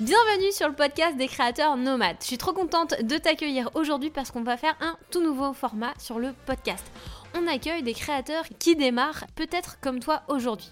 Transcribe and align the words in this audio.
Bienvenue 0.00 0.50
sur 0.50 0.66
le 0.66 0.74
podcast 0.74 1.18
des 1.18 1.28
créateurs 1.28 1.76
nomades. 1.76 2.16
Je 2.22 2.28
suis 2.28 2.38
trop 2.38 2.54
contente 2.54 2.94
de 3.02 3.18
t'accueillir 3.18 3.68
aujourd'hui 3.74 4.08
parce 4.08 4.30
qu'on 4.30 4.42
va 4.42 4.56
faire 4.56 4.74
un 4.80 4.96
tout 5.10 5.20
nouveau 5.20 5.52
format 5.52 5.92
sur 5.98 6.18
le 6.18 6.32
podcast. 6.46 6.90
On 7.36 7.46
accueille 7.46 7.82
des 7.82 7.92
créateurs 7.92 8.46
qui 8.58 8.76
démarrent 8.76 9.26
peut-être 9.34 9.78
comme 9.82 10.00
toi 10.00 10.22
aujourd'hui. 10.28 10.70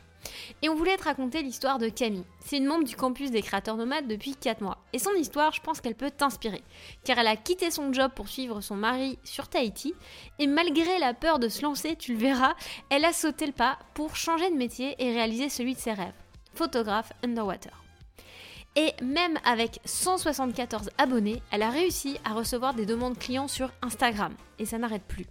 Et 0.62 0.71
on 0.71 0.75
voulait 0.75 0.96
te 0.96 1.04
raconter 1.04 1.43
l'histoire 1.43 1.79
de 1.79 1.91
Camille. 1.91 2.25
C'est 2.41 2.56
une 2.56 2.64
membre 2.64 2.85
du 2.85 2.96
campus 2.96 3.30
des 3.30 3.43
créateurs 3.43 3.77
nomades 3.77 4.09
depuis 4.09 4.35
4 4.35 4.62
mois. 4.62 4.79
Et 4.95 4.99
son 4.99 5.12
histoire, 5.12 5.53
je 5.53 5.60
pense 5.60 5.83
qu'elle 5.83 5.95
peut 5.95 6.10
t'inspirer. 6.10 6.63
Car 7.04 7.19
elle 7.19 7.26
a 7.26 7.37
quitté 7.37 7.71
son 7.71 7.92
job 7.92 8.10
pour 8.17 8.29
suivre 8.29 8.63
son 8.63 8.76
mari 8.76 9.19
sur 9.24 9.49
Tahiti. 9.49 9.92
Et 10.38 10.47
malgré 10.47 10.99
la 11.01 11.13
peur 11.13 11.38
de 11.38 11.51
se 11.51 11.60
lancer, 11.60 11.97
tu 11.97 12.15
le 12.15 12.19
verras, 12.19 12.54
elle 12.88 13.04
a 13.04 13.13
sauté 13.13 13.45
le 13.45 13.53
pas 13.53 13.79
pour 13.92 14.17
changer 14.17 14.49
de 14.51 14.56
métier 14.56 14.97
et 14.99 15.13
réaliser 15.13 15.51
celui 15.51 15.74
de 15.74 15.81
ses 15.81 15.92
rêves. 15.92 16.15
Photographe 16.55 17.12
underwater. 17.23 17.88
Et 18.79 18.95
même 19.02 19.37
avec 19.45 19.80
174 19.87 20.91
abonnés, 20.98 21.43
elle 21.51 21.62
a 21.62 21.71
réussi 21.71 22.16
à 22.25 22.33
recevoir 22.33 22.75
des 22.75 22.87
demandes 22.87 23.19
clients 23.19 23.48
sur 23.48 23.73
Instagram. 23.83 24.33
Et 24.61 24.66
ça 24.66 24.79
n'arrête 24.79 25.02
plus. 25.02 25.27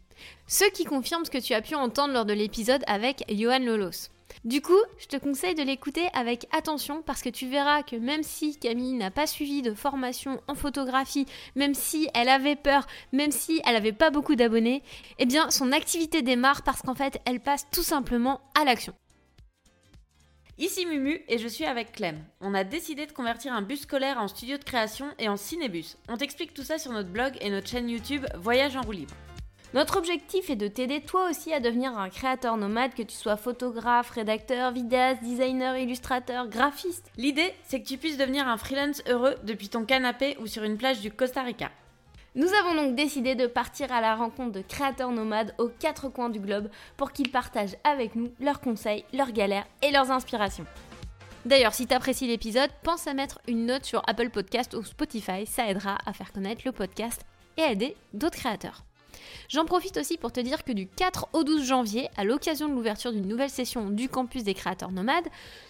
Ce 0.48 0.66
qui 0.72 0.84
confirme 0.84 1.24
ce 1.24 1.32
que 1.32 1.38
tu 1.38 1.54
as 1.54 1.62
pu 1.62 1.74
entendre 1.74 2.14
lors 2.14 2.26
de 2.26 2.34
l'épisode 2.34 2.84
avec 2.88 3.24
Johan 3.30 3.60
Lolos. 3.60 4.10
Du 4.44 4.62
coup, 4.62 4.82
je 4.98 5.08
te 5.08 5.16
conseille 5.16 5.56
de 5.56 5.64
l'écouter 5.64 6.10
avec 6.14 6.46
attention 6.52 7.02
parce 7.02 7.22
que 7.22 7.30
tu 7.30 7.48
verras 7.48 7.84
que 7.84 7.96
même 7.96 8.22
si 8.22 8.58
Camille 8.58 8.96
n'a 8.96 9.12
pas 9.12 9.28
suivi 9.28 9.62
de 9.62 9.74
formation 9.74 10.42
en 10.50 10.54
photographie, 10.54 11.26
même 11.56 11.74
si 11.74 12.10
elle 12.14 12.28
avait 12.28 12.58
peur, 12.58 12.86
même 13.14 13.32
si 13.32 13.62
elle 13.66 13.76
n'avait 13.76 13.94
pas 13.94 14.10
beaucoup 14.10 14.36
d'abonnés, 14.36 14.84
eh 15.20 15.26
bien 15.26 15.50
son 15.52 15.72
activité 15.72 16.22
démarre 16.22 16.64
parce 16.64 16.82
qu'en 16.82 16.96
fait 16.96 17.22
elle 17.24 17.40
passe 17.40 17.66
tout 17.72 17.84
simplement 17.84 18.42
à 18.60 18.66
l'action. 18.66 18.94
Ici 20.60 20.88
Mumu 20.88 21.22
et 21.28 21.38
je 21.38 21.48
suis 21.48 21.66
avec 21.66 21.92
Clem. 21.92 22.18
On 22.42 22.56
a 22.56 22.64
décidé 22.64 23.06
de 23.06 23.12
convertir 23.12 23.54
un 23.54 23.62
bus 23.62 23.82
scolaire 23.82 24.18
en 24.18 24.28
studio 24.28 24.58
de 24.58 24.64
création 24.64 25.06
et 25.20 25.30
en 25.30 25.38
cinébus. 25.38 25.98
On 26.10 26.18
t'explique 26.18 26.56
tout 26.56 26.64
ça 26.64 26.80
sur 26.80 26.92
notre 26.92 27.10
blog 27.10 27.34
et 27.42 27.52
notre 27.52 27.68
chaîne 27.68 27.88
YouTube 27.88 28.26
Voyage 28.36 28.76
en 28.76 28.82
roue 28.82 28.94
libre. 28.94 29.14
Notre 29.76 29.98
objectif 29.98 30.50
est 30.50 30.56
de 30.56 30.68
t'aider 30.68 31.02
toi 31.02 31.30
aussi 31.30 31.54
à 31.54 31.60
devenir 31.60 31.96
un 31.96 32.10
créateur 32.10 32.58
nomade, 32.58 32.96
que 32.96 33.04
tu 33.04 33.16
sois 33.16 33.38
photographe, 33.38 34.10
rédacteur, 34.10 34.72
vidéaste, 34.72 35.22
designer, 35.22 35.78
illustrateur, 35.78 36.48
graphiste. 36.48 37.12
L'idée, 37.18 37.54
c'est 37.64 37.80
que 37.80 37.88
tu 37.88 38.00
puisses 38.00 38.18
devenir 38.18 38.48
un 38.48 38.58
freelance 38.58 39.04
heureux 39.08 39.36
depuis 39.44 39.70
ton 39.70 39.86
canapé 39.86 40.38
ou 40.40 40.48
sur 40.48 40.64
une 40.64 40.78
plage 40.78 41.02
du 41.02 41.12
Costa 41.12 41.44
Rica. 41.44 41.70
Nous 42.38 42.54
avons 42.54 42.76
donc 42.76 42.96
décidé 42.96 43.34
de 43.34 43.48
partir 43.48 43.92
à 43.92 44.00
la 44.00 44.16
rencontre 44.16 44.52
de 44.52 44.62
créateurs 44.62 45.12
nomades 45.12 45.56
aux 45.58 45.70
quatre 45.70 46.08
coins 46.08 46.30
du 46.30 46.40
globe 46.40 46.70
pour 46.96 47.12
qu'ils 47.12 47.32
partagent 47.32 47.76
avec 47.84 48.16
nous 48.16 48.32
leurs 48.40 48.62
conseils, 48.62 49.06
leurs 49.12 49.32
galères 49.32 49.66
et 49.82 49.90
leurs 49.90 50.12
inspirations. 50.12 50.68
D'ailleurs, 51.46 51.74
si 51.74 51.88
tu 51.88 51.96
apprécies 51.96 52.28
l'épisode, 52.28 52.70
pense 52.84 53.08
à 53.08 53.16
mettre 53.16 53.42
une 53.48 53.66
note 53.66 53.86
sur 53.86 54.04
Apple 54.08 54.30
Podcast 54.30 54.76
ou 54.76 54.84
Spotify, 54.84 55.48
ça 55.48 55.68
aidera 55.68 55.98
à 56.06 56.14
faire 56.14 56.32
connaître 56.32 56.62
le 56.64 56.74
podcast 56.74 57.26
et 57.58 57.64
à 57.64 57.72
aider 57.72 57.98
d'autres 58.14 58.38
créateurs. 58.38 58.87
J'en 59.50 59.66
profite 59.66 59.98
aussi 59.98 60.18
pour 60.18 60.32
te 60.32 60.40
dire 60.40 60.64
que 60.64 60.72
du 60.72 60.88
4 60.88 61.30
au 61.34 61.44
12 61.44 61.64
janvier, 61.64 62.10
à 62.18 62.24
l'occasion 62.24 62.68
de 62.68 62.74
l'ouverture 62.74 63.12
d'une 63.12 63.28
nouvelle 63.28 63.50
session 63.50 63.90
du 63.90 64.10
campus 64.10 64.44
des 64.44 64.54
créateurs 64.54 64.92
nomades, 64.92 65.28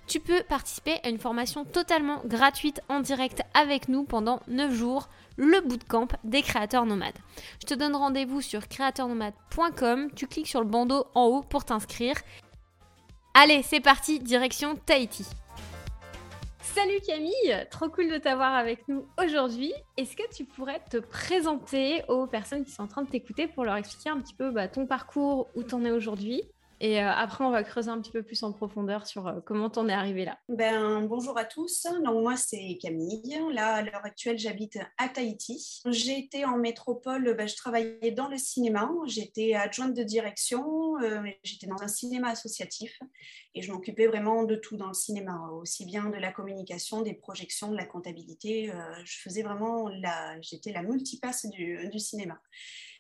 tu 0.08 0.20
peux 0.20 0.44
participer 0.44 1.00
à 1.04 1.10
une 1.10 1.20
formation 1.20 1.66
totalement 1.66 2.22
gratuite 2.26 2.82
en 2.90 3.00
direct 3.00 3.42
avec 3.54 3.90
nous 3.90 4.04
pendant 4.04 4.42
9 4.48 4.74
jours, 4.74 5.10
le 5.38 5.62
bootcamp 5.62 6.08
des 6.24 6.42
créateurs 6.42 6.86
nomades. 6.86 7.18
Je 7.62 7.68
te 7.68 7.74
donne 7.74 7.96
rendez-vous 7.96 8.42
sur 8.42 8.68
créateurnomade.com, 8.68 10.10
tu 10.16 10.28
cliques 10.28 10.48
sur 10.48 10.62
le 10.62 10.68
bandeau 10.68 11.06
en 11.14 11.26
haut 11.26 11.42
pour 11.44 11.66
t'inscrire. 11.66 12.16
Allez, 13.34 13.62
c'est 13.64 13.82
parti, 13.82 14.20
direction 14.20 14.76
Tahiti. 14.76 15.26
Salut 16.76 17.00
Camille, 17.06 17.66
trop 17.72 17.90
cool 17.90 18.10
de 18.10 18.18
t'avoir 18.18 18.54
avec 18.54 18.88
nous 18.88 19.08
aujourd'hui. 19.24 19.74
Est-ce 19.96 20.16
que 20.16 20.36
tu 20.36 20.46
pourrais 20.46 20.82
te 20.92 20.98
présenter 20.98 22.04
aux 22.08 22.28
personnes 22.28 22.66
qui 22.66 22.72
sont 22.72 22.84
en 22.84 22.88
train 22.88 23.04
de 23.04 23.10
t'écouter 23.10 23.48
pour 23.48 23.64
leur 23.64 23.78
expliquer 23.78 24.10
un 24.10 24.20
petit 24.20 24.36
peu 24.36 24.52
bah, 24.52 24.68
ton 24.68 24.86
parcours, 24.86 25.48
où 25.56 25.64
t'en 25.64 25.84
es 25.86 25.92
aujourd'hui? 25.92 26.44
Et 26.80 27.02
euh, 27.02 27.12
après, 27.12 27.44
on 27.44 27.50
va 27.50 27.64
creuser 27.64 27.90
un 27.90 28.00
petit 28.00 28.12
peu 28.12 28.22
plus 28.22 28.44
en 28.44 28.52
profondeur 28.52 29.08
sur 29.08 29.28
euh, 29.28 29.40
comment 29.46 29.70
t'en 29.70 29.88
es 29.88 29.94
arrivé 29.94 30.26
là. 30.26 30.38
Ben, 30.48 31.02
bonjour 31.02 31.38
à 31.38 31.46
tous. 31.46 31.88
Donc, 32.04 32.22
moi, 32.22 32.36
c'est 32.38 32.78
Camille. 32.80 33.40
Là, 33.52 33.76
à 33.76 33.82
l'heure 33.82 34.06
actuelle, 34.06 34.38
j'habite 34.38 34.78
à 34.98 35.10
Tahiti. 35.10 35.82
J'étais 35.88 36.46
en 36.46 36.58
métropole, 36.58 37.36
ben, 37.36 37.48
je 37.48 37.56
travaillais 37.56 38.12
dans 38.12 38.28
le 38.28 38.38
cinéma. 38.38 38.92
J'étais 39.06 39.56
adjointe 39.56 39.96
de 39.96 40.04
direction. 40.04 41.00
Euh, 41.02 41.22
j'étais 41.44 41.68
dans 41.68 41.82
un 41.82 41.88
cinéma 41.88 42.30
associatif 42.30 43.00
et 43.56 43.62
je 43.64 43.72
m'occupais 43.72 44.06
vraiment 44.06 44.44
de 44.44 44.56
tout 44.56 44.78
dans 44.78 44.88
le 44.88 44.94
cinéma, 44.94 45.50
aussi 45.54 45.86
bien 45.86 46.10
de 46.10 46.18
la 46.18 46.32
communication, 46.32 47.02
des 47.02 47.16
projections, 47.16 47.72
de 47.72 47.78
la 47.78 47.86
comptabilité. 47.86 48.72
je 49.04 49.18
faisais 49.20 49.42
vraiment 49.42 49.90
la, 49.90 50.40
j'étais 50.42 50.72
la 50.72 50.84
multipasse 50.84 51.48
du 51.48 52.00
cinéma. 52.00 52.40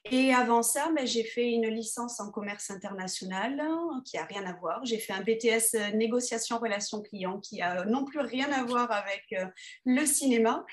Et 0.09 0.33
avant 0.33 0.63
ça, 0.63 0.89
ben, 0.95 1.05
j'ai 1.05 1.25
fait 1.25 1.51
une 1.51 1.67
licence 1.67 2.21
en 2.21 2.31
commerce 2.31 2.71
international 2.71 3.59
hein, 3.59 4.01
qui 4.05 4.17
a 4.17 4.23
rien 4.23 4.45
à 4.45 4.53
voir. 4.53 4.85
J'ai 4.85 4.99
fait 4.99 5.11
un 5.11 5.21
BTS 5.21 5.75
euh, 5.75 5.91
négociation 5.91 6.59
relations 6.59 7.01
clients 7.01 7.39
qui 7.39 7.61
a 7.61 7.83
non 7.83 8.05
plus 8.05 8.19
rien 8.19 8.49
à 8.53 8.63
voir 8.63 8.89
avec 8.89 9.25
euh, 9.33 9.45
le 9.85 10.05
cinéma. 10.05 10.65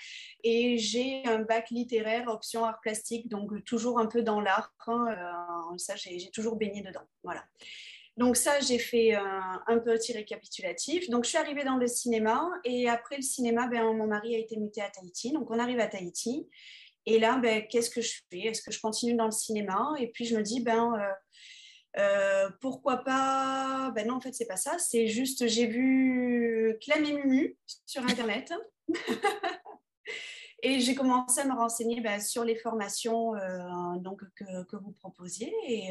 Et 0.45 0.79
j'ai 0.79 1.25
un 1.27 1.41
bac 1.41 1.71
littéraire 1.71 2.29
option 2.29 2.65
art 2.65 2.81
plastique, 2.81 3.29
donc 3.29 3.65
toujours 3.65 3.99
un 3.99 4.07
peu 4.07 4.23
dans 4.23 4.41
l'art. 4.41 4.73
Hein, 4.87 5.07
euh, 5.11 5.79
ça, 5.79 5.97
j'ai 5.97 6.31
toujours 6.33 6.55
baigné 6.55 6.83
dedans. 6.83 7.05
Voilà. 7.25 7.45
Donc 8.17 8.37
ça, 8.37 8.61
j'ai 8.61 8.79
fait 8.79 9.15
un, 9.15 9.79
petit 9.85 10.13
récapitulatif. 10.13 11.11
Donc 11.11 11.25
je 11.25 11.31
suis 11.31 11.39
arrivée 11.39 11.65
dans 11.65 11.77
le 11.77 11.89
cinéma 11.89 12.49
et 12.63 12.89
après 12.89 13.17
le 13.17 13.23
cinéma, 13.23 13.67
ben, 13.67 13.83
mon 13.93 14.07
mari 14.07 14.37
a 14.37 14.39
été 14.39 14.57
muté 14.57 14.81
à 14.81 14.89
Tahiti. 14.89 15.33
Donc 15.33 15.51
on 15.51 15.59
arrive 15.59 15.81
à 15.81 15.89
Tahiti 15.89 16.47
et 17.07 17.19
là, 17.19 17.37
ben, 17.39 17.67
qu'est-ce 17.69 17.91
que 17.91 18.01
je 18.01 18.21
fais? 18.31 18.47
Est-ce 18.47 18.63
que 18.63 18.73
je 18.73 18.81
continue 18.81 19.15
dans 19.15 19.27
le 19.27 19.31
cinéma? 19.31 19.95
Et 19.99 20.09
puis 20.09 20.25
je 20.25 20.37
me 20.37 20.43
dis, 20.43 20.61
ben, 20.61 20.93
euh, 20.95 22.01
euh, 22.01 22.51
pourquoi 22.61 22.99
pas? 22.99 23.93
Ben 23.95 24.09
non, 24.09 24.15
en 24.15 24.21
fait, 24.21 24.33
c'est 24.33 24.47
pas 24.47 24.57
ça. 24.57 24.79
C'est 24.79 25.07
juste, 25.07 25.47
j'ai 25.47 25.67
vu 25.67 26.77
Clem 26.83 27.05
et 27.05 27.13
Mumu 27.13 27.59
sur 27.85 28.03
Internet. 28.05 28.53
et 30.63 30.81
j'ai 30.81 30.95
commencé 30.95 31.41
à 31.41 31.45
me 31.45 31.53
renseigner 31.53 32.01
ben, 32.01 32.21
sur 32.21 32.43
les 32.43 32.57
formations 32.57 33.37
euh, 33.37 33.99
donc, 33.99 34.23
que, 34.35 34.77
vous 34.77 34.93
proposiez. 34.93 35.53
Et, 35.69 35.91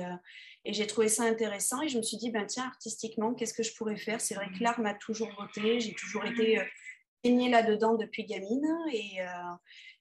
j'ai 0.65 0.87
trouvé 0.87 1.09
ça 1.09 1.23
intéressant. 1.23 1.83
Et 1.83 1.89
je 1.89 1.97
me 1.97 2.03
suis 2.03 2.17
dit, 2.17 2.31
ben, 2.31 2.47
tiens, 2.47 2.65
artistiquement, 2.65 3.35
qu'est-ce 3.35 3.53
que 3.53 3.63
je 3.63 3.75
pourrais 3.75 3.97
faire? 3.97 4.19
C'est 4.19 4.33
vrai 4.33 4.47
que 4.47 4.63
l'art 4.63 4.79
m'a 4.79 4.95
toujours 4.95 5.29
voté. 5.37 5.79
J'ai 5.79 5.93
toujours 5.93 6.25
été 6.25 6.59
baignée 7.23 7.51
là-dedans 7.51 7.93
depuis 7.93 8.25
gamine. 8.25 8.67
Et 8.91 9.19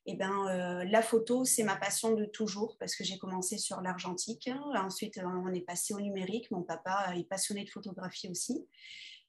eh 0.04 0.14
ben, 0.14 0.46
euh, 0.48 0.84
la 0.90 1.00
photo, 1.00 1.44
c'est 1.44 1.62
ma 1.62 1.76
passion 1.76 2.12
de 2.12 2.24
toujours 2.24 2.76
parce 2.78 2.96
que 2.96 3.04
j'ai 3.04 3.18
commencé 3.18 3.56
sur 3.56 3.80
l'argentique. 3.80 4.50
Ensuite, 4.74 5.18
euh, 5.18 5.22
on 5.26 5.52
est 5.52 5.60
passé 5.60 5.94
au 5.94 6.00
numérique. 6.00 6.50
Mon 6.50 6.62
papa 6.62 7.14
est 7.16 7.28
passionné 7.28 7.64
de 7.64 7.70
photographie 7.70 8.28
aussi. 8.28 8.66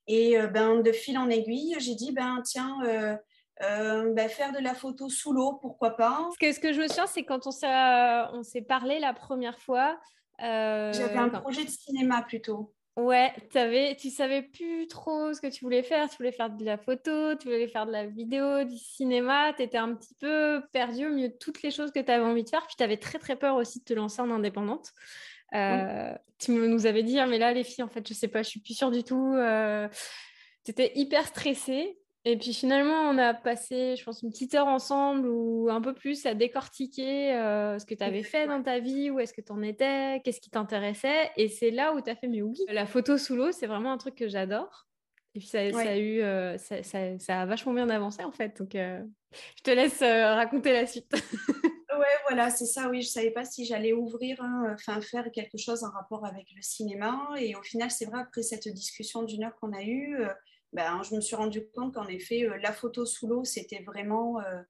Et 0.07 0.39
euh, 0.39 0.47
ben, 0.47 0.81
de 0.81 0.91
fil 0.91 1.17
en 1.17 1.29
aiguille, 1.29 1.75
j'ai 1.79 1.93
dit, 1.93 2.11
ben, 2.11 2.41
tiens, 2.43 2.79
ben, 3.59 4.29
faire 4.29 4.51
de 4.51 4.59
la 4.59 4.73
photo 4.73 5.09
sous 5.09 5.31
l'eau, 5.31 5.59
pourquoi 5.61 5.91
pas? 5.91 6.27
Ce 6.33 6.39
que, 6.39 6.51
ce 6.51 6.59
que 6.59 6.73
je 6.73 6.81
me 6.81 6.87
souviens, 6.87 7.07
c'est 7.07 7.23
quand 7.23 7.45
on 7.45 8.43
s'est 8.43 8.61
parlé 8.61 8.99
la 8.99 9.13
première 9.13 9.59
fois. 9.59 9.99
J'avais 10.39 11.17
un 11.17 11.29
projet 11.29 11.65
de 11.65 11.69
cinéma 11.69 12.23
plutôt. 12.23 12.73
Ouais, 12.95 13.33
avais, 13.55 13.95
tu 13.95 14.11
savais 14.11 14.43
plus 14.43 14.87
trop 14.87 15.33
ce 15.33 15.41
que 15.41 15.47
tu 15.47 15.63
voulais 15.63 15.81
faire. 15.81 16.07
Tu 16.09 16.17
voulais 16.17 16.31
faire 16.31 16.51
de 16.51 16.63
la 16.63 16.77
photo, 16.77 17.35
tu 17.35 17.45
voulais 17.45 17.67
faire 17.67 17.87
de 17.87 17.91
la 17.91 18.05
vidéo, 18.05 18.63
du 18.65 18.77
cinéma. 18.77 19.51
Tu 19.53 19.63
étais 19.63 19.79
un 19.79 19.95
petit 19.95 20.13
peu 20.19 20.61
perdu 20.71 21.07
au 21.07 21.09
milieu 21.09 21.29
de 21.29 21.37
toutes 21.37 21.63
les 21.63 21.71
choses 21.71 21.91
que 21.91 21.99
tu 21.99 22.11
avais 22.11 22.23
envie 22.23 22.43
de 22.43 22.49
faire. 22.49 22.67
Puis 22.67 22.75
tu 22.77 22.83
avais 22.83 22.97
très 22.97 23.17
très 23.17 23.35
peur 23.35 23.55
aussi 23.55 23.79
de 23.79 23.83
te 23.83 23.93
lancer 23.93 24.21
en 24.21 24.29
indépendante. 24.29 24.91
Euh, 25.55 26.13
tu 26.37 26.51
nous 26.51 26.85
avais 26.85 27.01
dit, 27.01 27.17
ah, 27.19 27.25
mais 27.25 27.39
là, 27.39 27.51
les 27.51 27.63
filles, 27.63 27.83
en 27.83 27.89
fait, 27.89 28.07
je 28.07 28.13
sais 28.13 28.27
pas, 28.27 28.43
je 28.43 28.49
suis 28.49 28.59
plus 28.59 28.75
sûre 28.75 28.91
du 28.91 29.03
tout. 29.03 29.33
Euh, 29.35 29.87
tu 30.63 30.71
étais 30.71 30.91
hyper 30.95 31.25
stressée. 31.25 31.97
Et 32.25 32.37
puis 32.37 32.53
finalement, 32.53 33.09
on 33.09 33.17
a 33.17 33.33
passé, 33.33 33.95
je 33.97 34.03
pense, 34.03 34.21
une 34.21 34.29
petite 34.29 34.55
heure 34.55 34.67
ensemble 34.67 35.27
ou 35.27 35.67
un 35.69 35.81
peu 35.81 35.93
plus 35.93 36.25
à 36.25 36.33
décortiquer 36.33 37.33
euh, 37.33 37.77
ce 37.79 37.85
que 37.85 37.95
tu 37.95 38.03
avais 38.03 38.23
fait 38.23 38.47
dans 38.47 38.63
ta 38.63 38.79
vie, 38.79 39.09
où 39.09 39.19
est-ce 39.19 39.33
que 39.33 39.41
tu 39.41 39.51
en 39.51 39.61
étais, 39.61 40.21
qu'est-ce 40.23 40.39
qui 40.39 40.49
t'intéressait. 40.49 41.31
Et 41.35 41.49
c'est 41.49 41.71
là 41.71 41.93
où 41.93 41.99
tu 41.99 42.09
as 42.09 42.15
fait, 42.15 42.29
mais 42.29 42.41
oui, 42.41 42.57
la 42.69 42.85
photo 42.85 43.17
sous 43.17 43.35
l'eau, 43.35 43.51
c'est 43.51 43.67
vraiment 43.67 43.91
un 43.91 43.97
truc 43.97 44.15
que 44.15 44.29
j'adore. 44.29 44.87
Et 45.35 45.39
puis 45.39 45.47
ça, 45.47 45.59
a 45.59 45.97
eu, 45.97 46.21
euh, 46.21 46.57
ça, 46.57 46.81
ça, 46.83 47.41
a 47.41 47.45
vachement 47.45 47.73
bien 47.73 47.89
avancé 47.89 48.23
en 48.23 48.31
fait. 48.31 48.55
Donc 48.57 48.75
euh, 48.75 49.01
je 49.57 49.63
te 49.63 49.71
laisse 49.71 49.99
raconter 49.99 50.71
la 50.71 50.85
suite. 50.85 51.11
ouais, 51.63 52.15
voilà, 52.29 52.51
c'est 52.51 52.67
ça. 52.67 52.87
Oui, 52.87 53.01
je 53.01 53.09
savais 53.09 53.31
pas 53.31 53.43
si 53.43 53.65
j'allais 53.65 53.91
ouvrir, 53.91 54.39
hein, 54.41 54.73
enfin 54.75 55.01
faire 55.01 55.29
quelque 55.33 55.57
chose 55.57 55.83
en 55.83 55.89
rapport 55.89 56.25
avec 56.25 56.45
le 56.55 56.61
cinéma. 56.61 57.31
Et 57.37 57.55
au 57.55 57.63
final, 57.63 57.91
c'est 57.91 58.05
vrai 58.05 58.21
après 58.21 58.43
cette 58.43 58.69
discussion 58.69 59.23
d'une 59.23 59.43
heure 59.43 59.55
qu'on 59.59 59.73
a 59.73 59.81
eue 59.81 60.15
ben, 60.73 61.01
je 61.03 61.15
me 61.15 61.21
suis 61.21 61.35
rendu 61.35 61.69
compte 61.69 61.93
qu'en 61.93 62.07
effet, 62.07 62.43
euh, 62.43 62.57
la 62.57 62.73
photo 62.73 63.05
sous 63.05 63.27
l'eau, 63.27 63.43
c'était 63.43 63.83
vraiment. 63.83 64.39
Euh, 64.41 64.61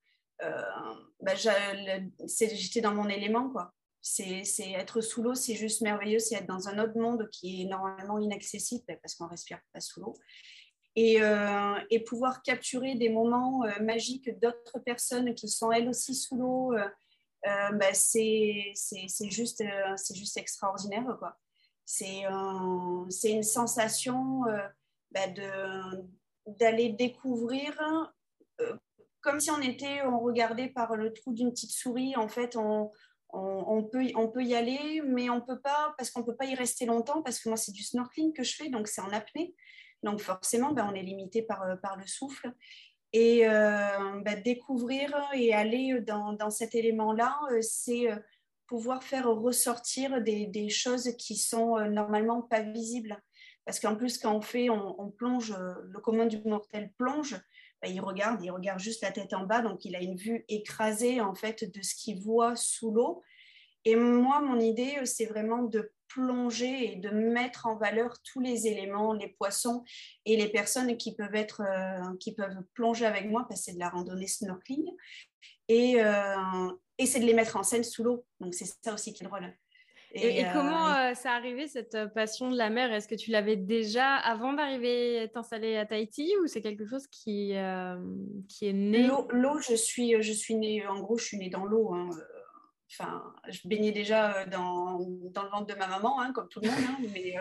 euh, 0.43 0.61
ben, 1.21 1.37
j'étais 1.37 2.81
dans 2.81 2.93
mon 2.93 3.07
élément, 3.07 3.49
quoi. 3.49 3.73
C'est 4.01 4.43
être 4.73 4.99
sous 4.99 5.23
l'eau, 5.23 5.33
c'est 5.33 5.55
juste 5.55 5.79
merveilleux, 5.79 6.19
c'est 6.19 6.35
être 6.35 6.47
dans 6.47 6.67
un 6.67 6.77
autre 6.83 6.99
monde 6.99 7.29
qui 7.31 7.61
est 7.61 7.65
normalement 7.65 8.19
inaccessible 8.19 8.83
ben, 8.85 8.97
parce 9.01 9.15
qu'on 9.15 9.27
respire 9.27 9.59
pas 9.71 9.79
sous 9.79 10.01
l'eau. 10.01 10.13
et, 10.97 11.19
et 11.89 11.99
pouvoir 12.01 12.43
capturer 12.43 12.95
des 12.95 13.07
moments 13.07 13.63
magiques 13.79 14.37
d'autres 14.41 14.79
personnes 14.79 15.33
qui 15.35 15.47
sont 15.47 15.71
elles 15.71 15.87
aussi 15.87 16.15
sous 16.15 16.35
l'eau. 16.35 16.75
Bah, 17.43 17.93
c'est 17.93 18.73
juste, 19.21 19.63
juste 20.13 20.35
extraordinaire. 20.37 21.17
C'est 21.85 22.23
une 23.23 23.43
sensation 23.43 24.41
bah, 25.13 25.27
d'aller 26.45 26.89
découvrir 26.89 27.73
comme 29.23 29.39
si 29.39 29.49
on 29.49 29.61
était, 29.61 30.03
on 30.03 30.19
regardait 30.19 30.67
par 30.67 30.95
le 30.95 31.11
trou 31.13 31.33
d'une 31.33 31.51
petite 31.51 31.71
souris. 31.71 32.15
En 32.17 32.27
fait, 32.27 32.55
on, 32.57 32.91
peut, 33.31 34.05
on 34.15 34.27
peut 34.27 34.43
y 34.43 34.53
aller, 34.53 35.01
mais 35.05 35.29
on 35.29 35.41
peut 35.41 35.59
pas, 35.59 35.95
parce 35.97 36.11
qu'on 36.11 36.23
peut 36.23 36.35
pas 36.35 36.45
y 36.45 36.55
rester 36.55 36.85
longtemps, 36.85 37.23
parce 37.23 37.39
que 37.39 37.49
moi, 37.49 37.57
c'est 37.57 37.71
du 37.71 37.83
snorkeling 37.83 38.33
que 38.33 38.43
je 38.43 38.55
fais, 38.55 38.69
donc 38.69 38.87
c'est 38.87 39.01
en 39.01 39.11
apnée. 39.11 39.55
Donc 40.03 40.19
forcément, 40.19 40.73
ben, 40.73 40.87
on 40.91 40.93
est 40.93 41.01
limité 41.01 41.41
par, 41.41 41.63
par 41.81 41.95
le 41.95 42.05
souffle. 42.05 42.53
Et 43.13 43.47
euh, 43.47 44.21
ben, 44.25 44.41
découvrir 44.43 45.15
et 45.33 45.53
aller 45.53 46.01
dans, 46.01 46.33
dans 46.33 46.49
cet 46.49 46.75
élément-là, 46.75 47.39
euh, 47.51 47.59
c'est 47.61 48.11
euh, 48.11 48.17
pouvoir 48.67 49.03
faire 49.03 49.29
ressortir 49.29 50.21
des, 50.21 50.47
des, 50.47 50.67
choses 50.69 51.15
qui 51.17 51.37
sont 51.37 51.79
normalement 51.89 52.41
pas 52.41 52.61
visibles. 52.61 53.21
Parce 53.65 53.79
qu'en 53.79 53.95
plus, 53.95 54.17
quand 54.17 54.35
on 54.35 54.41
fait, 54.41 54.69
on, 54.69 54.99
on 55.01 55.09
plonge, 55.09 55.55
le 55.57 55.99
commun 55.99 56.25
du 56.25 56.41
mortel 56.43 56.91
plonge, 56.97 57.39
bah, 57.83 57.89
il 57.89 57.99
regarde, 57.99 58.41
il 58.41 58.49
regarde 58.49 58.79
juste 58.79 59.01
la 59.01 59.11
tête 59.11 59.33
en 59.33 59.45
bas, 59.45 59.61
donc 59.61 59.83
il 59.83 59.95
a 59.95 60.01
une 60.01 60.15
vue 60.15 60.45
écrasée 60.47 61.19
en 61.19 61.35
fait 61.35 61.69
de 61.69 61.81
ce 61.81 61.95
qu'il 61.95 62.21
voit 62.21 62.55
sous 62.55 62.91
l'eau. 62.91 63.21
Et 63.83 63.97
moi, 63.97 64.39
mon 64.39 64.59
idée, 64.59 64.95
euh, 64.99 65.05
c'est 65.05 65.25
vraiment 65.25 65.63
de 65.63 65.91
plonger 66.07 66.93
et 66.93 66.95
de 66.95 67.09
mettre 67.09 67.65
en 67.65 67.75
valeur 67.75 68.15
tous 68.23 68.39
les 68.39 68.67
éléments, 68.67 69.13
les 69.13 69.27
poissons 69.27 69.83
et 70.25 70.37
les 70.37 70.47
personnes 70.47 70.95
qui 70.95 71.15
peuvent 71.15 71.35
être, 71.35 71.61
euh, 71.61 72.15
qui 72.19 72.33
peuvent 72.33 72.63
plonger 72.73 73.05
avec 73.05 73.25
moi, 73.29 73.45
parce 73.49 73.61
que 73.61 73.65
c'est 73.65 73.73
de 73.73 73.79
la 73.79 73.89
randonnée 73.89 74.27
snorkeling. 74.27 74.89
Et, 75.67 76.01
euh, 76.01 76.71
et 76.97 77.05
c'est 77.05 77.19
de 77.19 77.25
les 77.25 77.33
mettre 77.33 77.57
en 77.57 77.63
scène 77.63 77.83
sous 77.83 78.03
l'eau. 78.03 78.25
Donc 78.39 78.53
c'est 78.53 78.71
ça 78.81 78.93
aussi 78.93 79.13
qui 79.13 79.23
est 79.23 79.27
drôle. 79.27 79.53
Et, 80.15 80.45
comment 80.53 80.93
euh, 80.93 81.13
ça 81.15 81.31
arrivé 81.31 81.67
cette 81.67 81.95
euh, 81.95 82.07
passion 82.07 82.51
de 82.51 82.57
la 82.57 82.69
mer? 82.69 82.93
Est-ce 82.93 83.07
que 83.07 83.15
tu 83.15 83.31
l'avais 83.31 83.55
déjà 83.55 84.15
avant 84.15 84.53
d'arriver 84.53 85.27
t'installer 85.33 85.75
à 85.75 85.87
Tahiti 85.87 86.31
ou 86.41 86.47
c'est 86.47 86.61
quelque 86.61 86.85
chose 86.85 87.07
qui, 87.07 87.55
euh, 87.55 87.97
qui 88.47 88.67
est 88.67 88.73
né? 88.73 89.07
L'eau, 89.07 89.59
je 89.59 89.73
suis, 89.73 90.21
je 90.21 90.31
suis 90.31 90.55
née, 90.55 90.85
en 90.85 90.99
gros, 90.99 91.17
je 91.17 91.25
suis 91.25 91.37
née 91.37 91.49
dans 91.49 91.65
l'eau. 91.65 91.93
Hein. 91.93 92.09
Enfin, 92.91 93.23
je 93.49 93.67
baignais 93.67 93.91
déjà 93.91 94.45
dans, 94.45 94.99
dans, 95.31 95.43
le 95.43 95.49
ventre 95.49 95.65
de 95.65 95.79
ma 95.79 95.87
maman, 95.87 96.21
hein, 96.21 96.31
comme 96.31 96.47
tout 96.47 96.59
le 96.59 96.69
monde. 96.69 96.79
Hein, 96.87 96.97
mais, 97.13 97.33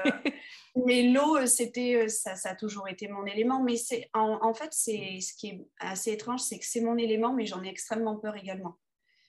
mais 0.86 1.02
l'eau, 1.12 1.44
c'était, 1.44 2.08
ça, 2.08 2.36
ça, 2.36 2.50
a 2.50 2.54
toujours 2.54 2.88
été 2.88 3.06
mon 3.06 3.26
élément. 3.26 3.62
Mais 3.62 3.76
c'est, 3.76 4.08
en, 4.14 4.38
en 4.40 4.54
fait, 4.54 4.70
c'est 4.72 5.20
ce 5.20 5.34
qui 5.34 5.48
est 5.48 5.60
assez 5.78 6.12
étrange, 6.12 6.40
c'est 6.40 6.58
que 6.58 6.64
c'est 6.64 6.80
mon 6.80 6.96
élément, 6.96 7.34
mais 7.34 7.44
j'en 7.44 7.62
ai 7.62 7.68
extrêmement 7.68 8.16
peur 8.16 8.34
également. 8.36 8.78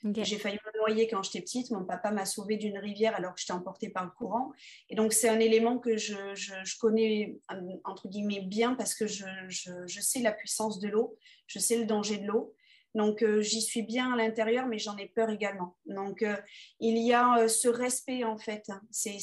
J'ai 0.04 0.38
failli 0.38 0.58
me 0.66 0.78
noyer 0.80 1.08
quand 1.08 1.24
j'étais 1.24 1.40
petite. 1.40 1.72
Mon 1.72 1.86
papa 1.86 2.12
m'a 2.12 2.26
sauvée 2.26 2.58
d'une 2.58 2.78
rivière 2.78 3.16
alors 3.16 3.34
que 3.34 3.40
j'étais 3.40 3.54
emportée 3.54 3.90
par 3.90 4.04
le 4.04 4.12
courant. 4.12 4.52
Et 4.90 4.96
donc, 4.96 5.14
c'est 5.14 5.30
un 5.30 5.40
élément 5.40 5.80
que 5.80 5.96
je, 5.98 6.78
connais, 6.80 7.38
entre 7.86 8.10
guillemets, 8.10 8.42
bien 8.42 8.74
parce 8.76 8.96
que 8.96 9.08
je, 9.08 10.02
sais 10.02 10.20
la 10.20 10.34
puissance 10.34 10.80
de 10.80 10.90
l'eau, 10.90 11.18
je 11.48 11.60
sais 11.60 11.78
le 11.78 11.86
danger 11.86 12.18
de 12.18 12.28
l'eau. 12.28 12.54
Donc, 12.96 13.24
euh, 13.24 13.42
j'y 13.42 13.62
suis 13.62 13.82
bien 13.82 14.14
à 14.14 14.18
l'intérieur, 14.18 14.68
mais 14.68 14.78
j'en 14.78 14.96
ai 14.98 15.08
peur 15.08 15.32
également. 15.32 15.76
Donc, 15.88 16.22
euh, 16.22 16.36
il 16.80 17.00
y 17.00 17.12
a 17.12 17.40
euh, 17.40 17.48
ce 17.48 17.68
respect, 17.68 18.24
en 18.24 18.38
fait. 18.38 18.70
C'est, 18.92 19.18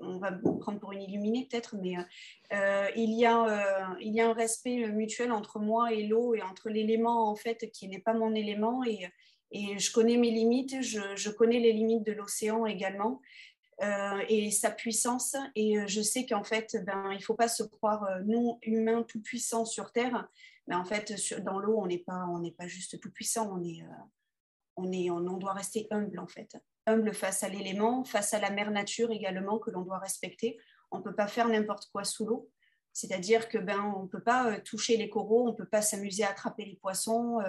on 0.00 0.18
va 0.18 0.32
prendre 0.60 0.80
pour 0.80 0.92
une 0.92 1.02
illuminée, 1.02 1.46
peut-être, 1.50 1.76
mais 1.76 1.96
il, 2.96 3.12
y 3.12 3.26
a, 3.26 3.96
il 4.00 4.14
y 4.14 4.20
a 4.20 4.30
un 4.30 4.32
respect 4.32 4.88
mutuel 4.88 5.30
entre 5.30 5.58
moi 5.58 5.92
et 5.92 6.06
l'eau 6.06 6.34
et 6.34 6.42
entre 6.42 6.70
l'élément, 6.70 7.28
en 7.28 7.36
fait, 7.36 7.70
qui 7.70 7.88
n'est 7.88 8.00
pas 8.00 8.14
mon 8.14 8.34
élément 8.34 8.82
et, 8.84 9.06
et 9.52 9.78
je 9.78 9.92
connais 9.92 10.16
mes 10.16 10.30
limites, 10.30 10.80
je, 10.82 11.30
connais 11.30 11.60
les 11.60 11.72
limites 11.72 12.04
de 12.04 12.12
l'océan 12.12 12.66
également. 12.66 13.20
Euh, 13.82 14.22
et 14.28 14.50
sa 14.52 14.70
puissance. 14.70 15.34
Et 15.56 15.78
euh, 15.78 15.86
je 15.88 16.02
sais 16.02 16.24
qu'en 16.24 16.44
fait, 16.44 16.76
ben, 16.84 17.08
il 17.10 17.16
ne 17.16 17.22
faut 17.22 17.34
pas 17.34 17.48
se 17.48 17.64
croire 17.64 18.04
euh, 18.04 18.20
non 18.20 18.58
humain 18.62 19.02
tout 19.02 19.20
puissant 19.20 19.64
sur 19.64 19.90
Terre. 19.90 20.28
Mais 20.68 20.76
en 20.76 20.84
fait, 20.84 21.12
dans 21.42 21.58
l'eau, 21.58 21.78
on 21.78 21.86
n'est 21.86 21.98
pas, 21.98 22.28
pas 22.56 22.68
juste 22.68 23.00
tout 23.00 23.10
puissant. 23.10 23.50
On 23.52 23.64
est, 23.64 23.82
on 24.76 24.92
est, 24.92 25.10
on, 25.10 25.20
doit 25.20 25.54
rester 25.54 25.88
humble 25.90 26.20
en 26.20 26.28
fait, 26.28 26.56
humble 26.86 27.12
face 27.12 27.42
à 27.42 27.48
l'élément, 27.48 28.04
face 28.04 28.34
à 28.34 28.38
la 28.38 28.50
mère 28.50 28.70
nature 28.70 29.10
également 29.10 29.58
que 29.58 29.70
l'on 29.70 29.82
doit 29.82 29.98
respecter. 29.98 30.58
On 30.92 30.98
ne 30.98 31.02
peut 31.02 31.14
pas 31.14 31.26
faire 31.26 31.48
n'importe 31.48 31.88
quoi 31.90 32.04
sous 32.04 32.24
l'eau. 32.24 32.48
C'est-à-dire 32.92 33.48
que 33.48 33.58
ben 33.58 33.92
on 33.96 34.06
peut 34.06 34.22
pas 34.22 34.60
toucher 34.60 34.96
les 34.96 35.08
coraux, 35.08 35.48
on 35.48 35.54
peut 35.54 35.66
pas 35.66 35.82
s'amuser 35.82 36.22
à 36.24 36.30
attraper 36.30 36.66
les 36.66 36.76
poissons, 36.76 37.40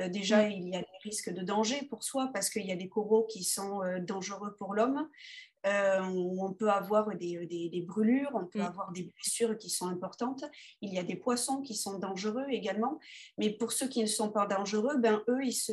euh, 0.00 0.08
déjà, 0.08 0.46
mm. 0.46 0.52
il 0.52 0.68
y 0.68 0.76
a 0.76 0.80
des 0.80 0.98
risques 1.02 1.32
de 1.32 1.42
danger 1.42 1.82
pour 1.88 2.04
soi 2.04 2.30
parce 2.32 2.50
qu'il 2.50 2.66
y 2.66 2.72
a 2.72 2.76
des 2.76 2.88
coraux 2.88 3.24
qui 3.24 3.44
sont 3.44 3.82
euh, 3.82 4.00
dangereux 4.00 4.54
pour 4.56 4.74
l'homme. 4.74 5.08
Euh, 5.66 6.00
on 6.02 6.52
peut 6.52 6.70
avoir 6.70 7.16
des, 7.16 7.84
brûlures, 7.86 8.30
on 8.34 8.46
peut 8.46 8.60
mm. 8.60 8.66
avoir 8.66 8.92
des 8.92 9.02
blessures 9.02 9.58
qui 9.58 9.70
sont 9.70 9.88
importantes. 9.88 10.44
Il 10.80 10.92
y 10.92 10.98
a 10.98 11.02
des 11.02 11.16
poissons 11.16 11.62
qui 11.62 11.74
sont 11.74 11.98
dangereux 11.98 12.46
également. 12.48 13.00
Mais 13.38 13.50
pour 13.50 13.72
ceux 13.72 13.88
qui 13.88 14.00
ne 14.00 14.06
sont 14.06 14.30
pas 14.30 14.46
dangereux, 14.46 14.96
ben, 14.98 15.22
eux, 15.28 15.44
ils, 15.44 15.52
se, 15.52 15.72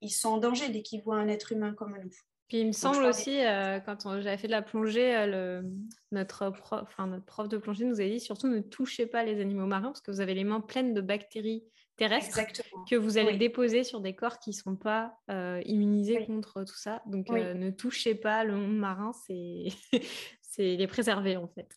ils, 0.00 0.10
sont 0.10 0.30
en 0.30 0.38
danger 0.38 0.70
dès 0.70 0.82
qu'ils 0.82 1.02
voient 1.02 1.18
un 1.18 1.28
être 1.28 1.52
humain 1.52 1.74
comme 1.74 1.96
nous. 2.02 2.10
Puis 2.48 2.60
il 2.60 2.66
me 2.66 2.72
semble 2.72 3.04
aussi, 3.04 3.40
quand 3.86 4.20
j'avais 4.20 4.36
fait 4.36 4.48
de 4.48 4.52
la 4.52 4.62
plongée, 4.62 5.62
notre, 6.12 6.50
prof, 6.50 6.86
notre 6.98 7.24
prof 7.24 7.48
de 7.48 7.56
plongée 7.56 7.86
nous 7.86 8.02
a 8.02 8.04
dit 8.04 8.20
surtout 8.20 8.48
ne 8.48 8.60
touchez 8.60 9.06
pas 9.06 9.24
les 9.24 9.40
animaux 9.40 9.66
marins 9.66 9.88
parce 9.88 10.02
que 10.02 10.10
vous 10.10 10.20
avez 10.20 10.34
les 10.34 10.44
mains 10.44 10.60
pleines 10.60 10.92
de 10.92 11.00
bactéries 11.00 11.64
terrestres 11.96 12.40
que 12.88 12.96
vous 12.96 13.18
allez 13.18 13.36
déposer 13.36 13.84
sur 13.84 14.00
des 14.00 14.14
corps 14.14 14.38
qui 14.38 14.50
ne 14.50 14.54
sont 14.54 14.76
pas 14.76 15.16
euh, 15.30 15.62
immunisés 15.64 16.24
contre 16.26 16.64
tout 16.64 16.76
ça. 16.76 17.02
Donc, 17.06 17.30
euh, 17.30 17.54
ne 17.54 17.70
touchez 17.70 18.14
pas 18.14 18.44
le 18.44 18.54
monde 18.54 18.76
marin, 18.76 19.12
c'est 19.26 20.76
les 20.76 20.86
préserver 20.86 21.36
en 21.36 21.48
fait. 21.48 21.76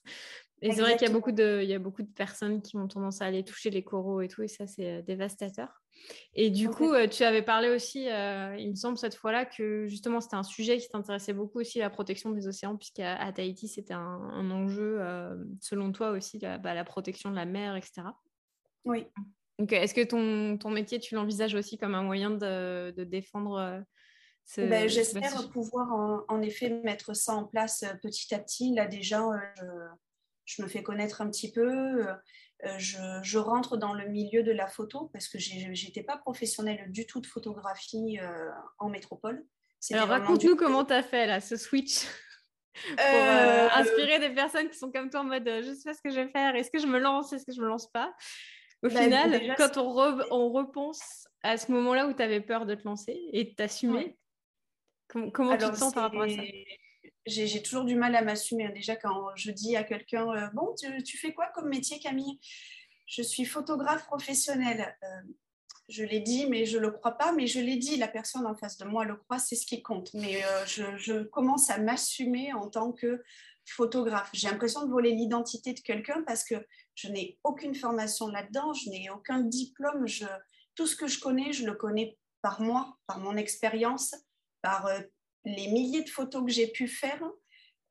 Et 0.64 0.72
c'est 0.72 0.82
vrai 0.82 0.98
qu'il 0.98 1.08
y, 1.08 1.12
a 1.12 1.14
beaucoup 1.14 1.32
de, 1.32 1.60
il 1.62 1.70
y 1.70 1.76
a 1.76 1.80
beaucoup 1.80 2.02
de 2.02 2.12
personnes 2.12 2.64
qui 2.64 2.78
ont 2.78 2.88
tendance 2.88 3.22
à 3.22 3.26
aller 3.26 3.44
toucher 3.44 3.70
les 3.70 3.84
coraux 3.84 4.22
et 4.22 4.28
tout, 4.28 4.42
et 4.42 4.48
ça, 4.48 4.66
c'est 4.66 4.92
euh, 4.92 5.02
dévastateur. 5.04 5.84
Et 6.34 6.50
du 6.50 6.68
coup, 6.70 6.94
tu 7.12 7.24
avais 7.24 7.44
parlé 7.44 7.70
aussi, 7.70 8.06
il 8.06 8.70
me 8.70 8.76
semble, 8.76 8.98
cette 8.98 9.16
fois-là, 9.16 9.46
que 9.46 9.88
justement, 9.88 10.22
c'était 10.22 10.36
un 10.36 10.44
sujet 10.44 10.78
qui 10.78 10.90
t'intéressait 10.90 11.34
beaucoup 11.34 11.60
aussi, 11.60 11.80
la 11.80 11.90
protection 11.90 12.32
des 12.32 12.48
océans, 12.48 12.76
puisqu'à 12.76 13.32
Tahiti, 13.34 13.68
c'était 13.68 13.96
un, 13.96 14.52
enjeu, 14.52 15.00
selon 15.60 15.92
toi 15.92 16.12
aussi, 16.12 16.38
la, 16.38 16.60
bah, 16.60 16.76
la 16.76 16.84
protection 16.84 17.32
de 17.32 17.36
la 17.36 17.46
mer, 17.46 17.76
etc. 17.76 18.04
Oui. 18.86 19.08
Donc, 19.60 19.74
est-ce 19.74 19.94
que 19.94 20.04
ton, 20.04 20.58
ton 20.58 20.70
métier, 20.70 21.00
tu 21.00 21.16
l'envisages 21.16 21.56
aussi 21.56 21.78
comme 21.78 21.96
un 21.96 22.04
moyen 22.04 22.30
de, 22.30 22.94
de 22.96 23.04
défendre 23.04 23.58
euh, 23.58 23.80
ce, 24.46 24.62
ben, 24.62 24.88
J'espère 24.88 25.50
pouvoir 25.50 26.24
en, 26.28 26.42
effet 26.42 26.70
mettre 26.84 27.16
ça 27.16 27.34
en 27.34 27.46
place 27.46 27.84
euh, 27.84 27.94
petit 28.02 28.34
à 28.36 28.40
petit. 28.40 28.74
Là 28.76 28.86
déjà, 28.86 29.24
euh, 29.24 29.38
je, 29.58 29.66
je 30.46 30.62
me 30.62 30.68
fais 30.68 30.84
connaître 30.84 31.22
un 31.22 31.30
petit 31.30 31.52
peu. 31.52 32.06
Je, 32.78 32.98
je, 33.22 33.38
rentre 33.38 33.78
dans 33.78 33.94
le 33.94 34.08
milieu 34.08 34.42
de 34.42 34.52
la 34.52 34.68
photo 34.68 35.10
parce 35.14 35.28
que 35.28 35.38
je 35.38 35.68
n'étais 35.68 36.04
pas 36.04 36.18
professionnelle 36.18 36.92
du 36.92 37.06
tout 37.06 37.22
de 37.22 37.28
photographie 37.28 38.18
en 38.80 38.90
métropole. 38.90 39.46
Alors 39.92 40.08
raconte-nous 40.08 40.56
comment 40.56 40.84
tu 40.84 40.94
as 40.94 41.04
fait 41.04 41.28
là, 41.28 41.40
ce 41.40 41.56
switch 41.56 42.06
pour 42.98 43.24
inspirer 43.76 44.18
des 44.20 44.32
personnes 44.32 44.70
qui 44.70 44.78
sont 44.78 44.92
comme 44.92 45.12
toi 45.12 45.20
en 45.20 45.26
mode 45.26 45.48
je 45.48 45.72
sais 45.76 45.84
pas 45.84 45.94
ce 45.94 46.02
que 46.02 46.10
je 46.10 46.22
vais 46.22 46.30
faire, 46.30 46.56
est-ce 46.56 46.72
que 46.72 46.80
je 46.80 46.88
me 46.88 46.98
lance, 46.98 47.32
est-ce 47.32 47.46
que 47.46 47.54
je 47.54 47.62
me 47.62 47.68
lance 47.68 47.92
pas? 47.92 48.12
Au 48.84 48.90
bah, 48.90 49.02
final, 49.02 49.56
quand 49.58 49.78
on, 49.78 50.20
on, 50.32 50.52
repense 50.52 51.28
à 51.44 51.58
ce 51.58 51.72
moment-là 51.72 52.08
où 52.08 52.14
tu 52.14 52.22
avais 52.22 52.42
peur 52.42 52.66
de 52.66 52.76
te 52.76 52.84
lancer 52.84 53.20
et 53.34 53.46
de 53.46 53.50
t'assumer, 53.56 54.18
comment 55.08 55.58
tu 55.58 55.70
te 55.70 55.76
sens 55.76 55.94
par 55.94 56.04
rapport 56.04 56.24
à 56.24 56.30
ça? 56.30 56.42
j'ai 57.28 57.62
toujours 57.62 57.84
du 57.84 57.96
mal 57.96 58.16
à 58.16 58.22
m'assumer. 58.22 58.70
Déjà, 58.70 58.96
quand 58.96 59.30
je 59.36 59.52
dis 59.52 59.76
à 59.76 59.84
quelqu'un 59.84 60.30
euh, 60.32 60.48
Bon, 60.54 60.74
tu, 61.04 61.18
fais 61.18 61.34
quoi 61.34 61.48
comme 61.54 61.70
métier, 61.70 62.00
Camille? 62.00 62.40
Je 63.06 63.22
suis 63.22 63.46
photographe 63.46 64.06
professionnelle. 64.06 64.96
Euh, 65.04 65.34
je 65.90 66.04
l'ai 66.04 66.20
dit, 66.20 66.48
mais 66.48 66.66
je 66.66 66.78
ne 66.78 66.84
le 66.84 66.92
crois 66.92 67.18
pas. 67.18 67.32
Mais 67.34 67.48
je 67.48 67.60
l'ai 67.60 67.78
dit, 67.78 67.98
la 67.98 68.08
personne 68.08 68.46
en 68.46 68.56
face 68.56 68.78
de 68.78 68.86
moi 68.86 69.06
le 69.06 69.16
croit, 69.16 69.40
c'est 69.40 69.56
ce 69.56 69.66
qui 69.66 69.82
compte. 69.82 70.14
Mais 70.14 70.44
euh, 70.44 70.66
je, 70.66 70.98
je, 70.98 71.24
commence 71.24 71.70
à 71.70 71.78
m'assumer 71.78 72.54
en 72.54 72.70
tant 72.70 72.92
que 72.92 73.24
photographe. 73.70 74.30
J'ai 74.34 74.50
l'impression 74.50 74.86
de 74.86 74.92
voler 74.92 75.12
l'identité 75.12 75.74
de 75.74 75.80
quelqu'un 75.80 76.24
parce 76.26 76.44
que 76.44 76.56
je 76.96 77.10
n'ai 77.10 77.38
aucune 77.44 77.76
formation 77.76 78.28
là-dedans, 78.28 78.74
je 78.74 78.90
n'ai 78.90 79.10
aucun 79.10 79.40
diplôme. 79.40 80.08
Je, 80.08 80.26
tout 80.76 80.88
ce 80.88 80.96
que 80.96 81.08
je 81.08 81.20
connais, 81.20 81.54
je 81.54 81.66
le 81.66 81.74
connais 81.74 82.18
par 82.42 82.62
moi, 82.62 82.98
par 83.08 83.20
mon 83.20 83.36
expérience, 83.36 84.16
par 84.62 84.86
euh, 84.88 85.00
les 85.46 85.68
milliers 85.68 86.04
de 86.04 86.10
photos 86.10 86.44
que 86.46 86.52
j'ai 86.52 86.68
pu 86.68 86.88
faire. 86.88 87.22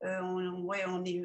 Euh, 0.04 0.20
on, 0.22 0.62
ouais, 0.64 0.84
on 0.86 1.04
est 1.04 1.22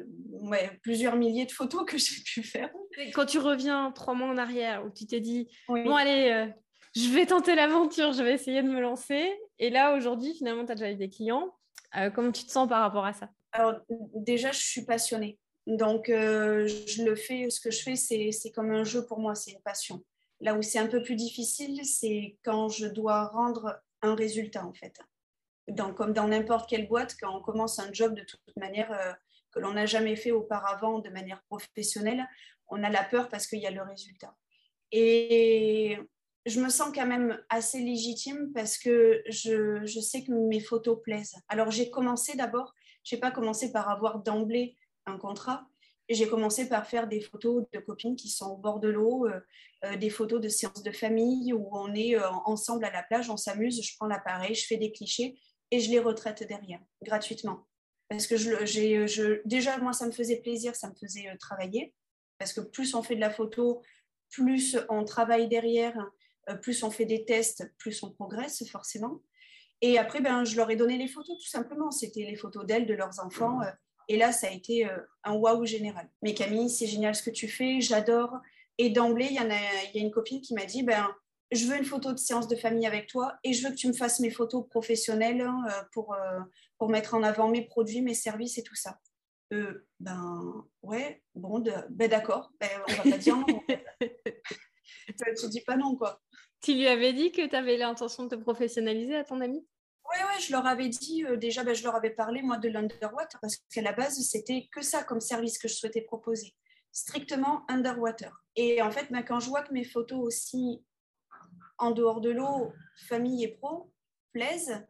plusieurs 0.82 1.16
milliers 1.16 1.46
de 1.46 1.52
photos 1.52 1.84
que 1.86 1.98
j'ai 1.98 2.22
pu 2.22 2.42
faire. 2.42 2.70
quand 3.14 3.26
tu 3.26 3.38
reviens 3.38 3.92
trois 3.92 4.14
mois 4.14 4.28
en 4.28 4.38
arrière, 4.38 4.84
où 4.84 4.90
tu 4.90 5.06
t'es 5.06 5.20
dit, 5.20 5.48
bon 5.68 5.94
allez, 5.94 6.30
euh, 6.30 6.46
je 6.94 7.08
vais 7.10 7.26
tenter 7.26 7.54
l'aventure, 7.54 8.12
je 8.12 8.22
vais 8.22 8.34
essayer 8.34 8.62
de 8.62 8.68
me 8.68 8.80
lancer. 8.80 9.32
Et 9.58 9.70
là, 9.70 9.94
aujourd'hui, 9.94 10.34
finalement, 10.34 10.64
tu 10.64 10.72
as 10.72 10.74
déjà 10.74 10.90
eu 10.90 10.96
des 10.96 11.08
clients. 11.08 11.54
comment 12.14 12.32
tu 12.32 12.44
te 12.44 12.50
sens 12.50 12.68
par 12.68 12.80
rapport 12.80 13.04
à 13.04 13.12
ça? 13.12 13.28
Alors, 13.52 13.80
déjà, 14.14 14.52
je 14.52 14.60
suis 14.60 14.84
passionnée. 14.84 15.38
Donc, 15.66 16.06
je 16.08 17.02
le 17.04 17.14
fais, 17.14 17.48
ce 17.50 17.60
que 17.60 17.70
je 17.70 17.82
fais, 17.82 17.96
c'est 17.96 18.50
comme 18.52 18.72
un 18.72 18.84
jeu 18.84 19.06
pour 19.06 19.20
moi, 19.20 19.34
c'est 19.34 19.52
une 19.52 19.62
passion. 19.62 20.02
Là 20.40 20.54
où 20.54 20.62
c'est 20.62 20.78
un 20.78 20.88
peu 20.88 21.02
plus 21.02 21.14
difficile, 21.14 21.84
c'est 21.84 22.36
quand 22.44 22.68
je 22.68 22.86
dois 22.86 23.24
rendre 23.28 23.80
un 24.02 24.14
résultat, 24.14 24.66
en 24.66 24.72
fait. 24.72 24.98
Donc, 25.68 25.96
comme 25.96 26.12
dans 26.12 26.26
n'importe 26.26 26.68
quelle 26.68 26.88
boîte, 26.88 27.16
quand 27.20 27.36
on 27.36 27.40
commence 27.40 27.78
un 27.78 27.92
job 27.92 28.14
de 28.14 28.22
toute 28.22 28.40
manière 28.56 29.16
que 29.52 29.60
l'on 29.60 29.74
n'a 29.74 29.86
jamais 29.86 30.16
fait 30.16 30.32
auparavant 30.32 30.98
de 30.98 31.10
manière 31.10 31.42
professionnelle, 31.48 32.26
on 32.68 32.82
a 32.82 32.90
la 32.90 33.04
peur 33.04 33.28
parce 33.28 33.46
qu'il 33.46 33.60
y 33.60 33.66
a 33.66 33.70
le 33.70 33.82
résultat. 33.82 34.34
Et 34.90 35.98
je 36.46 36.60
me 36.60 36.68
sens 36.68 36.92
quand 36.94 37.06
même 37.06 37.40
assez 37.48 37.78
légitime 37.78 38.52
parce 38.52 38.78
que 38.78 39.22
je, 39.28 39.84
je 39.84 40.00
sais 40.00 40.24
que 40.24 40.32
mes 40.32 40.60
photos 40.60 41.00
plaisent. 41.02 41.36
Alors 41.48 41.70
j'ai 41.70 41.90
commencé 41.90 42.36
d'abord, 42.36 42.74
je 43.04 43.14
n'ai 43.14 43.20
pas 43.20 43.30
commencé 43.30 43.72
par 43.72 43.88
avoir 43.88 44.22
d'emblée 44.22 44.76
un 45.06 45.18
contrat, 45.18 45.66
j'ai 46.08 46.28
commencé 46.28 46.68
par 46.68 46.86
faire 46.86 47.08
des 47.08 47.20
photos 47.20 47.64
de 47.72 47.78
copines 47.78 48.16
qui 48.16 48.28
sont 48.28 48.50
au 48.50 48.56
bord 48.56 48.80
de 48.80 48.88
l'eau, 48.88 49.26
euh, 49.26 49.40
euh, 49.84 49.96
des 49.96 50.10
photos 50.10 50.40
de 50.40 50.48
séances 50.48 50.82
de 50.82 50.92
famille 50.92 51.52
où 51.52 51.68
on 51.72 51.94
est 51.94 52.16
euh, 52.16 52.28
ensemble 52.44 52.84
à 52.84 52.90
la 52.90 53.02
plage, 53.02 53.30
on 53.30 53.36
s'amuse, 53.36 53.82
je 53.82 53.96
prends 53.96 54.06
l'appareil, 54.06 54.54
je 54.54 54.66
fais 54.66 54.76
des 54.76 54.92
clichés 54.92 55.38
et 55.70 55.80
je 55.80 55.90
les 55.90 55.98
retraite 55.98 56.46
derrière, 56.46 56.80
gratuitement. 57.02 57.66
Parce 58.08 58.26
que 58.26 59.46
déjà, 59.46 59.78
moi, 59.78 59.94
ça 59.94 60.06
me 60.06 60.12
faisait 60.12 60.40
plaisir, 60.40 60.76
ça 60.76 60.90
me 60.90 60.94
faisait 60.94 61.34
travailler. 61.38 61.94
Parce 62.38 62.52
que 62.52 62.60
plus 62.60 62.94
on 62.94 63.02
fait 63.02 63.14
de 63.14 63.20
la 63.20 63.30
photo, 63.30 63.80
plus 64.30 64.76
on 64.90 65.04
travaille 65.04 65.48
derrière, 65.48 65.96
plus 66.60 66.82
on 66.82 66.90
fait 66.90 67.06
des 67.06 67.24
tests, 67.24 67.72
plus 67.78 68.02
on 68.02 68.10
progresse 68.10 68.68
forcément. 68.68 69.22
Et 69.82 69.98
après, 69.98 70.20
ben, 70.20 70.44
je 70.44 70.56
leur 70.56 70.70
ai 70.70 70.76
donné 70.76 70.96
les 70.96 71.08
photos 71.08 71.36
tout 71.36 71.48
simplement. 71.48 71.90
C'était 71.90 72.22
les 72.22 72.36
photos 72.36 72.64
d'elles, 72.64 72.86
de 72.86 72.94
leurs 72.94 73.18
enfants. 73.18 73.60
Euh, 73.62 73.70
et 74.08 74.16
là, 74.16 74.32
ça 74.32 74.46
a 74.46 74.50
été 74.50 74.86
euh, 74.88 74.96
un 75.24 75.34
waouh 75.34 75.66
général. 75.66 76.08
Mais 76.22 76.34
Camille, 76.34 76.70
c'est 76.70 76.86
génial 76.86 77.16
ce 77.16 77.22
que 77.22 77.30
tu 77.30 77.48
fais, 77.48 77.80
j'adore. 77.80 78.38
Et 78.78 78.90
d'emblée, 78.90 79.26
il 79.28 79.34
y, 79.34 79.38
a, 79.38 79.44
y 79.44 79.98
a 79.98 80.00
une 80.00 80.12
copine 80.12 80.40
qui 80.40 80.54
m'a 80.54 80.64
dit, 80.64 80.84
ben, 80.84 81.08
je 81.50 81.66
veux 81.66 81.76
une 81.76 81.84
photo 81.84 82.12
de 82.12 82.18
séance 82.18 82.46
de 82.46 82.56
famille 82.56 82.86
avec 82.86 83.08
toi 83.08 83.34
et 83.42 83.52
je 83.52 83.64
veux 83.66 83.70
que 83.70 83.78
tu 83.78 83.88
me 83.88 83.92
fasses 83.92 84.20
mes 84.20 84.30
photos 84.30 84.66
professionnelles 84.68 85.42
hein, 85.42 85.64
pour, 85.92 86.16
pour 86.78 86.88
mettre 86.88 87.14
en 87.14 87.22
avant 87.22 87.48
mes 87.48 87.66
produits, 87.66 88.00
mes 88.00 88.14
services 88.14 88.56
et 88.56 88.62
tout 88.62 88.74
ça. 88.74 88.98
ben 90.00 90.64
ouais, 90.82 91.22
bon, 91.34 91.62
ben 91.90 92.08
d'accord, 92.08 92.50
ben, 92.58 92.70
on 92.88 92.92
va 92.92 93.10
pas 93.10 93.18
dire 93.18 93.36
non. 93.36 93.62
tu 95.38 95.48
dis 95.50 95.60
pas 95.60 95.76
non, 95.76 95.94
quoi. 95.96 96.22
Tu 96.62 96.74
lui 96.74 96.86
avais 96.86 97.12
dit 97.12 97.32
que 97.32 97.46
tu 97.46 97.56
avais 97.56 97.76
l'intention 97.76 98.24
de 98.24 98.36
te 98.36 98.40
professionnaliser 98.40 99.16
à 99.16 99.24
ton 99.24 99.40
ami? 99.40 99.66
Oui, 100.08 100.16
ouais, 100.16 100.40
je 100.40 100.52
leur 100.52 100.64
avais 100.66 100.88
dit, 100.88 101.24
euh, 101.24 101.36
déjà, 101.36 101.64
ben, 101.64 101.74
je 101.74 101.82
leur 101.82 101.96
avais 101.96 102.10
parlé, 102.10 102.40
moi, 102.40 102.56
de 102.56 102.68
l'underwater, 102.68 103.40
parce 103.40 103.56
qu'à 103.56 103.82
la 103.82 103.92
base, 103.92 104.18
c'était 104.20 104.68
que 104.70 104.80
ça 104.80 105.02
comme 105.02 105.20
service 105.20 105.58
que 105.58 105.66
je 105.66 105.74
souhaitais 105.74 106.02
proposer, 106.02 106.54
strictement 106.92 107.64
underwater. 107.68 108.44
Et 108.54 108.80
en 108.80 108.90
fait, 108.90 109.10
ben, 109.10 109.22
quand 109.22 109.40
je 109.40 109.48
vois 109.48 109.62
que 109.62 109.72
mes 109.72 109.84
photos 109.84 110.20
aussi, 110.20 110.84
en 111.78 111.90
dehors 111.90 112.20
de 112.20 112.30
l'eau, 112.30 112.72
famille 113.08 113.42
et 113.42 113.48
pro, 113.48 113.92
plaisent, 114.32 114.86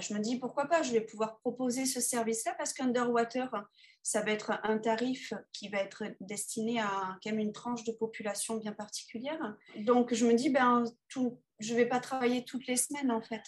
je 0.00 0.14
me 0.14 0.20
dis, 0.20 0.38
pourquoi 0.38 0.66
pas, 0.66 0.82
je 0.82 0.92
vais 0.92 1.00
pouvoir 1.00 1.38
proposer 1.38 1.86
ce 1.86 2.00
service-là, 2.00 2.54
parce 2.56 2.72
qu'underwater, 2.72 3.50
ça 4.02 4.22
va 4.22 4.32
être 4.32 4.52
un 4.62 4.78
tarif 4.78 5.32
qui 5.52 5.68
va 5.68 5.78
être 5.78 6.04
destiné 6.20 6.80
à 6.80 7.18
quand 7.22 7.30
même 7.30 7.38
une 7.38 7.52
tranche 7.52 7.84
de 7.84 7.92
population 7.92 8.56
bien 8.56 8.72
particulière. 8.72 9.56
Donc, 9.76 10.14
je 10.14 10.26
me 10.26 10.34
dis, 10.34 10.50
ben, 10.50 10.84
tout, 11.08 11.40
je 11.60 11.72
ne 11.72 11.78
vais 11.78 11.86
pas 11.86 12.00
travailler 12.00 12.44
toutes 12.44 12.66
les 12.66 12.76
semaines, 12.76 13.10
en 13.10 13.22
fait. 13.22 13.42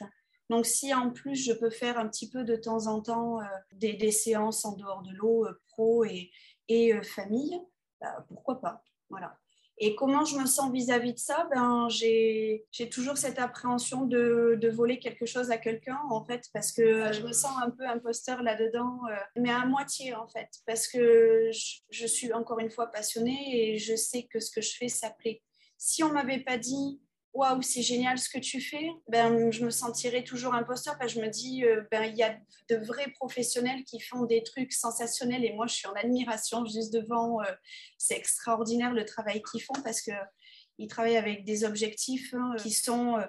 Donc, 0.50 0.66
si 0.66 0.92
en 0.92 1.10
plus, 1.10 1.36
je 1.36 1.52
peux 1.52 1.70
faire 1.70 1.98
un 1.98 2.08
petit 2.08 2.28
peu 2.28 2.44
de 2.44 2.56
temps 2.56 2.86
en 2.86 3.00
temps 3.00 3.40
euh, 3.40 3.44
des, 3.72 4.10
séances 4.10 4.64
en 4.64 4.76
dehors 4.76 5.02
de 5.02 5.12
l'eau, 5.12 5.46
euh, 5.46 5.60
pro 5.68 6.04
et, 6.04 6.30
et 6.68 6.92
euh, 6.94 7.02
famille, 7.02 7.58
bah, 8.00 8.24
pourquoi 8.28 8.60
pas 8.60 8.84
Voilà. 9.08 9.38
Et 9.78 9.96
comment 9.96 10.24
je 10.24 10.36
me 10.36 10.46
sens 10.46 10.72
vis-à-vis 10.72 11.14
de 11.14 11.18
ça? 11.18 11.48
Ben, 11.52 11.88
J'ai 11.88 12.64
toujours 12.90 13.18
cette 13.18 13.38
appréhension 13.38 14.04
de, 14.06 14.70
voler 14.72 14.98
quelque 14.98 15.26
chose 15.26 15.50
à 15.50 15.58
quelqu'un, 15.58 15.98
en 16.10 16.24
fait, 16.24 16.44
parce 16.52 16.72
que 16.72 17.12
je 17.12 17.22
me 17.22 17.32
sens 17.32 17.52
un 17.62 17.70
peu 17.70 17.86
imposteur 17.86 18.42
là-dedans, 18.42 19.00
euh, 19.10 19.16
mais 19.36 19.50
à 19.50 19.66
moitié, 19.66 20.14
en 20.14 20.26
fait, 20.26 20.48
parce 20.66 20.88
que 20.88 21.50
je, 21.52 21.80
je, 21.90 22.06
suis 22.06 22.32
encore 22.32 22.58
une 22.58 22.70
fois 22.70 22.86
passionnée 22.86 23.72
et 23.74 23.78
je 23.78 23.94
sais 23.94 24.24
que 24.24 24.40
ce 24.40 24.50
que 24.50 24.60
je 24.60 24.76
fais, 24.76 24.88
ça 24.88 25.10
plaît. 25.10 25.42
Si 25.76 26.02
on 26.02 26.12
m'avait 26.12 26.40
pas 26.40 26.56
dit, 26.56 27.00
waouh, 27.34 27.60
c'est 27.62 27.82
génial 27.82 28.16
ce 28.18 28.28
que 28.28 28.38
tu 28.38 28.60
fais, 28.60 28.88
ben, 29.08 29.50
je 29.50 29.64
me 29.64 29.70
sentirais 29.70 30.22
toujours 30.22 30.54
imposteur 30.54 30.96
parce 30.98 31.12
que 31.12 31.20
je 31.20 31.24
me 31.24 31.30
dis, 31.30 31.64
euh, 31.64 31.82
ben, 31.90 32.04
il 32.04 32.16
y 32.16 32.22
a 32.22 32.38
de 32.70 32.76
vrais 32.76 33.10
professionnels 33.10 33.82
qui 33.84 34.00
font 34.00 34.24
des 34.24 34.44
trucs 34.44 34.72
sensationnels 34.72 35.44
et 35.44 35.52
moi, 35.52 35.66
je 35.66 35.74
suis 35.74 35.88
en 35.88 35.94
admiration 35.94 36.64
juste 36.64 36.92
devant. 36.92 37.42
Euh, 37.42 37.52
c'est 37.98 38.16
extraordinaire 38.16 38.92
le 38.92 39.04
travail 39.04 39.42
qu'ils 39.42 39.62
font 39.62 39.74
parce 39.82 40.00
qu'ils 40.00 40.88
travaillent 40.88 41.16
avec 41.16 41.44
des 41.44 41.64
objectifs 41.64 42.32
hein, 42.34 42.54
qui 42.58 42.70
sont 42.70 43.18
euh, 43.18 43.26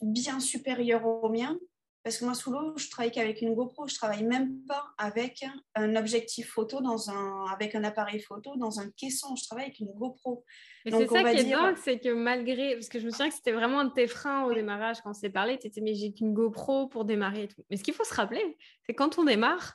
bien 0.00 0.40
supérieurs 0.40 1.06
aux 1.06 1.28
miens. 1.28 1.58
Parce 2.04 2.18
que 2.18 2.24
moi, 2.24 2.34
sous 2.34 2.52
l'eau, 2.52 2.76
je 2.76 2.88
travaille 2.88 3.10
qu'avec 3.10 3.42
une 3.42 3.54
GoPro. 3.54 3.86
Je 3.86 3.94
travaille 3.94 4.24
même 4.24 4.64
pas 4.66 4.84
avec 4.98 5.44
un 5.74 5.96
objectif 5.96 6.50
photo, 6.50 6.80
dans 6.80 7.10
un, 7.10 7.46
avec 7.52 7.74
un 7.74 7.84
appareil 7.84 8.20
photo, 8.20 8.56
dans 8.56 8.80
un 8.80 8.88
caisson. 8.90 9.34
Je 9.36 9.44
travaille 9.44 9.66
avec 9.66 9.80
une 9.80 9.92
GoPro. 9.92 10.44
c'est 10.86 11.08
ça 11.08 11.24
qui 11.24 11.40
est 11.40 11.44
dingue, 11.44 11.76
c'est 11.76 11.98
que 11.98 12.12
malgré. 12.12 12.74
Parce 12.74 12.88
que 12.88 13.00
je 13.00 13.06
me 13.06 13.10
souviens 13.10 13.28
que 13.28 13.34
c'était 13.34 13.52
vraiment 13.52 13.80
un 13.80 13.86
de 13.86 13.92
tes 13.92 14.06
freins 14.06 14.44
au 14.44 14.54
démarrage 14.54 15.00
quand 15.02 15.10
on 15.10 15.14
s'est 15.14 15.30
parlé. 15.30 15.58
Tu 15.58 15.66
étais, 15.66 15.80
mais 15.80 15.94
j'ai 15.94 16.12
qu'une 16.12 16.32
GoPro 16.32 16.86
pour 16.86 17.04
démarrer 17.04 17.44
et 17.44 17.48
tout. 17.48 17.64
Mais 17.70 17.76
ce 17.76 17.82
qu'il 17.82 17.94
faut 17.94 18.04
se 18.04 18.14
rappeler, 18.14 18.56
c'est 18.86 18.94
quand 18.94 19.18
on 19.18 19.24
démarre, 19.24 19.74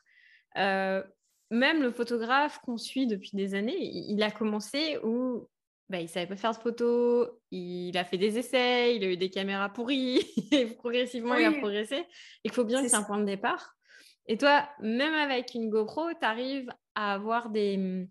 euh, 0.58 1.04
même 1.52 1.82
le 1.82 1.92
photographe 1.92 2.60
qu'on 2.60 2.78
suit 2.78 3.06
depuis 3.06 3.32
des 3.34 3.54
années, 3.54 3.78
il 3.80 4.24
a 4.24 4.32
commencé 4.32 4.98
où 5.04 5.48
bah, 5.94 6.00
il 6.00 6.10
savait 6.10 6.26
pas 6.26 6.36
faire 6.36 6.54
de 6.54 6.58
photos, 6.58 7.30
il 7.52 7.96
a 8.00 8.04
fait 8.04 8.18
des 8.18 8.40
essais, 8.40 8.96
il 8.96 9.04
a 9.04 9.12
eu 9.12 9.16
des 9.16 9.30
caméras 9.30 9.70
pourries, 9.70 10.26
et 10.52 10.66
progressivement 10.66 11.36
il 11.36 11.46
a 11.46 11.52
progressé. 11.52 12.04
Il 12.44 12.52
faut 12.52 12.64
bien 12.64 12.82
que 12.82 12.90
c'est 12.90 12.96
un 12.96 13.04
point 13.04 13.20
de 13.20 13.26
départ. 13.26 13.76
Et 14.26 14.36
toi, 14.36 14.68
même 14.80 15.14
avec 15.14 15.54
une 15.54 15.70
GoPro, 15.70 16.10
tu 16.20 16.26
arrives 16.26 16.68
à 16.96 17.14
avoir 17.14 17.52
des, 17.52 18.08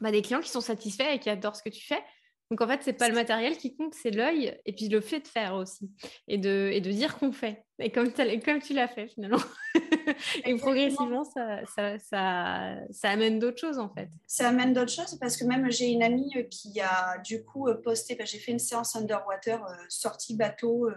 bah, 0.00 0.12
des 0.12 0.22
clients 0.22 0.40
qui 0.40 0.50
sont 0.50 0.60
satisfaits 0.60 1.14
et 1.14 1.18
qui 1.18 1.30
adorent 1.30 1.56
ce 1.56 1.64
que 1.64 1.68
tu 1.68 1.84
fais. 1.84 2.00
Donc 2.48 2.60
en 2.60 2.68
fait, 2.68 2.80
c'est 2.84 2.92
pas 2.92 3.08
le 3.08 3.14
matériel 3.16 3.56
qui 3.56 3.74
compte, 3.74 3.92
c'est 3.94 4.12
l'œil 4.12 4.56
et 4.64 4.72
puis 4.72 4.88
le 4.88 5.00
fait 5.00 5.18
de 5.18 5.26
faire 5.26 5.54
aussi 5.54 5.90
et 6.28 6.38
de, 6.38 6.70
et 6.72 6.80
de 6.80 6.92
dire 6.92 7.18
qu'on 7.18 7.32
fait. 7.32 7.64
Et 7.80 7.90
comme, 7.90 8.12
comme 8.12 8.60
tu 8.60 8.72
l'as 8.72 8.86
fait 8.86 9.08
finalement. 9.08 9.42
et 10.44 10.54
progressivement, 10.56 11.24
ça, 11.24 12.76
amène 13.02 13.38
d'autres 13.38 13.58
choses 13.58 13.78
en 13.78 13.88
fait. 13.88 14.08
Ça 14.26 14.48
amène 14.48 14.72
d'autres 14.72 14.92
choses 14.92 15.16
parce 15.18 15.36
que 15.36 15.44
même 15.44 15.70
j'ai 15.70 15.88
une 15.88 16.02
amie 16.02 16.32
qui 16.50 16.80
a 16.80 17.18
du 17.18 17.44
coup 17.44 17.68
euh, 17.68 17.74
posté, 17.74 18.14
bah, 18.14 18.24
j'ai 18.24 18.38
fait 18.38 18.52
une 18.52 18.58
séance 18.58 18.96
underwater, 18.96 19.64
euh, 19.64 19.74
sortie 19.88 20.36
bateau 20.36 20.88
euh, 20.88 20.94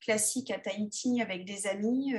classique 0.00 0.50
à 0.50 0.58
Tahiti 0.58 1.20
avec 1.20 1.44
des 1.44 1.66
amis 1.66 2.14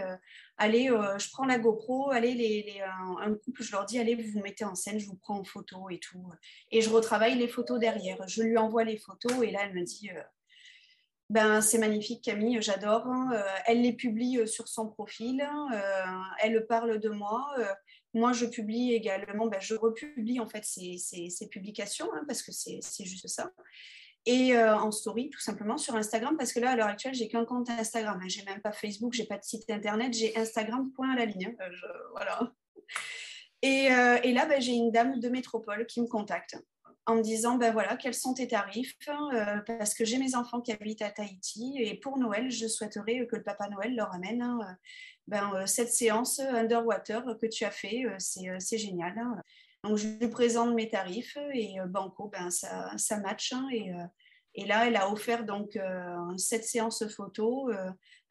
allez, 0.60 0.92
euh, 0.92 1.18
je 1.18 1.30
prends 1.32 1.46
la 1.46 1.58
GoPro, 1.58 2.12
allez, 2.12 2.34
les, 2.34 2.82
un, 3.22 3.34
couple, 3.34 3.64
je 3.64 3.72
leur 3.72 3.86
dis, 3.86 3.98
allez, 3.98 4.16
vous 4.16 4.30
vous 4.34 4.42
mettez 4.42 4.66
en 4.66 4.76
scène, 4.76 5.00
je 5.00 5.08
vous 5.08 5.16
prends 5.16 5.40
en 5.40 5.44
photo 5.44 5.90
et 5.90 6.00
tout. 6.00 6.24
Et 6.72 6.82
je 6.82 6.90
retravaille 6.90 7.36
les 7.36 7.48
photos 7.48 7.80
derrière. 7.80 8.18
Je 8.28 8.44
lui 8.44 8.58
envoie 8.58 8.84
les 8.84 8.98
photos 8.98 9.34
et 9.42 9.52
là, 9.52 9.62
elle 9.64 9.74
me 9.74 9.84
dit, 9.84 10.10
euh, 10.12 10.22
ben, 11.30 11.62
c'est 11.62 11.78
magnifique, 11.78 12.24
Camille, 12.24 12.62
j'adore. 12.62 13.06
Hein. 13.08 13.30
Euh, 13.34 13.44
elle 13.66 13.82
les 13.82 13.94
publie 13.94 14.48
sur 14.48 14.68
son 14.68 14.88
profil, 14.88 15.48
elle 16.42 16.66
parle 16.66 17.00
de 17.00 17.10
moi. 17.10 17.54
moi, 18.14 18.34
je 18.34 18.46
publie 18.46 18.94
également, 18.94 19.48
ben, 19.48 19.60
je 19.60 19.76
republie 19.76 20.40
en 20.40 20.48
fait 20.48 20.64
ces, 20.66 21.50
publications 21.52 22.10
hein, 22.14 22.24
parce 22.28 22.42
que 22.42 22.52
c'est 22.52 23.06
juste 23.06 23.28
ça 23.28 23.52
et 24.26 24.56
euh, 24.56 24.76
en 24.76 24.92
story 24.92 25.30
tout 25.30 25.40
simplement 25.40 25.78
sur 25.78 25.96
Instagram 25.96 26.36
parce 26.38 26.54
que 26.54 26.60
là 26.60 26.72
à 26.72 26.76
l'heure 26.76 26.88
actuelle 26.88 27.14
j'ai 27.14 27.28
qu'un 27.28 27.46
compte 27.46 27.70
Instagram, 27.70 28.20
hein. 28.22 28.28
j'ai 28.28 28.44
même 28.44 28.62
pas 28.62 28.72
Facebook, 28.72 29.14
j'ai 29.14 29.26
pas 29.26 29.38
de 29.38 29.44
site 29.44 29.70
internet, 29.70 30.14
j'ai 30.14 30.38
Instagram 30.38 30.92
point 30.92 31.12
à 31.14 31.16
la 31.16 31.26
ligne, 31.26 31.56
hein. 31.60 31.64
euh, 31.64 31.98
voilà. 32.12 32.54
Et, 33.62 33.92
euh, 33.92 34.20
et 34.24 34.34
là 34.34 34.46
ben, 34.46 34.62
j'ai 34.62 34.74
une 34.74 34.92
dame 34.92 35.20
de 35.20 35.30
métropole 35.30 35.86
qui 35.86 36.02
me 36.02 36.08
contacte 36.08 36.58
en 37.06 37.16
me 37.16 37.22
disant 37.22 37.56
ben 37.56 37.74
voilà 37.74 37.96
quels 37.96 38.14
sont 38.14 38.34
tes 38.34 38.48
tarifs 38.48 38.96
parce 39.66 39.94
que 39.94 40.06
j'ai 40.06 40.18
mes 40.18 40.36
enfants 40.36 40.62
qui 40.62 40.72
habitent 40.72 41.02
à 41.02 41.10
Tahiti 41.10 41.78
et 41.80 42.00
pour 42.00 42.18
Noël 42.18 42.52
je 42.52 42.68
souhaiterais 42.68 43.26
que 43.26 43.36
le 43.36 43.44
Papa 43.44 43.68
Noël 43.70 43.96
leur 43.96 44.14
amène 44.14 44.42
hein, 44.42 44.60
ben, 45.28 45.66
cette 45.66 45.92
séance 45.92 46.40
underwater 46.40 47.24
que 47.42 47.48
tu 47.48 47.66
as 47.66 47.72
fait 47.72 48.06
c'est 48.20 48.78
génial 48.78 49.16
donc, 49.84 49.98
je 49.98 50.08
lui 50.08 50.28
présente 50.28 50.74
mes 50.74 50.90
tarifs 50.90 51.38
et 51.54 51.80
euh, 51.80 51.86
Banco, 51.86 52.28
ben, 52.28 52.50
ça, 52.50 52.92
ça 52.98 53.20
match. 53.20 53.54
Hein, 53.54 53.68
et, 53.72 53.94
euh, 53.94 54.06
et, 54.56 54.66
là, 54.66 54.88
elle 54.88 54.98
a 54.98 55.10
offert 55.10 55.46
donc 55.46 55.76
euh, 55.76 56.38
cette 56.38 56.66
séance 56.66 57.08
photo, 57.08 57.72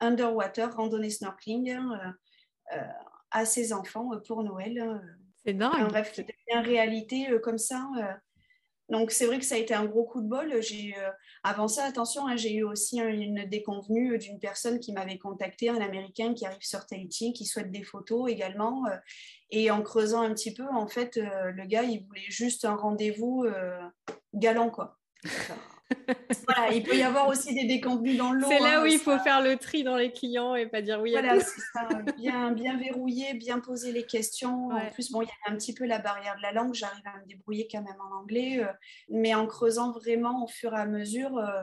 underwater, 0.01 0.75
randonnée 0.75 1.11
snorkeling, 1.11 1.71
hein, 1.71 2.15
à 3.31 3.45
ses 3.45 3.73
enfants 3.73 4.11
pour 4.27 4.43
Noël. 4.43 5.01
C'est 5.45 5.55
dingue. 5.55 5.75
Un 5.75 5.89
rêve 5.89 6.11
qui 6.13 6.23
devient 6.23 6.67
réalité 6.67 7.29
comme 7.43 7.59
ça. 7.59 7.89
Donc 8.89 9.11
c'est 9.11 9.27
vrai 9.27 9.39
que 9.39 9.45
ça 9.45 9.57
a 9.57 9.59
été 9.59 9.75
un 9.75 9.85
gros 9.85 10.05
coup 10.05 10.23
de 10.23 10.29
bol. 10.29 10.63
J'ai 10.63 10.95
avant 11.43 11.69
ça, 11.69 11.85
attention, 11.85 12.27
hein, 12.27 12.37
j'ai 12.37 12.55
eu 12.55 12.65
aussi 12.65 12.99
une 13.01 13.45
déconvenue 13.49 14.19
d'une 14.19 14.39
personne 14.39 14.81
qui 14.81 14.93
m'avait 14.93 15.19
contacté, 15.19 15.69
un 15.69 15.81
Américain 15.81 16.35
qui 16.35 16.47
arrive 16.47 16.63
sur 16.63 16.87
Tahiti, 16.87 17.33
qui 17.33 17.45
souhaite 17.45 17.71
des 17.71 17.83
photos 17.83 18.31
également. 18.31 18.85
et 19.51 19.71
en 19.71 19.83
creusant 19.83 20.23
un 20.23 20.33
petit 20.33 20.55
peu, 20.55 20.65
en 20.73 20.89
fait, 20.89 21.17
le 21.17 21.67
gars, 21.67 21.83
il 21.83 22.07
voulait 22.07 22.23
juste 22.29 22.65
un 22.65 22.77
rendez-vous 22.77 23.47
galant, 24.35 24.71
quoi 24.71 24.99
voilà, 26.47 26.73
il 26.73 26.83
peut 26.83 26.97
y 26.97 27.03
avoir 27.03 27.29
aussi 27.29 27.55
des 27.55 27.65
déconvenus 27.65 28.17
dans 28.17 28.33
le 28.33 28.41
lot. 28.41 28.49
C'est 28.49 28.59
là 28.59 28.81
hein, 28.81 28.83
où 28.83 28.87
il 28.87 28.99
faut 28.99 29.19
faire 29.19 29.43
le 29.43 29.57
tri 29.57 29.83
dans 29.83 29.97
les 29.97 30.13
clients 30.13 30.55
et 30.55 30.67
pas 30.67 30.83
dire 30.83 31.01
oui 31.01 31.17
à. 31.17 31.41
Ça, 31.41 31.89
bien, 32.17 32.53
bien 32.53 32.79
verrouiller, 32.79 33.35
bien 33.35 33.59
poser 33.61 33.93
les 33.93 34.05
questions. 34.05 34.69
En 34.71 34.91
plus, 34.91 35.11
bon, 35.11 35.23
il 35.23 35.27
y 35.27 35.31
a 35.49 35.53
un 35.53 35.57
petit 35.57 35.75
peu 35.75 35.87
la 35.87 35.99
barrière 35.99 36.37
de 36.37 36.43
la 36.43 36.53
langue. 36.53 36.75
J'arrive 36.75 37.07
à 37.07 37.21
me 37.21 37.27
débrouiller 37.27 37.69
quand 37.71 37.83
même 37.83 38.01
en 38.01 38.21
anglais. 38.21 38.61
Euh, 38.61 38.73
mais 39.09 39.35
en 39.35 39.47
creusant 39.47 39.93
vraiment 39.93 40.45
au 40.45 40.49
fur 40.49 40.73
et 40.75 40.79
à 40.79 40.87
mesure, 40.87 41.37
euh, 41.39 41.63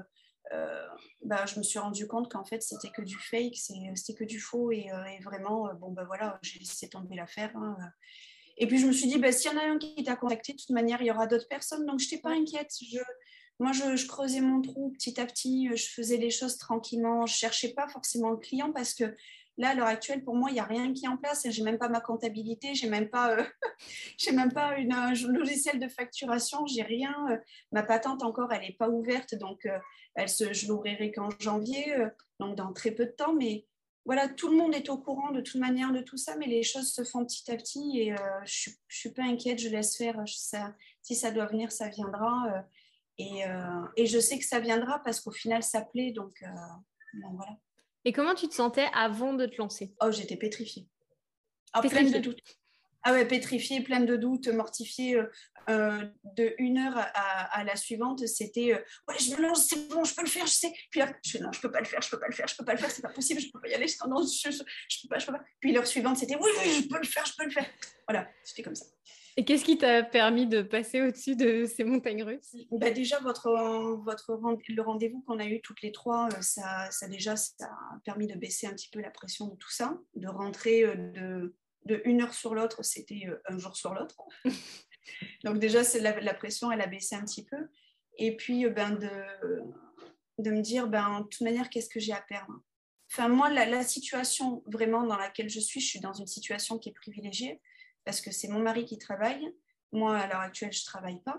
euh, 0.54 0.86
bah, 1.24 1.46
je 1.46 1.58
me 1.58 1.64
suis 1.64 1.80
rendu 1.80 2.08
compte 2.08 2.32
qu'en 2.32 2.46
fait, 2.46 2.62
c'était 2.62 2.90
que 2.90 3.02
du 3.02 3.18
fake, 3.18 3.56
c'était 3.56 4.14
que 4.14 4.24
du 4.24 4.40
faux. 4.40 4.72
Et, 4.72 4.90
vraiment, 5.24 5.70
bon, 5.76 5.92
ben 5.92 6.04
voilà, 6.06 6.40
j'ai 6.42 6.60
laissé 6.60 6.90
tomber 6.90 7.16
l'affaire. 7.16 7.56
Hein, 7.56 7.78
et 8.58 8.68
puis, 8.68 8.80
je 8.80 8.88
me 8.88 8.92
suis 8.92 9.08
dit, 9.08 9.20
bah, 9.20 9.32
s'il 9.32 9.52
y 9.52 9.56
en 9.56 9.58
a 9.58 9.64
un 9.64 9.78
qui 9.78 10.04
t'a 10.04 10.16
contacté, 10.16 10.54
de 10.54 10.58
toute 10.58 10.70
manière, 10.70 11.02
il 11.02 11.08
y 11.08 11.12
aura 11.12 11.28
d'autres 11.28 11.48
personnes. 11.48 11.86
Donc, 11.86 12.00
je 12.00 12.06
n'étais 12.06 12.20
pas 12.20 12.32
inquiète. 12.32 12.72
Je 12.82 13.00
moi, 13.60 13.72
je, 13.72 14.08
creusais 14.08 14.42
mon 14.42 14.62
trou 14.62 14.92
petit 14.92 15.20
à 15.20 15.26
petit, 15.26 15.70
euh, 15.70 15.76
je 15.76 15.88
faisais 15.88 16.18
les 16.18 16.30
choses 16.30 16.58
tranquillement, 16.58 17.26
je 17.26 17.34
ne 17.34 17.38
cherchais 17.38 17.74
pas 17.74 17.88
forcément 17.88 18.32
le 18.32 18.38
client 18.38 18.72
parce 18.74 18.94
que 18.94 19.16
là, 19.58 19.70
à 19.70 19.76
l'heure 19.76 19.88
actuelle, 19.88 20.24
pour 20.26 20.36
moi, 20.36 20.50
il 20.50 20.56
n'y 20.56 20.60
a 20.60 20.66
rien 20.66 20.92
qui 20.92 21.06
est 21.06 21.08
en 21.08 21.16
place. 21.16 21.48
Je 21.50 21.58
n'ai 21.58 21.72
même 21.72 21.78
pas 21.78 21.88
ma 21.88 22.02
comptabilité, 22.02 22.76
je 22.76 22.84
n'ai 22.84 22.90
même 22.90 23.10
pas, 23.10 23.38
euh, 23.38 23.44
même 24.34 24.52
pas 24.52 24.78
une, 24.78 24.92
un 24.92 25.14
logiciel 25.14 25.80
de 25.80 25.88
facturation, 25.88 26.66
j'ai 26.66 26.82
rien. 26.82 27.16
Euh, 27.32 27.38
ma 27.72 27.84
patente 27.84 28.24
encore, 28.24 28.52
elle 28.52 28.62
n'est 28.62 28.76
pas 28.78 28.90
ouverte, 28.90 29.36
donc 29.36 29.68
elle 30.16 30.30
se, 30.30 30.52
je 30.52 30.68
l'ouvrirai 30.68 31.12
qu'en 31.12 31.30
janvier, 31.40 31.96
donc 32.40 32.56
dans 32.56 32.74
très 32.74 32.92
peu 32.92 33.06
de 33.06 33.12
temps. 33.12 33.34
Mais 33.34 33.66
voilà, 34.06 34.28
tout 34.28 34.50
le 34.50 34.58
monde 34.58 34.76
est 34.76 34.90
au 34.90 34.98
courant 34.98 35.32
de 35.32 35.40
toute 35.40 35.62
manière 35.62 35.94
de 35.94 36.02
tout 36.02 36.18
ça, 36.18 36.36
mais 36.36 36.48
les 36.48 36.64
choses 36.64 36.92
se 36.92 37.06
font 37.06 37.26
petit 37.26 37.50
à 37.50 37.56
petit 37.56 38.02
et 38.02 38.16
je 38.44 38.70
ne 38.70 38.76
suis 38.90 39.12
pas 39.12 39.24
inquiète, 39.24 39.60
je 39.60 39.70
laisse 39.70 39.96
faire. 39.96 40.22
Si 40.26 41.16
ça 41.16 41.32
doit 41.32 41.46
venir, 41.46 41.72
ça 41.72 41.88
viendra. 41.88 42.66
Euh, 43.20 43.88
et, 43.96 44.06
je 44.06 44.20
sais 44.20 44.38
que 44.38 44.46
ça 44.46 44.60
viendra 44.60 45.02
parce 45.04 45.22
qu'au 45.22 45.32
final, 45.32 45.64
ça 45.64 45.82
plaît. 45.82 46.12
Donc, 46.12 46.42
euh, 46.42 46.48
voilà. 47.34 47.58
Et 48.04 48.12
comment 48.12 48.36
tu 48.36 48.48
te 48.48 48.54
sentais 48.54 48.88
avant 48.94 49.34
de 49.34 49.46
te 49.46 49.58
lancer? 49.58 49.94
Oh, 50.02 50.12
j'étais 50.12 50.36
pétrifiée. 50.36 50.88
Oh, 51.76 51.82
pleine 51.82 52.12
de 52.12 52.20
doutes. 52.20 52.42
Ah 53.08 53.14
ouais, 53.14 53.26
pétrifiée, 53.26 53.82
pleine 53.82 54.06
de 54.06 54.16
doutes, 54.16 54.48
mortifiée. 54.48 55.22
Euh, 55.68 56.06
de 56.38 56.54
une 56.60 56.78
heure 56.78 56.96
à, 56.96 57.64
la 57.64 57.76
suivante, 57.76 58.26
c'était 58.28 58.74
ouais, 59.08 59.16
je 59.20 59.36
me 59.36 59.42
lance, 59.42 59.68
c'est 59.68 59.90
bon, 59.90 60.04
je 60.04 60.14
peux 60.14 60.22
le 60.22 60.28
faire, 60.28 60.46
je 60.46 60.54
sais. 60.54 60.74
Puis 60.92 61.00
là, 61.00 61.12
je 61.24 61.40
non, 61.40 61.52
je 61.52 61.60
peux 61.60 61.72
pas 61.72 61.80
le 61.80 61.86
faire, 61.86 62.02
je 62.02 62.10
peux 62.10 62.20
pas 62.20 62.28
le 62.28 62.34
faire, 62.34 62.48
je 62.48 62.56
peux 62.56 62.66
pas 62.66 62.74
le 62.74 62.78
faire, 62.78 62.92
c'est 62.92 63.02
pas 63.02 63.10
possible, 63.10 63.40
je 63.40 63.52
peux 63.52 63.60
pas 63.60 63.68
y 63.68 63.74
aller. 63.74 63.88
Non, 64.08 64.22
je, 64.22 64.52
je, 64.52 64.58
je, 64.58 65.02
peux 65.02 65.08
pas, 65.08 65.20
je 65.20 65.26
peux 65.26 65.32
pas. 65.32 65.44
Puis 65.60 65.72
l'heure 65.72 65.88
suivante, 65.88 66.18
c'était 66.18 66.36
oui, 66.36 66.50
oui, 66.60 66.82
je 66.84 66.88
peux 66.88 66.98
le 66.98 67.06
faire, 67.06 67.26
je 67.26 67.34
peux 67.38 67.46
le 67.46 67.52
faire. 67.52 67.66
Voilà, 68.08 68.28
c'était 68.44 68.64
comme 68.64 68.76
ça. 68.76 68.86
Et 69.38 69.44
qu'est-ce 69.44 69.66
qui 69.66 69.78
t'a 69.78 70.02
permis 70.02 70.48
de 70.48 70.62
passer 70.62 71.02
au-dessus 71.02 71.36
de 71.36 71.66
ces 71.66 71.84
montagnes 71.84 72.24
russes? 72.24 72.56
Bah 72.72 72.92
Déjà, 72.92 73.20
votre, 73.20 73.52
votre, 74.04 74.40
le 74.70 74.82
rendez-vous 74.82 75.22
qu'on 75.22 75.40
a 75.40 75.46
eu 75.46 75.62
toutes 75.62 75.82
les 75.82 75.92
trois, 75.92 76.30
euh, 76.32 76.42
ça, 76.42 76.90
ça, 76.90 77.10
déjà 77.10 77.36
ça 77.36 77.66
a 77.66 78.00
permis 78.06 78.28
de 78.28 78.36
baisser 78.36 78.68
un 78.68 78.72
petit 78.72 78.90
peu 78.90 79.02
la 79.02 79.12
pression 79.12 79.48
de 79.48 79.56
tout 79.56 79.72
ça, 79.72 80.00
de 80.16 80.28
rentrer 80.28 80.86
euh, 80.86 80.96
de, 80.96 81.56
de 81.84 82.02
une 82.06 82.22
heure 82.22 82.34
sur 82.34 82.56
l'autre, 82.56 82.84
c'était 82.84 83.26
euh, 83.28 83.42
un 83.50 83.58
jour 83.58 83.76
sur 83.76 83.94
l'autre. 83.94 84.16
Donc 85.44 85.60
déjà, 85.60 85.82
la, 86.00 86.22
la, 86.22 86.34
pression, 86.34 86.72
elle 86.72 86.82
a 86.82 86.88
baissé 86.88 87.16
un 87.16 87.26
petit 87.26 87.44
peu. 87.44 87.68
Et 88.18 88.38
puis, 88.38 88.70
ben, 88.70 88.92
de, 88.92 89.62
de 90.38 90.52
me 90.52 90.62
dire, 90.62 90.88
ben, 90.88 91.20
de 91.20 91.28
toute 91.28 91.42
manière, 91.42 91.70
qu'est-ce 91.70 91.90
que 91.90 92.00
j'ai 92.00 92.14
à 92.14 92.22
perdre? 92.22 92.54
Enfin, 93.12 93.28
moi, 93.28 93.50
la, 93.50 93.66
la 93.66 93.84
situation 93.84 94.64
vraiment 94.66 95.04
dans 95.04 95.18
laquelle 95.18 95.50
je 95.50 95.60
suis, 95.60 95.82
je 95.82 95.88
suis 95.88 96.00
dans 96.00 96.14
une 96.14 96.26
situation 96.26 96.80
qui 96.80 96.90
est 96.90 96.94
privilégiée 96.94 97.60
parce 98.06 98.22
que 98.22 98.32
c'est 98.32 98.48
mon 98.48 98.60
mari 98.60 98.86
qui 98.86 98.98
travaille. 98.98 99.54
Moi, 99.92 100.16
à 100.18 100.28
l'heure 100.28 100.40
actuelle, 100.40 100.72
je 100.72 100.82
ne 100.82 100.86
travaille 100.86 101.20
pas. 101.22 101.38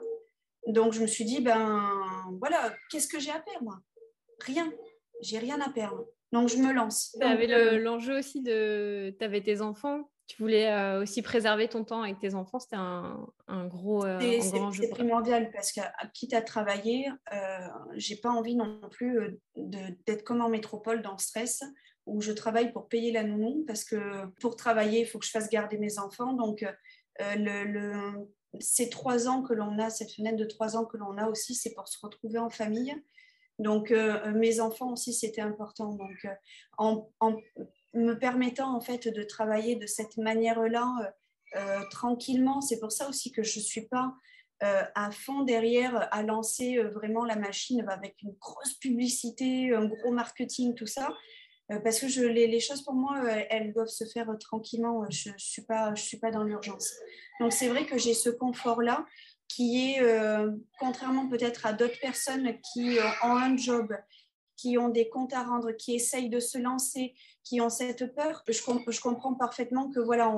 Donc, 0.66 0.92
je 0.92 1.00
me 1.00 1.06
suis 1.06 1.24
dit, 1.24 1.40
ben 1.40 1.90
voilà, 2.38 2.74
qu'est-ce 2.90 3.08
que 3.08 3.20
j'ai 3.20 3.30
à 3.30 3.40
perdre 3.40 3.80
Rien. 4.40 4.70
J'ai 5.22 5.38
rien 5.38 5.60
à 5.60 5.70
perdre. 5.70 6.06
Donc, 6.32 6.48
je 6.48 6.56
me 6.56 6.72
lance. 6.72 7.16
Tu 7.18 7.26
avais 7.26 7.78
l'enjeu 7.78 8.18
aussi 8.18 8.42
de. 8.42 9.14
Tu 9.18 9.24
avais 9.24 9.42
tes 9.42 9.60
enfants. 9.60 10.10
Tu 10.26 10.42
voulais 10.42 10.72
euh, 10.72 11.02
aussi 11.02 11.22
préserver 11.22 11.68
ton 11.68 11.84
temps 11.84 12.02
avec 12.02 12.18
tes 12.18 12.34
enfants. 12.34 12.58
C'était 12.58 12.76
un, 12.76 13.28
gros, 13.68 14.04
euh, 14.04 14.18
enjeu. 14.54 14.82
C'est 14.82 14.90
primordial 14.90 15.52
parce 15.52 15.70
que, 15.70 15.80
quitte 16.14 16.34
à 16.34 16.42
travailler, 16.42 17.08
euh, 17.32 17.68
j'ai 17.94 18.16
pas 18.16 18.30
envie 18.30 18.56
non 18.56 18.80
plus 18.90 19.20
euh, 19.20 19.40
d'être 19.56 20.24
comme 20.24 20.40
en 20.40 20.48
métropole 20.48 21.00
dans 21.00 21.12
le 21.12 21.18
stress 21.18 21.62
où 22.06 22.20
je 22.20 22.32
travaille 22.32 22.72
pour 22.72 22.88
payer 22.88 23.12
la 23.12 23.24
nounou 23.24 23.64
parce 23.66 23.84
que 23.84 24.26
pour 24.40 24.56
travailler, 24.56 25.00
il 25.00 25.06
faut 25.06 25.18
que 25.18 25.26
je 25.26 25.30
fasse 25.30 25.50
garder 25.50 25.76
mes 25.76 25.98
enfants. 25.98 26.32
Donc, 26.32 26.64
euh, 27.20 28.12
ces 28.60 28.88
trois 28.88 29.28
ans 29.28 29.42
que 29.42 29.52
l'on 29.52 29.78
a, 29.78 29.90
cette 29.90 30.12
fenêtre 30.12 30.38
de 30.38 30.44
trois 30.44 30.76
ans 30.76 30.84
que 30.84 30.96
l'on 30.96 31.18
a 31.18 31.28
aussi, 31.28 31.54
c'est 31.54 31.74
pour 31.74 31.88
se 31.88 31.98
retrouver 32.00 32.38
en 32.38 32.48
famille. 32.48 32.94
Donc, 33.58 33.90
euh, 33.90 34.32
mes 34.32 34.60
enfants 34.60 34.92
aussi, 34.92 35.12
c'était 35.12 35.40
important. 35.40 35.94
Donc, 35.94 36.24
euh, 36.24 36.34
en, 36.78 37.08
me 37.94 38.14
permettant 38.14 38.74
en 38.74 38.80
fait 38.80 39.08
de 39.08 39.22
travailler 39.22 39.76
de 39.76 39.86
cette 39.86 40.16
manière-là, 40.16 41.14
tranquillement, 41.90 42.60
c'est 42.60 42.78
pour 42.78 42.92
ça 42.92 43.08
aussi 43.08 43.32
que 43.32 43.42
je 43.42 43.58
ne 43.58 43.64
suis 43.64 43.86
pas 43.88 44.12
à 44.60 45.10
fond 45.10 45.42
derrière 45.42 46.06
à 46.12 46.22
lancer 46.22 46.76
vraiment 46.82 47.24
la 47.24 47.36
machine 47.36 47.82
avec 47.88 48.20
une 48.22 48.32
grosse 48.32 48.74
publicité, 48.74 49.74
un 49.74 49.86
gros 49.86 50.10
marketing, 50.10 50.74
tout 50.74 50.86
ça. 50.86 51.08
Euh, 51.72 51.80
parce 51.80 51.98
que 52.00 52.06
les, 52.06 52.60
choses 52.60 52.82
pour 52.82 52.94
moi, 52.94 53.18
euh, 53.24 53.42
elles 53.50 53.72
doivent 53.72 53.88
se 53.88 54.04
faire 54.04 54.30
euh, 54.30 54.36
tranquillement. 54.36 55.04
Je 55.10 55.30
ne 55.30 55.34
je 55.36 56.02
suis 56.02 56.18
pas 56.18 56.30
dans 56.30 56.44
l'urgence. 56.44 56.92
Donc 57.40 57.52
c'est 57.52 57.68
vrai 57.68 57.86
que 57.86 57.98
j'ai 57.98 58.14
ce 58.14 58.30
confort-là 58.30 59.04
qui 59.48 59.92
est, 59.92 60.02
contrairement 60.80 61.28
peut-être 61.28 61.66
à 61.66 61.72
d'autres 61.72 62.00
personnes 62.00 62.58
qui 62.72 62.98
ont 63.22 63.36
un 63.36 63.56
job, 63.56 63.94
qui 64.56 64.76
ont 64.76 64.88
des 64.88 65.08
comptes 65.08 65.32
à 65.34 65.44
rendre, 65.44 65.70
qui 65.70 65.94
essayent 65.94 66.28
de 66.28 66.40
se 66.40 66.58
lancer, 66.58 67.14
qui 67.44 67.60
ont 67.60 67.68
cette 67.68 68.12
peur, 68.16 68.42
je, 68.48 68.54
je 68.54 69.00
comprends 69.00 69.34
parfaitement 69.34 69.88
que 69.88 70.00
voilà, 70.00 70.34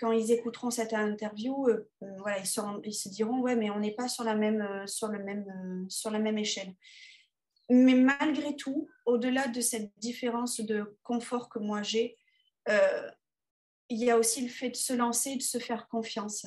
quand 0.00 0.10
ils 0.10 0.32
écouteront 0.32 0.70
cette 0.70 0.94
interview, 0.94 1.68
voilà, 2.18 2.38
ils, 2.38 2.80
ils, 2.84 2.92
se 2.92 3.08
diront 3.08 3.40
ouais, 3.40 3.54
mais 3.54 3.70
on 3.70 3.78
n'est 3.78 3.94
pas 3.94 4.08
sur 4.08 4.24
la 4.24 4.34
même, 4.34 4.66
sur 4.86 5.06
le 5.06 5.22
même, 5.22 5.86
sur 5.88 6.10
la 6.10 6.18
même 6.18 6.38
échelle. 6.38 6.74
Mais 7.68 7.94
malgré 7.94 8.54
tout, 8.56 8.88
au-delà 9.06 9.48
de 9.48 9.60
cette 9.60 9.92
différence 9.98 10.60
de 10.60 10.96
confort 11.02 11.48
que 11.48 11.58
moi 11.58 11.82
j'ai, 11.82 12.16
euh, 12.68 13.10
il 13.88 13.98
y 13.98 14.10
a 14.10 14.18
aussi 14.18 14.42
le 14.42 14.48
fait 14.48 14.70
de 14.70 14.76
se 14.76 14.92
lancer 14.92 15.30
et 15.30 15.36
de 15.36 15.42
se 15.42 15.58
faire 15.58 15.88
confiance. 15.88 16.46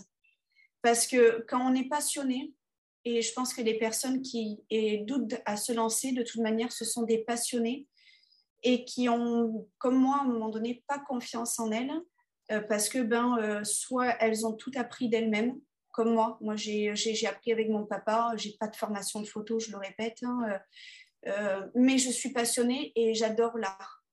Parce 0.81 1.07
que 1.07 1.45
quand 1.47 1.59
on 1.59 1.75
est 1.75 1.87
passionné, 1.87 2.53
et 3.05 3.21
je 3.21 3.33
pense 3.33 3.53
que 3.53 3.61
les 3.61 3.77
personnes 3.77 4.21
qui 4.21 4.59
doutent 5.05 5.35
à 5.45 5.55
se 5.57 5.71
lancer, 5.71 6.11
de 6.11 6.21
toute 6.21 6.41
manière, 6.41 6.71
ce 6.71 6.85
sont 6.85 7.03
des 7.03 7.19
passionnés 7.19 7.87
et 8.63 8.83
qui 8.83 9.07
ont, 9.07 9.67
comme 9.77 9.95
moi, 9.95 10.17
à 10.19 10.23
un 10.23 10.27
moment 10.27 10.49
donné, 10.49 10.83
pas 10.87 10.99
confiance 10.99 11.59
en 11.59 11.71
elles, 11.71 11.93
euh, 12.51 12.61
parce 12.61 12.89
que 12.89 12.99
ben, 12.99 13.37
euh, 13.37 13.63
soit 13.63 14.15
elles 14.19 14.45
ont 14.45 14.53
tout 14.53 14.71
appris 14.75 15.07
d'elles-mêmes, 15.07 15.59
comme 15.91 16.13
moi. 16.13 16.37
Moi, 16.41 16.55
j'ai 16.55 16.91
appris 17.27 17.51
avec 17.51 17.69
mon 17.69 17.85
papa, 17.85 18.33
j'ai 18.35 18.55
pas 18.59 18.67
de 18.67 18.75
formation 18.75 19.21
de 19.21 19.27
photo, 19.27 19.59
je 19.59 19.71
le 19.71 19.77
répète. 19.77 20.17
Hein, 20.23 20.59
mais 21.75 21.97
je 21.97 22.09
suis 22.09 22.31
passionnée 22.31 22.91
et 22.95 23.13
j'adore 23.13 23.57
l'art. 23.57 24.03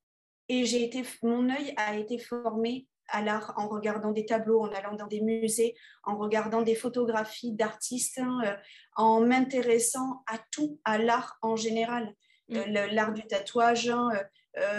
Et 0.49 0.65
j'ai 0.65 0.85
été, 0.85 1.03
mon 1.23 1.51
œil 1.51 1.75
a 1.77 1.97
été 1.97 2.19
formé 2.19 2.87
à 3.09 3.23
l'art 3.23 3.55
en 3.57 3.69
regardant 3.69 4.13
des 4.13 4.27
tableaux, 4.27 4.61
en 4.61 4.73
allant 4.73 4.95
dans 4.95 5.07
des 5.07 5.21
musées, 5.21 5.75
en 6.05 6.17
regardant 6.17 6.63
des 6.63 6.75
photographies 6.75 7.53
d'artistes, 7.53 8.19
hein, 8.19 8.41
euh, 8.45 8.57
en 8.97 9.21
m'intéressant 9.21 10.23
à 10.27 10.39
tout, 10.51 10.81
à 10.85 10.99
l'art 10.99 11.39
en 11.43 11.57
général. 11.57 12.13
Euh, 12.53 12.65
mm. 12.67 12.95
l'art 12.95 13.13
du 13.13 13.27
tatouage, 13.27 13.89
hein, 13.89 14.09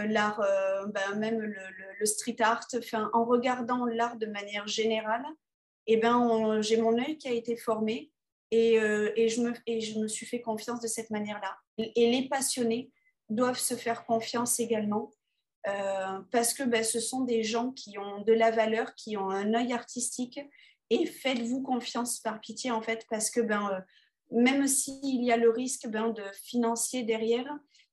l'art, 0.08 0.42
ben, 0.88 1.16
même 1.20 1.40
le, 1.40 2.06
street 2.06 2.38
art, 2.40 2.66
enfin, 2.76 3.10
en 3.14 3.26
regardant 3.26 3.86
l'art 3.86 4.18
de 4.18 4.26
manière 4.26 4.68
générale, 4.68 5.26
eh 5.86 5.98
ben, 5.98 6.62
j'ai 6.62 6.82
mon 6.82 6.98
œil 6.98 7.18
qui 7.18 7.28
a 7.28 7.32
été 7.32 7.56
formé 7.58 8.12
et, 8.52 8.76
et, 8.76 9.30
je 9.30 9.42
me, 9.42 9.54
et 9.66 9.82
je 9.82 10.00
me 10.00 10.08
suis 10.08 10.26
fait 10.26 10.42
confiance 10.42 10.82
de 10.82 10.88
cette 10.88 11.12
manière-là. 11.12 11.58
Et 11.78 12.12
les 12.12 12.28
passionnés 12.28 12.92
doivent 13.30 13.60
se 13.60 13.76
faire 13.76 14.06
confiance 14.06 14.60
également 14.60 15.12
euh, 15.68 16.20
parce 16.32 16.54
que 16.54 16.64
ben, 16.64 16.84
ce 16.84 17.00
sont 17.00 17.22
des 17.22 17.44
gens 17.44 17.72
qui 17.72 17.98
ont 17.98 18.22
de 18.22 18.34
la 18.34 18.52
valeur, 18.52 18.96
qui 18.96 19.18
ont 19.18 19.30
un 19.30 19.54
œil 19.54 19.74
artistique. 19.74 20.40
Et 20.90 21.06
faites-vous 21.06 21.62
confiance 21.62 22.20
par 22.20 22.40
pitié 22.40 22.72
en 22.72 22.82
fait 22.82 23.06
parce 23.10 23.30
que 23.30 23.42
ben, 23.42 23.70
euh, 23.72 23.80
même 24.32 24.68
s'il 24.68 25.24
y 25.24 25.32
a 25.32 25.38
le 25.38 25.50
risque 25.50 25.88
ben, 25.88 26.10
de 26.10 26.24
financier 26.44 27.04
derrière, 27.04 27.48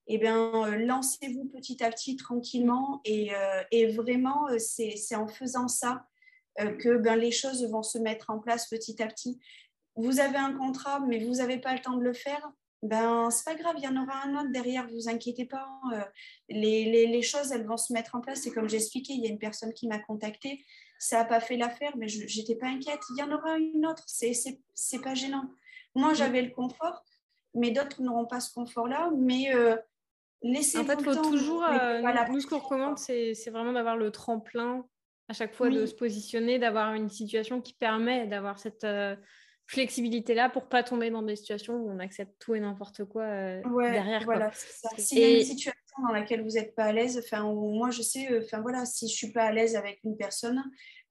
eh 0.07 0.17
ben, 0.17 0.51
euh, 0.53 0.77
lancez-vous 0.77 1.45
petit 1.49 1.83
à 1.83 1.89
petit 1.89 2.15
tranquillement. 2.15 3.01
Et, 3.03 3.31
et 3.71 3.87
vraiment 3.87 4.47
c'est 4.57 5.15
en 5.15 5.27
faisant 5.27 5.67
ça 5.67 6.05
que 6.57 6.97
ben, 6.97 7.17
les 7.17 7.31
choses 7.31 7.69
vont 7.69 7.83
se 7.83 7.97
mettre 7.97 8.29
en 8.29 8.39
place 8.39 8.69
petit 8.69 9.01
à 9.03 9.07
petit. 9.07 9.39
Vous 9.97 10.19
avez 10.21 10.37
un 10.37 10.53
contrat, 10.53 11.01
mais 11.01 11.19
vous 11.19 11.35
n'avez 11.35 11.57
pas 11.57 11.73
le 11.73 11.81
temps 11.81 11.97
de 11.97 12.03
le 12.03 12.13
faire, 12.13 12.49
ben 12.83 13.29
c'est 13.31 13.45
pas 13.45 13.55
grave, 13.55 13.75
il 13.77 13.83
y 13.83 13.87
en 13.87 14.01
aura 14.01 14.23
un 14.25 14.35
autre 14.35 14.51
derrière, 14.51 14.87
vous 14.87 15.09
inquiétez 15.09 15.45
pas. 15.45 15.67
Euh, 15.93 16.03
les, 16.49 17.07
les, 17.07 17.21
choses, 17.21 17.51
elles 17.51 17.65
vont 17.65 17.77
se 17.77 17.93
mettre 17.93 18.15
en 18.15 18.21
place. 18.21 18.45
Et 18.45 18.51
comme 18.51 18.69
j'expliquais, 18.69 19.13
il 19.13 19.23
y 19.23 19.27
a 19.27 19.29
une 19.29 19.39
personne 19.39 19.73
qui 19.73 19.87
m'a 19.87 19.99
contacté, 19.99 20.63
ça 20.99 21.19
n'a 21.19 21.25
pas 21.25 21.39
fait 21.39 21.57
l'affaire, 21.57 21.93
mais 21.97 22.07
je 22.07 22.23
n'étais 22.23 22.55
pas 22.55 22.67
inquiète. 22.67 23.01
Il 23.11 23.19
y 23.19 23.23
en 23.23 23.31
aura 23.31 23.57
une 23.57 23.85
autre, 23.85 24.03
c'est 24.05 25.01
pas 25.01 25.15
gênant. 25.15 25.49
Moi, 25.95 26.11
mm. 26.11 26.15
j'avais 26.15 26.41
le 26.41 26.51
confort, 26.51 27.03
mais 27.53 27.71
d'autres 27.71 28.01
n'auront 28.01 28.25
pas 28.25 28.39
ce 28.39 28.53
confort-là. 28.53 29.11
Mais 29.17 29.53
euh, 29.55 29.75
laissez 30.43 30.77
En 30.77 30.85
fait, 30.85 30.97
toujours. 30.97 31.63
Euh, 31.63 32.01
nous, 32.29 32.41
ce 32.41 32.47
qu'on 32.47 32.59
recommande, 32.59 32.97
c'est 32.97 33.49
vraiment 33.49 33.73
d'avoir 33.73 33.97
le 33.97 34.11
tremplin 34.11 34.85
à 35.27 35.33
chaque 35.33 35.55
fois, 35.55 35.69
de 35.69 35.85
se 35.85 35.95
positionner, 35.95 36.59
d'avoir 36.59 36.93
une 36.93 37.09
situation 37.09 37.61
qui 37.61 37.73
permet 37.73 38.27
d'avoir 38.27 38.59
cette. 38.59 38.83
Euh, 38.83 39.15
flexibilité-là 39.67 40.49
pour 40.49 40.67
pas 40.67 40.83
tomber 40.83 41.09
dans 41.09 41.23
des 41.23 41.35
situations 41.35 41.75
où 41.75 41.89
on 41.89 41.99
accepte 41.99 42.35
tout 42.39 42.55
et 42.55 42.59
n'importe 42.59 43.03
quoi 43.05 43.23
euh, 43.23 43.61
derrière. 43.79 44.23
Voilà, 44.23 44.51
S'il 44.97 45.19
y 45.19 45.23
a 45.23 45.29
une 45.39 45.43
situation 45.43 46.03
dans 46.07 46.13
laquelle 46.13 46.43
vous 46.43 46.51
n'êtes 46.51 46.75
pas 46.75 46.85
à 46.85 46.91
l'aise, 46.91 47.21
enfin, 47.23 47.43
moi 47.43 47.89
je 47.89 48.01
sais, 48.01 48.31
euh, 48.31 48.41
enfin 48.43 48.61
voilà, 48.61 48.85
si 48.85 49.07
je 49.07 49.13
suis 49.13 49.31
pas 49.31 49.43
à 49.43 49.51
l'aise 49.51 49.75
avec 49.75 49.99
une 50.03 50.17
personne, 50.17 50.63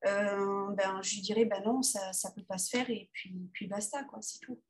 euh, 0.07 0.67
ben, 0.77 1.01
je 1.03 1.15
lui 1.15 1.23
dirais, 1.23 1.45
ben 1.47 1.63
non, 1.65 1.83
ça 1.83 2.01
ne 2.11 2.35
peut 2.35 2.47
pas 2.47 2.59
se 2.59 2.71
faire 2.71 2.89
et 2.91 3.09
puis, 3.13 3.35
puis 3.53 3.67
basta, 3.67 4.05
quoi, 4.05 4.21
c'est 4.21 4.39
tout. 4.41 4.61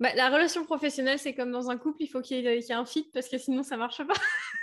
Bah, 0.00 0.10
la 0.14 0.30
relation 0.30 0.64
professionnelle, 0.64 1.18
c'est 1.18 1.34
comme 1.34 1.50
dans 1.50 1.70
un 1.70 1.76
couple, 1.76 2.02
il 2.02 2.06
faut 2.06 2.20
qu'il 2.20 2.38
y, 2.38 2.46
ait 2.46 2.72
un 2.72 2.84
fit 2.84 3.10
parce 3.12 3.28
que 3.28 3.36
sinon 3.36 3.64
ça 3.64 3.76
marche 3.76 4.00
pas. 4.06 4.14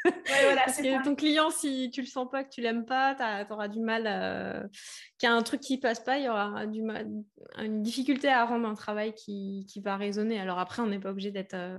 voilà, 0.43 0.61
parce 0.63 0.77
que 0.77 1.03
ton 1.03 1.13
client, 1.13 1.49
si 1.49 1.91
tu 1.91 2.01
le 2.01 2.07
sens 2.07 2.29
pas, 2.31 2.45
que 2.45 2.49
tu 2.49 2.61
l'aimes 2.61 2.85
pas, 2.85 3.15
tu 3.15 3.53
auras 3.53 3.67
du 3.67 3.81
mal, 3.81 4.03
euh, 4.07 4.65
qu'il 5.17 5.27
y 5.27 5.31
a 5.31 5.35
un 5.35 5.43
truc 5.43 5.59
qui 5.59 5.77
passe 5.77 5.99
pas, 5.99 6.17
il 6.19 6.25
y 6.25 6.29
aura 6.29 6.65
du 6.65 6.81
mal, 6.81 7.09
une 7.57 7.81
difficulté 7.81 8.29
à 8.29 8.45
rendre 8.45 8.65
un 8.65 8.75
travail 8.75 9.13
qui, 9.13 9.65
qui 9.69 9.81
va 9.81 9.97
résonner. 9.97 10.39
Alors 10.39 10.59
après, 10.59 10.81
on 10.81 10.87
n'est 10.87 10.99
pas 10.99 11.11
obligé 11.11 11.31
d'être 11.31 11.55
euh, 11.55 11.77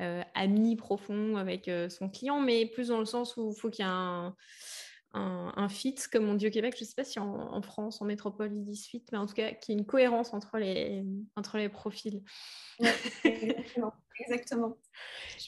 euh, 0.00 0.22
ami 0.34 0.74
profond 0.74 1.36
avec 1.36 1.70
son 1.90 2.08
client, 2.08 2.40
mais 2.40 2.66
plus 2.66 2.88
dans 2.88 2.98
le 2.98 3.04
sens 3.04 3.36
où 3.36 3.52
il 3.54 3.60
faut 3.60 3.70
qu'il 3.70 3.84
y 3.84 3.88
ait 3.88 3.92
un 3.92 4.34
un, 5.18 5.68
fit, 5.68 5.94
comme 6.10 6.28
on 6.28 6.34
dit 6.34 6.46
au 6.46 6.50
Québec. 6.50 6.74
Je 6.76 6.84
ne 6.84 6.88
sais 6.88 6.94
pas 6.94 7.04
si 7.04 7.18
en, 7.18 7.62
France, 7.62 8.00
en 8.00 8.04
métropole, 8.04 8.50
ils 8.52 8.64
disent 8.64 8.86
fit, 8.86 9.02
mais 9.12 9.18
en 9.18 9.26
tout 9.26 9.34
cas, 9.34 9.52
qu'il 9.52 9.74
y 9.74 9.78
ait 9.78 9.80
une 9.80 9.86
cohérence 9.86 10.32
entre 10.32 10.58
les, 10.58 11.04
entre 11.36 11.58
les 11.58 11.68
profils. 11.68 12.22
exactement. 13.24 13.94
exactement. 14.20 14.76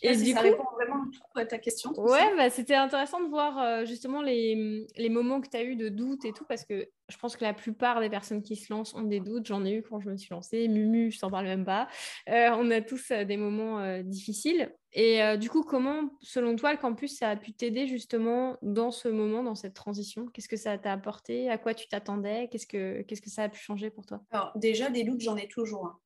Et 0.02 0.16
du 0.16 0.32
ça 0.32 0.38
coup, 0.38 0.42
répond 0.44 0.64
vraiment 0.74 1.04
à 1.34 1.44
ta 1.44 1.58
question. 1.58 1.92
Ouais, 1.98 2.36
bah, 2.36 2.50
c'était 2.50 2.74
intéressant 2.74 3.20
de 3.20 3.28
voir 3.28 3.58
euh, 3.58 3.84
justement 3.84 4.22
les, 4.22 4.86
les, 4.96 5.08
moments 5.08 5.40
que 5.40 5.48
tu 5.48 5.56
as 5.56 5.62
eu 5.62 5.76
de 5.76 5.88
doute 5.88 6.24
et 6.24 6.32
tout, 6.32 6.44
parce 6.44 6.64
que 6.64 6.88
je 7.10 7.18
pense 7.18 7.36
que 7.36 7.44
la 7.44 7.52
plupart 7.52 8.00
des 8.00 8.08
personnes 8.08 8.42
qui 8.42 8.56
se 8.56 8.72
lancent 8.72 8.94
ont 8.94 9.02
des 9.02 9.20
doutes. 9.20 9.46
J'en 9.46 9.64
ai 9.64 9.72
eu 9.72 9.82
quand 9.82 10.00
je 10.00 10.08
me 10.08 10.16
suis 10.16 10.30
lancée. 10.30 10.68
Mumu, 10.68 11.10
je 11.10 11.18
t'en 11.18 11.30
parle 11.30 11.46
même 11.46 11.64
pas. 11.64 11.88
Euh, 12.28 12.50
on 12.54 12.70
a 12.70 12.80
tous 12.80 13.10
euh, 13.10 13.24
des 13.24 13.36
moments 13.36 14.00
difficiles. 14.02 14.74
Et 14.92 15.20
du 15.38 15.48
coup, 15.48 15.62
comment, 15.62 16.10
selon 16.20 16.56
toi, 16.56 16.72
le 16.72 16.78
campus, 16.78 17.16
ça 17.16 17.28
a 17.28 17.36
pu 17.36 17.52
t'aider 17.52 17.86
justement 17.86 18.56
dans 18.60 18.90
ce 18.90 19.06
moment, 19.06 19.44
dans 19.44 19.54
cette 19.54 19.74
transition? 19.74 20.26
Qu'est-ce 20.26 20.48
que 20.48 20.56
ça 20.56 20.78
t'a 20.78 20.92
apporté? 20.92 21.48
À 21.48 21.58
quoi 21.58 21.74
tu 21.74 21.86
t'attendais? 21.86 22.48
Qu'est-ce 22.50 22.66
que, 22.66 23.02
qu'est-ce 23.02 23.22
que 23.22 23.30
ça 23.30 23.44
a 23.44 23.48
pu 23.48 23.60
changer 23.60 23.90
pour 23.90 24.04
toi? 24.04 24.20
Alors, 24.32 24.50
déjà, 24.56 24.90
des 24.90 25.04
doutes, 25.04 25.20
j'en 25.20 25.36
ai 25.36 25.46
toujours. 25.46 25.86
Hein. 25.86 25.98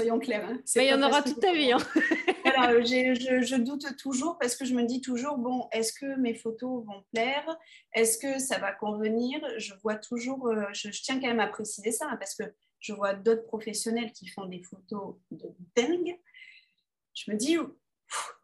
Soyons 0.00 0.18
clairs. 0.18 0.48
Hein. 0.48 0.60
Mais 0.76 0.86
il 0.86 0.90
y 0.90 0.94
en 0.94 1.02
aura 1.02 1.22
toute 1.22 1.40
ta 1.40 1.52
vie. 1.52 1.72
Hein. 1.72 1.78
voilà, 2.44 2.80
je, 2.80 3.42
je, 3.42 3.56
doute 3.56 3.96
toujours 3.96 4.38
parce 4.38 4.56
que 4.56 4.64
je 4.64 4.74
me 4.74 4.84
dis 4.84 5.00
toujours, 5.00 5.38
bon, 5.38 5.68
est-ce 5.72 5.92
que 5.92 6.18
mes 6.18 6.34
photos 6.34 6.84
vont 6.84 7.04
plaire? 7.12 7.46
Est-ce 7.94 8.18
que 8.18 8.38
ça 8.38 8.58
va 8.58 8.72
convenir? 8.72 9.40
Je 9.58 9.74
vois 9.82 9.96
toujours, 9.96 10.48
euh, 10.48 10.64
je, 10.72 10.88
tiens 10.90 11.20
quand 11.20 11.28
même 11.28 11.40
à 11.40 11.48
préciser 11.48 11.92
ça 11.92 12.06
parce 12.18 12.34
que 12.34 12.44
je 12.78 12.92
vois 12.92 13.14
d'autres 13.14 13.44
professionnels 13.44 14.12
qui 14.12 14.26
font 14.28 14.46
des 14.46 14.62
photos 14.62 15.16
de 15.30 15.46
dingue 15.76 16.18
je 17.14 17.30
me 17.30 17.36
dis, 17.36 17.56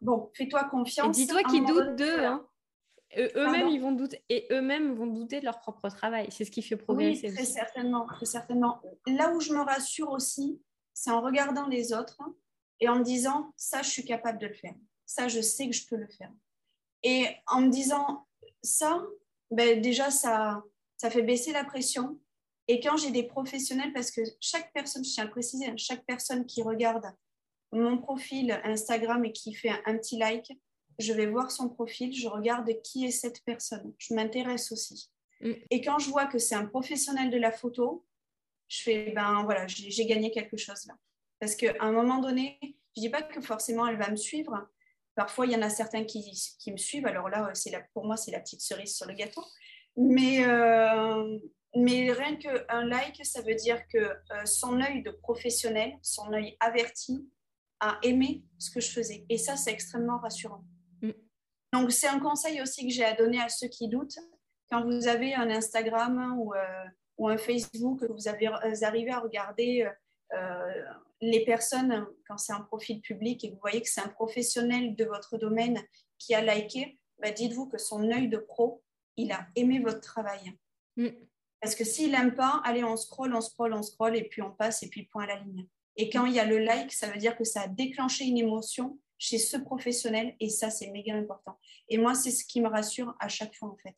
bon, 0.01 0.31
fais-toi 0.35 0.65
confiance. 0.65 1.15
dis-toi 1.15 1.43
qu'ils 1.43 1.65
doutent 1.65 1.95
d'eux. 1.95 2.23
Hein. 2.23 2.45
Eux-mêmes, 3.17 3.69
ils 3.69 3.79
vont 3.79 3.93
douter 3.93 4.21
et 4.29 4.47
eux-mêmes 4.51 4.93
vont 4.93 5.07
douter 5.07 5.39
de 5.39 5.45
leur 5.45 5.59
propre 5.59 5.89
travail. 5.89 6.27
C'est 6.29 6.43
ce 6.43 6.51
qui 6.51 6.61
fait 6.61 6.75
progresser. 6.75 7.29
Oui, 7.29 7.35
très 7.35 7.45
certainement, 7.45 8.05
très 8.05 8.25
certainement. 8.25 8.81
Là 9.07 9.33
où 9.33 9.39
je 9.39 9.53
me 9.53 9.61
rassure 9.61 10.11
aussi, 10.11 10.61
c'est 10.97 11.11
en 11.11 11.21
regardant 11.21 11.67
les 11.67 11.93
autres 11.93 12.19
et 12.79 12.89
en 12.89 12.97
me 12.97 13.03
disant, 13.03 13.53
ça, 13.55 13.83
je 13.83 13.89
suis 13.89 14.03
capable 14.03 14.39
de 14.39 14.47
le 14.47 14.55
faire. 14.55 14.73
Ça, 15.05 15.27
je 15.27 15.41
sais 15.41 15.69
que 15.69 15.75
je 15.75 15.85
peux 15.85 15.95
le 15.95 16.07
faire. 16.07 16.31
Et 17.03 17.27
en 17.45 17.61
me 17.61 17.69
disant 17.69 18.25
ça, 18.63 19.05
ben, 19.51 19.79
déjà, 19.79 20.09
ça, 20.09 20.63
ça 20.97 21.11
fait 21.11 21.21
baisser 21.21 21.51
la 21.51 21.63
pression. 21.63 22.19
Et 22.67 22.79
quand 22.79 22.97
j'ai 22.97 23.11
des 23.11 23.21
professionnels, 23.21 23.93
parce 23.93 24.09
que 24.09 24.21
chaque 24.41 24.73
personne, 24.73 25.05
je 25.05 25.11
tiens 25.11 25.25
à 25.25 25.27
préciser, 25.27 25.67
hein, 25.67 25.77
chaque 25.77 26.03
personne 26.03 26.47
qui 26.47 26.63
regarde 26.63 27.05
mon 27.71 27.99
profil 27.99 28.59
Instagram 28.63 29.23
et 29.23 29.31
qui 29.31 29.53
fait 29.53 29.69
un, 29.85 29.97
petit 29.97 30.17
like, 30.17 30.51
je 30.97 31.13
vais 31.13 31.27
voir 31.27 31.51
son 31.51 31.69
profil, 31.69 32.11
je 32.11 32.27
regarde 32.27 32.67
qui 32.81 33.05
est 33.05 33.11
cette 33.11 33.43
personne. 33.43 33.93
Je 33.99 34.15
m'intéresse 34.15 34.71
aussi. 34.71 35.11
Mm. 35.41 35.51
Et 35.69 35.81
quand 35.81 35.99
je 35.99 36.09
vois 36.09 36.25
que 36.25 36.39
c'est 36.39 36.55
un 36.55 36.65
professionnel 36.65 37.29
de 37.29 37.37
la 37.37 37.51
photo, 37.51 38.03
je 38.67 38.83
fais, 38.83 39.11
ben 39.11 39.43
voilà, 39.43 39.65
j'ai 39.67 40.05
gagné 40.05 40.31
quelque 40.31 40.57
chose 40.57 40.85
là. 40.87 40.95
Parce 41.39 41.55
qu'à 41.55 41.73
un 41.79 41.91
moment 41.91 42.19
donné, 42.19 42.57
je 42.61 42.67
ne 43.01 43.01
dis 43.01 43.09
pas 43.09 43.21
que 43.21 43.41
forcément 43.41 43.87
elle 43.87 43.97
va 43.97 44.09
me 44.09 44.15
suivre. 44.15 44.67
Parfois, 45.15 45.45
il 45.45 45.51
y 45.51 45.55
en 45.55 45.61
a 45.61 45.69
certains 45.69 46.03
qui, 46.03 46.31
qui 46.59 46.71
me 46.71 46.77
suivent. 46.77 47.07
Alors 47.07 47.29
là, 47.29 47.51
la, 47.71 47.81
pour 47.93 48.05
moi, 48.05 48.17
c'est 48.17 48.31
la 48.31 48.39
petite 48.39 48.61
cerise 48.61 48.95
sur 48.95 49.07
le 49.07 49.13
gâteau. 49.13 49.43
Mais, 49.95 50.45
euh, 50.45 51.39
mais 51.75 52.11
rien 52.11 52.35
qu'un 52.35 52.85
like, 52.85 53.25
ça 53.25 53.41
veut 53.41 53.55
dire 53.55 53.81
que 53.87 53.97
euh, 53.97 54.45
son 54.45 54.79
œil 54.79 55.01
de 55.01 55.09
professionnel, 55.09 55.97
son 56.03 56.31
œil 56.33 56.55
averti, 56.59 57.27
à 57.79 57.99
aimer 58.03 58.43
ce 58.57 58.69
que 58.71 58.79
je 58.79 58.91
faisais. 58.91 59.25
Et 59.29 59.37
ça, 59.37 59.55
c'est 59.55 59.71
extrêmement 59.71 60.19
rassurant. 60.19 60.63
Mm. 61.01 61.11
Donc, 61.73 61.91
c'est 61.91 62.07
un 62.07 62.19
conseil 62.19 62.61
aussi 62.61 62.87
que 62.87 62.93
j'ai 62.93 63.05
à 63.05 63.13
donner 63.13 63.41
à 63.41 63.49
ceux 63.49 63.67
qui 63.67 63.87
doutent. 63.87 64.17
Quand 64.69 64.83
vous 64.83 65.07
avez 65.07 65.33
un 65.33 65.49
Instagram 65.49 66.35
ou, 66.39 66.53
euh, 66.53 66.85
ou 67.17 67.27
un 67.27 67.37
Facebook, 67.37 68.03
vous, 68.03 68.27
avez, 68.27 68.47
vous 68.47 68.83
arrivez 68.83 69.11
à 69.11 69.19
regarder 69.19 69.89
euh, 70.33 70.83
les 71.21 71.43
personnes, 71.43 72.05
quand 72.27 72.37
c'est 72.37 72.53
un 72.53 72.61
profil 72.61 73.01
public 73.01 73.43
et 73.43 73.49
que 73.49 73.53
vous 73.53 73.61
voyez 73.61 73.81
que 73.81 73.89
c'est 73.89 74.01
un 74.01 74.09
professionnel 74.09 74.95
de 74.95 75.05
votre 75.05 75.37
domaine 75.37 75.81
qui 76.19 76.35
a 76.35 76.41
liké, 76.41 76.99
bah, 77.19 77.31
dites-vous 77.31 77.67
que 77.67 77.77
son 77.77 78.03
œil 78.11 78.27
de 78.27 78.37
pro, 78.37 78.83
il 79.15 79.31
a 79.31 79.47
aimé 79.55 79.79
votre 79.79 80.01
travail. 80.01 80.53
Mm. 80.95 81.07
Parce 81.59 81.73
que 81.73 81.83
s'il 81.83 82.11
n'aime 82.11 82.35
pas, 82.35 82.61
allez, 82.63 82.83
on 82.83 82.95
scroll, 82.95 83.33
on 83.33 83.41
scroll, 83.41 83.73
on 83.73 83.81
scroll, 83.81 84.15
et 84.15 84.25
puis 84.25 84.41
on 84.43 84.51
passe, 84.51 84.83
et 84.83 84.89
puis 84.89 85.05
point 85.05 85.23
à 85.23 85.27
la 85.27 85.39
ligne. 85.39 85.65
Et 85.95 86.09
quand 86.09 86.25
il 86.25 86.33
y 86.33 86.39
a 86.39 86.45
le 86.45 86.59
like, 86.59 86.93
ça 86.93 87.09
veut 87.09 87.17
dire 87.17 87.35
que 87.35 87.43
ça 87.43 87.61
a 87.61 87.67
déclenché 87.67 88.25
une 88.25 88.37
émotion 88.37 88.99
chez 89.17 89.39
ce 89.39 89.57
professionnel 89.57 90.35
et 90.39 90.49
ça, 90.49 90.69
c'est 90.69 90.91
méga 90.91 91.15
important. 91.15 91.57
Et 91.89 91.97
moi, 91.97 92.13
c'est 92.13 92.29
ce 92.29 92.45
qui 92.45 92.61
me 92.61 92.67
rassure 92.67 93.15
à 93.19 93.27
chaque 93.27 93.55
fois, 93.55 93.69
en 93.69 93.77
fait. 93.77 93.95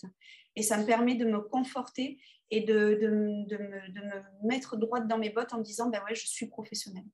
Et 0.55 0.63
ça 0.63 0.77
me 0.77 0.86
permet 0.86 1.15
de 1.15 1.25
me 1.25 1.41
conforter 1.41 2.17
et 2.51 2.62
de, 2.62 2.95
de, 2.95 3.47
de, 3.47 3.57
me, 3.57 3.93
de 3.93 4.01
me, 4.01 4.47
mettre 4.47 4.77
droite 4.77 5.07
dans 5.07 5.17
mes 5.17 5.29
bottes 5.29 5.53
en 5.53 5.59
me 5.59 5.63
disant, 5.63 5.89
ben 5.89 6.01
ouais, 6.03 6.15
je 6.15 6.27
suis 6.27 6.47
professionnelle. 6.47 7.05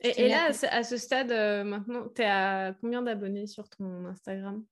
Et, 0.00 0.28
là, 0.28 0.52
à 0.70 0.84
ce 0.84 0.96
stade, 0.96 1.32
euh, 1.32 1.64
maintenant, 1.64 2.08
tu 2.14 2.22
es 2.22 2.26
à 2.26 2.72
combien 2.80 3.02
d'abonnés 3.02 3.48
sur 3.48 3.68
ton 3.68 4.06
Instagram 4.06 4.64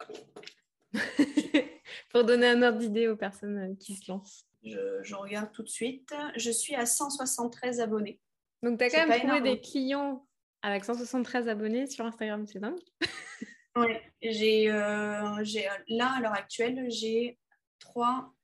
Pour 2.10 2.22
donner 2.24 2.46
un 2.46 2.62
ordre 2.62 2.78
d'idée 2.78 3.08
aux 3.08 3.16
personnes 3.16 3.58
euh, 3.58 3.74
qui 3.74 3.96
se 3.96 4.08
lancent. 4.10 4.46
Je, 4.62 5.02
je, 5.02 5.14
regarde 5.16 5.50
tout 5.52 5.64
de 5.64 5.68
suite. 5.68 6.14
Je 6.36 6.52
suis 6.52 6.76
à 6.76 6.86
173 6.86 7.80
abonnés. 7.80 8.20
Donc, 8.62 8.78
tu 8.78 8.84
as 8.84 8.90
quand 8.90 9.08
même 9.08 9.20
trouvé 9.20 9.40
des 9.40 9.60
clients 9.60 10.24
avec 10.62 10.84
173 10.84 11.48
abonnés 11.48 11.86
sur 11.86 12.04
Instagram, 12.04 12.46
c'est 12.46 12.60
dingue. 12.60 12.78
oui, 13.76 13.94
j'ai, 14.22 14.70
euh, 14.70 15.42
j'ai, 15.42 15.68
là, 15.88 16.14
à 16.16 16.20
l'heure 16.20 16.32
actuelle, 16.32 16.90
j'ai 16.90 17.38
trois 17.78 18.34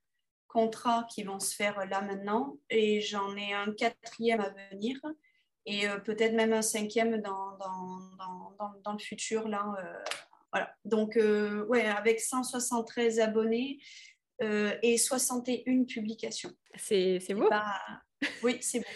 contrats 0.54 1.06
qui 1.10 1.24
vont 1.24 1.40
se 1.40 1.54
faire 1.54 1.84
là 1.86 2.00
maintenant 2.00 2.56
et 2.70 3.00
j'en 3.00 3.36
ai 3.36 3.52
un 3.52 3.72
quatrième 3.72 4.40
à 4.40 4.54
venir 4.70 4.98
et 5.66 5.88
euh, 5.88 5.98
peut-être 5.98 6.34
même 6.34 6.52
un 6.52 6.62
cinquième 6.62 7.20
dans, 7.20 7.56
dans, 7.58 7.98
dans, 8.58 8.74
dans 8.84 8.92
le 8.92 8.98
futur. 8.98 9.48
Là, 9.48 9.74
euh, 9.78 10.14
voilà. 10.52 10.74
Donc, 10.84 11.18
ouais, 11.68 11.84
avec 11.84 12.20
173 12.20 13.20
abonnés 13.20 13.78
et 14.40 14.98
61 14.98 15.84
publications. 15.84 16.52
C'est, 16.76 17.18
c'est 17.20 17.34
beau. 17.34 17.48
oui, 18.42 18.58
c'est 18.60 18.78
beau. 18.78 18.86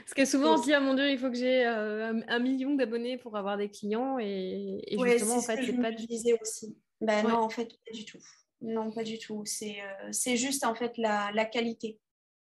Parce 0.00 0.14
que 0.14 0.24
souvent, 0.24 0.54
on 0.54 0.56
se 0.58 0.64
dit, 0.64 0.74
ah 0.74 0.80
mon 0.80 0.94
Dieu, 0.94 1.10
il 1.10 1.18
faut 1.18 1.30
que 1.30 1.36
j'ai 1.36 1.64
euh, 1.64 2.20
un, 2.26 2.38
million 2.38 2.74
d'abonnés 2.74 3.18
pour 3.18 3.36
avoir 3.36 3.56
des 3.56 3.70
clients. 3.70 4.18
Et, 4.18 4.84
justement, 4.90 5.36
en 5.36 5.42
fait, 5.42 5.64
c'est 5.64 5.80
pas 5.80 5.92
du 5.92 6.06
tout. 6.06 6.38
aussi. 6.40 6.76
Ben 7.00 7.22
non, 7.22 7.36
en 7.36 7.48
fait, 7.48 7.68
pas 7.68 7.92
du 7.92 8.04
tout. 8.04 8.18
Non, 8.60 8.90
pas 8.90 9.04
du 9.04 9.18
tout. 9.18 9.42
C'est 9.44 9.76
euh, 9.80 10.36
juste, 10.36 10.64
en 10.64 10.74
fait, 10.74 10.96
la, 10.96 11.30
la 11.32 11.44
qualité. 11.44 11.98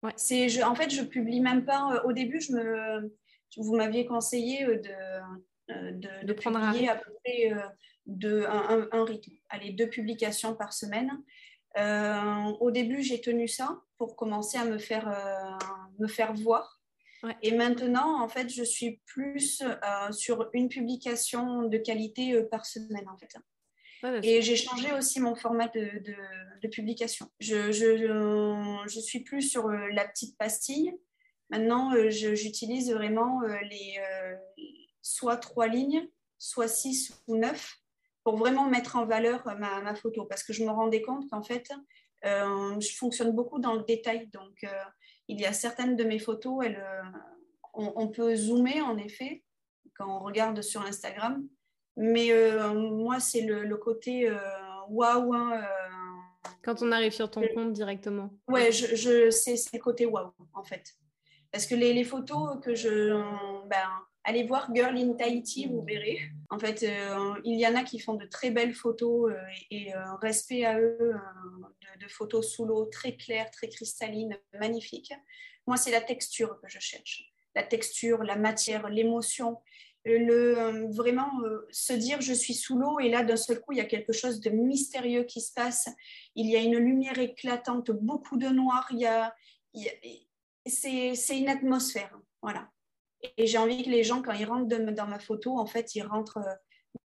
Ouais. 0.02 0.12
Je, 0.18 0.62
en 0.62 0.74
fait, 0.74 0.90
je 0.90 1.02
publie 1.02 1.40
même 1.40 1.64
pas. 1.64 1.94
Euh, 1.94 2.02
au 2.04 2.12
début, 2.12 2.40
je 2.40 2.52
me, 2.52 3.16
vous 3.56 3.76
m'aviez 3.76 4.04
conseillé 4.06 4.66
de, 4.66 5.92
de, 5.92 6.26
de, 6.26 6.32
prendre 6.34 6.60
publier 6.60 6.90
à 6.90 6.96
peu 6.96 7.10
près 7.24 7.52
de, 8.06 8.44
un, 8.44 8.88
un, 8.92 9.04
rythme. 9.04 9.32
Allez, 9.48 9.72
deux 9.72 9.88
publications 9.88 10.54
par 10.54 10.74
semaine. 10.74 11.10
au 12.60 12.70
début, 12.70 13.02
j'ai 13.02 13.20
tenu 13.20 13.48
ça 13.48 13.80
pour 13.96 14.16
commencer 14.16 14.58
à 14.58 14.66
me 14.66 14.78
faire, 14.78 15.08
me 15.98 16.06
faire 16.06 16.34
voir 16.34 16.82
Et 17.40 17.52
maintenant, 17.52 18.22
en 18.22 18.28
fait, 18.28 18.50
je 18.50 18.62
suis 18.62 19.00
plus 19.06 19.62
sur 20.10 20.50
une 20.52 20.68
publication 20.68 21.62
de 21.62 21.78
qualité 21.78 22.42
par 22.50 22.66
semaine, 22.66 23.08
en 23.08 23.16
fait. 23.16 23.34
Et 24.22 24.42
j'ai 24.42 24.56
changé 24.56 24.92
aussi 24.92 25.20
mon 25.20 25.34
format 25.34 25.68
de, 25.68 26.02
de, 26.62 26.68
publication. 26.68 27.30
Je, 27.40 27.72
je, 27.72 28.86
je, 28.86 29.00
suis 29.00 29.20
plus 29.20 29.42
sur 29.42 29.68
la 29.68 30.06
petite 30.06 30.36
pastille. 30.38 30.94
Maintenant, 31.50 31.92
j'utilise 32.08 32.90
vraiment 32.90 33.40
les, 33.70 34.00
soit 35.02 35.36
trois 35.36 35.68
lignes, 35.68 36.08
soit 36.38 36.68
six 36.68 37.14
ou 37.26 37.36
neuf 37.36 37.76
pour 38.24 38.36
vraiment 38.36 38.66
mettre 38.66 38.96
en 38.96 39.04
valeur 39.04 39.44
ma, 39.58 39.82
ma 39.82 39.94
photo. 39.94 40.24
Parce 40.24 40.42
que 40.42 40.52
je 40.52 40.64
me 40.64 40.70
rendais 40.70 41.02
compte 41.02 41.28
qu'en 41.30 41.42
fait, 41.42 41.70
euh, 42.24 42.80
je 42.80 42.96
fonctionne 42.96 43.32
beaucoup 43.32 43.58
dans 43.58 43.74
le 43.74 43.82
détail. 43.82 44.28
Donc, 44.28 44.64
euh, 44.64 44.84
il 45.28 45.40
y 45.40 45.46
a 45.46 45.52
certaines 45.52 45.96
de 45.96 46.04
mes 46.04 46.18
photos, 46.18 46.64
elles, 46.64 46.82
euh, 46.82 47.02
on, 47.74 48.08
peut 48.08 48.34
zoomer 48.36 48.80
en 48.80 48.96
effet 48.96 49.42
quand 49.96 50.06
on 50.08 50.20
regarde 50.24 50.62
sur 50.62 50.82
Instagram. 50.82 51.46
Mais 51.96 52.30
moi, 52.74 53.20
c'est 53.20 53.42
le, 53.42 53.76
côté 53.76 54.30
waouh. 54.88 55.34
Hein, 55.34 55.64
quand 56.62 56.82
on 56.82 56.92
arrive 56.92 57.12
sur 57.12 57.30
ton 57.30 57.42
compte 57.54 57.72
directement. 57.72 58.30
Ouais, 58.48 58.72
je, 58.72 58.96
je 58.96 59.30
c'est 59.30 59.56
le 59.72 59.78
côté 59.78 60.06
waouh 60.06 60.32
en 60.54 60.64
fait. 60.64 60.94
Parce 61.52 61.66
que 61.66 61.74
les, 61.74 61.92
les 61.92 62.04
photos 62.04 62.58
que 62.62 62.74
je. 62.74 63.12
Ben, 63.68 63.86
allez 64.24 64.42
voir 64.42 64.68
Girl 64.74 64.96
in 64.96 65.12
Tahiti, 65.12 65.66
vous 65.66 65.82
verrez. 65.82 66.18
En 66.50 66.58
fait, 66.58 66.82
euh, 66.82 67.34
il 67.44 67.60
y 67.60 67.66
en 67.66 67.76
a 67.76 67.84
qui 67.84 68.00
font 68.00 68.14
de 68.14 68.26
très 68.26 68.50
belles 68.50 68.74
photos 68.74 69.30
euh, 69.30 69.36
et, 69.70 69.94
euh, 69.94 70.14
respect 70.16 70.64
à 70.64 70.80
eux 70.80 71.14
de, 72.00 72.08
photos 72.08 72.50
sous 72.50 72.64
l'eau 72.64 72.86
très 72.86 73.16
claires, 73.16 73.50
très 73.50 73.68
cristallines, 73.68 74.36
magnifiques. 74.58 75.12
Moi, 75.66 75.76
c'est 75.76 75.90
la 75.90 76.00
texture 76.00 76.58
que 76.60 76.68
je 76.68 76.78
cherche. 76.80 77.24
La 77.54 77.62
texture, 77.62 78.24
la 78.24 78.36
matière, 78.36 78.88
l'émotion. 78.88 79.58
Le, 80.06 80.92
vraiment 80.92 81.30
se 81.70 81.94
dire 81.94 82.20
je 82.20 82.34
suis 82.34 82.52
sous 82.52 82.78
l'eau 82.78 82.98
et 83.00 83.08
là 83.08 83.24
d'un 83.24 83.38
seul 83.38 83.58
coup 83.60 83.72
il 83.72 83.78
y 83.78 83.80
a 83.80 83.86
quelque 83.86 84.12
chose 84.12 84.38
de 84.40 84.50
mystérieux 84.50 85.24
qui 85.24 85.40
se 85.40 85.50
passe 85.54 85.88
il 86.34 86.46
y 86.50 86.56
a 86.56 86.60
une 86.60 86.76
lumière 86.76 87.18
éclatante 87.18 87.90
beaucoup 87.90 88.36
de 88.36 88.48
noir 88.48 88.86
il 88.90 88.98
y 88.98 89.06
a 89.06 89.34
c'est 90.66 91.38
une 91.38 91.48
atmosphère 91.48 92.14
voilà 92.42 92.68
et 93.36 93.46
j'ai 93.46 93.58
envie 93.58 93.82
que 93.82 93.90
les 93.90 94.04
gens, 94.04 94.22
quand 94.22 94.32
ils 94.32 94.44
rentrent 94.44 94.68
dans 94.68 95.06
ma 95.06 95.18
photo, 95.18 95.58
en 95.58 95.66
fait, 95.66 95.94
ils 95.94 96.02
rentrent 96.02 96.38
euh, 96.38 96.54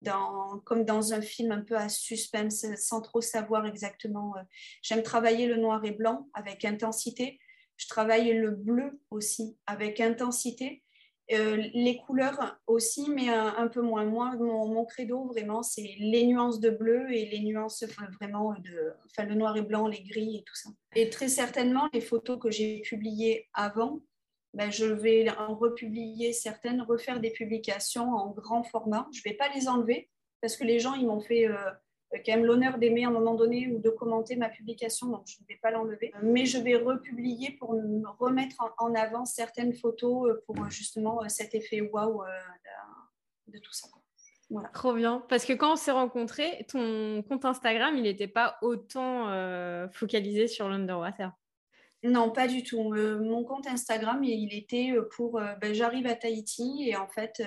dans, 0.02 0.58
comme 0.64 0.84
dans 0.84 1.12
un 1.12 1.20
film 1.20 1.52
un 1.52 1.62
peu 1.62 1.76
à 1.76 1.88
suspense, 1.88 2.66
sans 2.76 3.00
trop 3.00 3.20
savoir 3.20 3.66
exactement. 3.66 4.34
Euh. 4.36 4.42
J'aime 4.82 5.02
travailler 5.02 5.46
le 5.46 5.56
noir 5.56 5.84
et 5.84 5.92
blanc 5.92 6.28
avec 6.34 6.64
intensité. 6.64 7.38
Je 7.76 7.86
travaille 7.86 8.32
le 8.32 8.50
bleu 8.50 9.00
aussi 9.10 9.56
avec 9.66 10.00
intensité. 10.00 10.82
Euh, 11.30 11.56
les 11.74 11.98
couleurs 11.98 12.58
aussi, 12.66 13.10
mais 13.10 13.28
un, 13.28 13.68
peu 13.68 13.82
moins. 13.82 14.04
Moi, 14.04 14.34
mon, 14.36 14.84
credo, 14.86 15.26
vraiment, 15.26 15.62
c'est 15.62 15.96
les 15.98 16.26
nuances 16.26 16.58
de 16.58 16.70
bleu 16.70 17.12
et 17.12 17.26
les 17.26 17.40
nuances 17.40 17.84
vraiment 18.18 18.54
de 18.54 18.94
enfin, 19.06 19.28
le 19.28 19.34
noir 19.34 19.56
et 19.56 19.62
blanc, 19.62 19.88
les 19.88 20.02
gris 20.02 20.36
et 20.36 20.42
tout 20.42 20.54
ça. 20.54 20.70
Et 20.94 21.10
très 21.10 21.28
certainement, 21.28 21.88
les 21.92 22.00
photos 22.00 22.38
que 22.40 22.50
j'ai 22.50 22.80
publiées 22.80 23.46
avant, 23.52 24.00
ben, 24.54 24.70
je 24.70 24.86
vais 24.86 25.28
en 25.38 25.54
republier 25.54 26.32
certaines, 26.32 26.80
refaire 26.80 27.20
des 27.20 27.30
publications 27.30 28.10
en 28.10 28.30
grand 28.30 28.62
format. 28.62 29.06
Je 29.12 29.20
ne 29.20 29.30
vais 29.30 29.36
pas 29.36 29.48
les 29.54 29.68
enlever 29.68 30.08
parce 30.40 30.56
que 30.56 30.64
les 30.64 30.78
gens, 30.78 30.94
ils 30.94 31.06
m'ont 31.06 31.20
fait 31.20 31.46
euh, 31.46 31.56
quand 32.12 32.32
même 32.32 32.44
l'honneur 32.44 32.78
d'aimer 32.78 33.04
à 33.04 33.08
un 33.08 33.12
moment 33.12 33.34
donné 33.34 33.68
ou 33.68 33.78
de 33.78 33.90
commenter 33.90 34.36
ma 34.36 34.48
publication, 34.48 35.08
donc 35.08 35.22
je 35.26 35.36
ne 35.42 35.46
vais 35.46 35.58
pas 35.60 35.70
l'enlever. 35.70 36.12
Mais 36.22 36.46
je 36.46 36.58
vais 36.58 36.76
republier 36.76 37.56
pour 37.58 37.70
remettre 38.18 38.56
en 38.78 38.94
avant 38.94 39.24
certaines 39.24 39.74
photos 39.74 40.30
euh, 40.30 40.42
pour 40.46 40.70
justement 40.70 41.22
euh, 41.22 41.28
cet 41.28 41.54
effet 41.54 41.80
waouh 41.80 42.22
de, 43.48 43.58
tout 43.58 43.72
ça. 43.72 43.88
Voilà. 44.50 44.68
Trop 44.70 44.94
bien. 44.94 45.24
Parce 45.28 45.44
que 45.44 45.52
quand 45.52 45.72
on 45.72 45.76
s'est 45.76 45.90
rencontrés, 45.90 46.66
ton 46.70 47.22
compte 47.22 47.44
Instagram, 47.44 47.94
il 47.96 48.02
n'était 48.02 48.28
pas 48.28 48.56
autant 48.62 49.28
focalisé 49.92 50.48
sur 50.48 50.68
l'underwater. 50.68 51.32
Non, 52.04 52.30
pas 52.30 52.46
du 52.46 52.62
tout. 52.62 52.92
Euh, 52.94 53.18
mon 53.18 53.42
compte 53.44 53.66
Instagram, 53.66 54.22
il 54.22 54.54
était 54.54 54.92
euh, 54.92 55.08
pour 55.16 55.38
euh, 55.38 55.54
ben, 55.60 55.74
j'arrive 55.74 56.06
à 56.06 56.14
Tahiti 56.14 56.84
et 56.86 56.96
en 56.96 57.08
fait, 57.08 57.42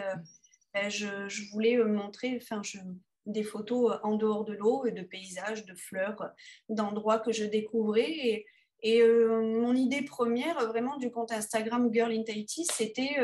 ben, 0.73 0.89
je, 0.89 1.51
voulais 1.51 1.77
montrer 1.77 2.37
enfin, 2.41 2.61
des 3.25 3.43
photos 3.43 3.99
en 4.03 4.15
dehors 4.15 4.45
de 4.45 4.53
l'eau 4.53 4.85
et 4.85 4.91
de 4.91 5.01
paysages, 5.01 5.65
de 5.65 5.75
fleurs, 5.75 6.31
d'endroits 6.69 7.19
que 7.19 7.31
je 7.31 7.45
découvrais. 7.45 8.45
Et, 8.83 9.03
mon 9.03 9.75
idée 9.75 10.01
première 10.01 10.67
vraiment 10.67 10.97
du 10.97 11.11
compte 11.11 11.31
Instagram 11.31 11.91
Girl 11.93 12.11
in 12.11 12.23
Tahiti, 12.23 12.65
c'était 12.65 13.15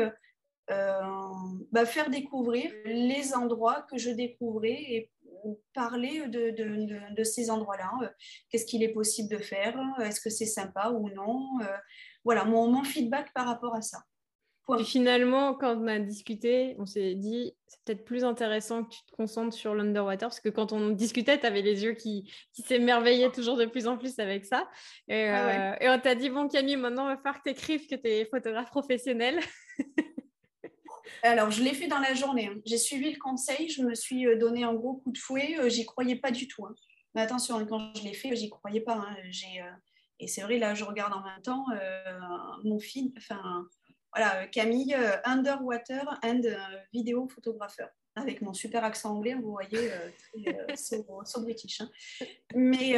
ben, 0.68 1.84
faire 1.84 2.10
découvrir 2.10 2.70
les 2.84 3.34
endroits 3.34 3.84
que 3.90 3.98
je 3.98 4.10
découvrais 4.10 4.82
et 4.82 5.10
parler 5.74 6.28
de, 6.28 7.24
ces 7.24 7.50
endroits-là. 7.50 7.90
Euh, 8.02 8.08
qu'est-ce 8.50 8.66
qu'il 8.66 8.82
est 8.82 8.92
possible 8.92 9.28
de 9.30 9.38
faire? 9.38 9.78
Est-ce 10.00 10.20
que 10.20 10.30
c'est 10.30 10.46
sympa 10.46 10.90
ou 10.90 11.08
non? 11.10 11.46
Euh, 11.62 11.76
Voilà, 12.24 12.44
mon, 12.44 12.82
feedback 12.84 13.32
par 13.32 13.46
rapport 13.46 13.74
à 13.74 13.82
ça. 13.82 13.98
Et 14.78 14.84
finalement, 14.84 15.54
quand 15.54 15.76
on 15.76 15.86
a 15.86 15.98
discuté, 15.98 16.76
on 16.78 16.84
s'est 16.84 17.14
dit, 17.14 17.54
c'est 17.66 17.82
peut-être 17.84 18.04
plus 18.04 18.24
intéressant 18.24 18.84
que 18.84 18.90
tu 18.90 19.00
te 19.04 19.12
concentres 19.12 19.56
sur 19.56 19.74
l'underwater, 19.74 20.28
parce 20.28 20.40
que 20.40 20.50
quand 20.50 20.72
on 20.72 20.90
discutait, 20.90 21.40
tu 21.40 21.46
avais 21.46 21.62
les 21.62 21.84
yeux 21.84 21.94
qui, 21.94 22.30
qui 22.52 22.62
s'émerveillaient 22.62 23.32
toujours 23.32 23.56
de 23.56 23.64
plus 23.64 23.86
en 23.86 23.96
plus 23.96 24.18
avec 24.18 24.44
ça. 24.44 24.68
Et, 25.08 25.28
ah 25.28 25.72
euh, 25.72 25.76
et 25.80 25.88
on 25.88 25.98
t'a 25.98 26.14
dit, 26.14 26.28
bon 26.28 26.48
Camille, 26.48 26.76
maintenant, 26.76 27.08
il 27.08 27.14
va 27.14 27.16
falloir 27.16 27.42
que 27.42 27.48
tu 27.48 27.50
écrives 27.50 27.86
que 27.86 27.94
tu 27.94 28.08
es 28.08 28.26
photographe 28.26 28.70
professionnel. 28.70 29.40
Alors, 31.22 31.50
je 31.50 31.62
l'ai 31.62 31.74
fait 31.74 31.88
dans 31.88 31.98
la 31.98 32.14
journée. 32.14 32.46
Hein. 32.46 32.60
J'ai 32.64 32.78
suivi 32.78 33.12
le 33.12 33.18
conseil, 33.18 33.68
je 33.68 33.82
me 33.82 33.94
suis 33.94 34.26
euh, 34.26 34.36
donné 34.36 34.64
un 34.64 34.74
gros 34.74 34.94
coup 34.94 35.10
de 35.10 35.18
fouet. 35.18 35.58
Euh, 35.58 35.68
j'y 35.68 35.84
croyais 35.84 36.16
pas 36.16 36.30
du 36.30 36.46
tout. 36.48 36.64
Hein. 36.66 36.74
Mais 37.14 37.22
attention, 37.22 37.56
hein, 37.56 37.66
quand 37.68 37.94
je 37.96 38.02
l'ai 38.02 38.14
fait, 38.14 38.34
j'y 38.36 38.50
croyais 38.50 38.80
pas. 38.80 39.06
J'ai, 39.30 39.60
euh, 39.60 39.70
et 40.20 40.26
c'est 40.26 40.42
vrai, 40.42 40.58
là, 40.58 40.74
je 40.74 40.84
regarde 40.84 41.12
en 41.12 41.22
même 41.22 41.42
temps 41.42 41.64
mon 42.64 42.78
film, 42.80 43.12
enfin, 43.16 43.66
voilà, 44.14 44.46
Camille, 44.48 44.96
Underwater 45.24 46.18
and 46.24 46.42
vidéo 46.92 47.28
photographeur, 47.28 47.88
avec 48.16 48.42
mon 48.42 48.52
super 48.52 48.84
accent 48.84 49.16
anglais, 49.16 49.34
vous 49.34 49.50
voyez, 49.50 49.90
très 50.64 50.76
so, 50.76 51.04
british. 51.40 51.82
Mais 52.54 52.92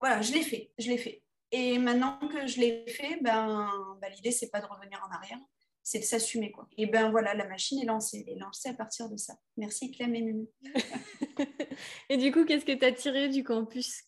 voilà, 0.00 0.22
je 0.22 0.32
l'ai 0.32 0.42
fait, 0.42 0.70
je 0.78 0.88
l'ai 0.88 0.98
fait. 0.98 1.22
Et 1.52 1.78
maintenant 1.78 2.18
que 2.28 2.46
je 2.46 2.60
l'ai 2.60 2.86
fait, 2.86 3.18
ben, 3.22 3.68
ben 4.00 4.12
l'idée, 4.12 4.30
c'est 4.30 4.50
pas 4.50 4.60
de 4.60 4.66
revenir 4.66 5.04
en 5.08 5.12
arrière 5.12 5.38
c'est 5.82 5.98
de 5.98 6.04
s'assumer. 6.04 6.50
Quoi. 6.52 6.68
Et 6.76 6.86
ben 6.86 7.10
voilà, 7.10 7.34
la 7.34 7.46
machine 7.46 7.80
est 7.80 7.86
lancée. 7.86 8.24
Elle 8.26 8.34
est 8.34 8.38
lancée 8.38 8.68
à 8.68 8.74
partir 8.74 9.08
de 9.08 9.16
ça. 9.16 9.34
Merci 9.56 9.90
Clem 9.90 10.14
et 10.14 10.22
Mimi. 10.22 10.48
et 12.08 12.16
du 12.16 12.32
coup, 12.32 12.44
qu'est-ce 12.44 12.64
que 12.64 12.72
tu 12.72 12.84
as 12.84 12.92
tiré 12.92 13.28
du 13.28 13.44
campus? 13.44 14.02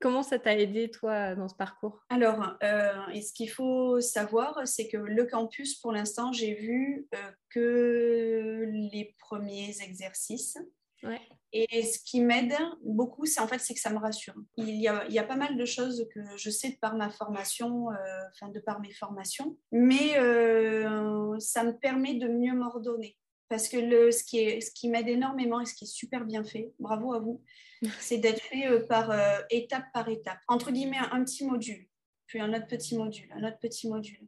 Comment 0.00 0.22
ça 0.22 0.38
t'a 0.38 0.56
aidé, 0.56 0.90
toi, 0.90 1.34
dans 1.34 1.48
ce 1.48 1.54
parcours? 1.54 2.04
Alors, 2.08 2.56
euh, 2.62 3.06
et 3.12 3.22
ce 3.22 3.32
qu'il 3.32 3.50
faut 3.50 4.00
savoir, 4.00 4.66
c'est 4.66 4.88
que 4.88 4.96
le 4.96 5.24
campus, 5.26 5.76
pour 5.76 5.92
l'instant, 5.92 6.32
j'ai 6.32 6.54
vu 6.54 7.08
euh, 7.14 7.18
que 7.50 8.64
les 8.90 9.14
premiers 9.18 9.76
exercices. 9.82 10.58
Ouais. 11.02 11.20
Et 11.52 11.82
ce 11.82 11.98
qui 12.04 12.20
m'aide 12.20 12.54
beaucoup, 12.84 13.24
c'est 13.24 13.40
en 13.40 13.48
fait, 13.48 13.58
c'est 13.58 13.72
que 13.72 13.80
ça 13.80 13.90
me 13.90 13.98
rassure. 13.98 14.34
Il 14.58 14.76
y, 14.76 14.86
a, 14.86 15.06
il 15.08 15.14
y, 15.14 15.18
a, 15.18 15.24
pas 15.24 15.36
mal 15.36 15.56
de 15.56 15.64
choses 15.64 16.06
que 16.14 16.20
je 16.36 16.50
sais 16.50 16.70
de 16.70 16.76
par 16.76 16.94
ma 16.94 17.08
formation, 17.08 17.90
euh, 17.90 17.94
enfin 18.32 18.52
de 18.52 18.60
par 18.60 18.80
mes 18.80 18.92
formations, 18.92 19.56
mais 19.72 20.18
euh, 20.18 21.38
ça 21.38 21.64
me 21.64 21.72
permet 21.72 22.14
de 22.14 22.28
mieux 22.28 22.52
m'ordonner. 22.52 23.16
Parce 23.48 23.68
que 23.68 23.78
le, 23.78 24.12
ce 24.12 24.24
qui, 24.24 24.40
est, 24.40 24.60
ce 24.60 24.70
qui 24.72 24.90
m'aide 24.90 25.08
énormément 25.08 25.60
et 25.60 25.64
ce 25.64 25.74
qui 25.74 25.84
est 25.84 25.92
super 25.92 26.26
bien 26.26 26.44
fait, 26.44 26.70
bravo 26.78 27.14
à 27.14 27.18
vous, 27.18 27.42
c'est 27.98 28.18
d'être 28.18 28.42
fait 28.42 28.66
euh, 28.66 28.86
par 28.86 29.10
étape 29.48 29.86
par 29.94 30.06
étape. 30.10 30.38
Entre 30.48 30.70
guillemets, 30.70 30.98
un, 30.98 31.24
petit 31.24 31.46
module, 31.46 31.88
puis 32.26 32.40
un 32.40 32.52
autre 32.52 32.66
petit 32.66 32.94
module, 32.94 33.32
un 33.34 33.48
autre 33.48 33.58
petit 33.58 33.88
module. 33.88 34.20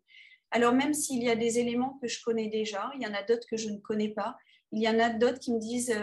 Alors 0.53 0.73
même 0.73 0.95
s'il 0.95 1.23
y 1.23 1.29
a 1.29 1.37
des 1.37 1.59
éléments 1.59 1.99
que 2.01 2.09
je 2.09 2.23
connais 2.25 2.49
déjà, 2.49 2.91
il 2.97 3.03
y 3.03 3.07
en 3.07 3.13
a 3.13 3.23
d'autres 3.23 3.47
que 3.47 3.59
je 3.59 3.69
ne 3.69 3.77
connais 3.77 4.09
pas, 4.09 4.39
il 4.73 4.83
y 4.83 4.89
en 4.89 4.99
a 4.99 5.11
d'autres 5.11 5.39
qui 5.39 5.53
me 5.53 5.61
disent 5.61 5.95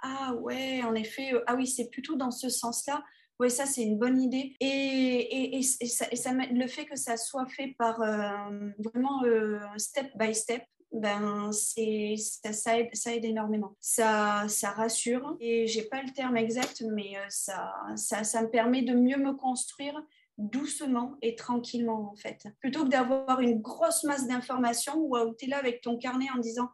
ah 0.00 0.34
ouais, 0.34 0.82
en 0.82 0.94
effet, 0.94 1.34
euh, 1.34 1.42
ah 1.46 1.54
oui, 1.54 1.66
c'est 1.66 1.90
plutôt 1.90 2.16
dans 2.16 2.30
ce 2.30 2.48
sens-là. 2.48 3.02
Oui, 3.40 3.50
ça, 3.50 3.66
c'est 3.66 3.82
une 3.82 3.98
bonne 3.98 4.20
idée. 4.20 4.56
Et, 4.60 5.58
et, 5.58 5.62
ça, 5.62 6.06
le 6.32 6.66
fait 6.66 6.86
que 6.86 6.96
ça 6.96 7.16
soit 7.16 7.46
fait 7.46 7.74
par 7.78 8.00
euh, 8.02 8.70
vraiment 8.78 9.22
euh, 9.24 9.60
step 9.76 10.10
by 10.16 10.34
step, 10.34 10.62
ben, 10.90 11.50
ça, 11.52 12.78
aide, 12.78 12.88
ça 12.94 13.14
aide 13.14 13.24
énormément. 13.24 13.76
Ça, 13.80 14.46
ça 14.48 14.70
rassure. 14.70 15.36
Et 15.40 15.66
j'ai 15.68 15.82
pas 15.82 16.02
le 16.02 16.12
terme 16.12 16.36
exact, 16.36 16.82
mais 16.90 17.12
ça, 17.28 17.74
ça, 17.94 18.24
ça 18.24 18.42
me 18.42 18.50
permet 18.50 18.82
de 18.82 18.94
mieux 18.94 19.18
me 19.18 19.34
construire 19.34 20.02
doucement 20.38 21.16
et 21.20 21.34
tranquillement 21.34 22.12
en 22.12 22.16
fait. 22.16 22.46
Plutôt 22.60 22.84
que 22.84 22.90
d'avoir 22.90 23.40
une 23.40 23.60
grosse 23.60 24.04
masse 24.04 24.26
d'informations 24.26 24.96
où, 24.96 25.16
tu 25.34 25.46
es 25.46 25.48
là 25.48 25.58
avec 25.58 25.80
ton 25.80 25.98
carnet 25.98 26.28
en 26.34 26.38
disant 26.38 26.70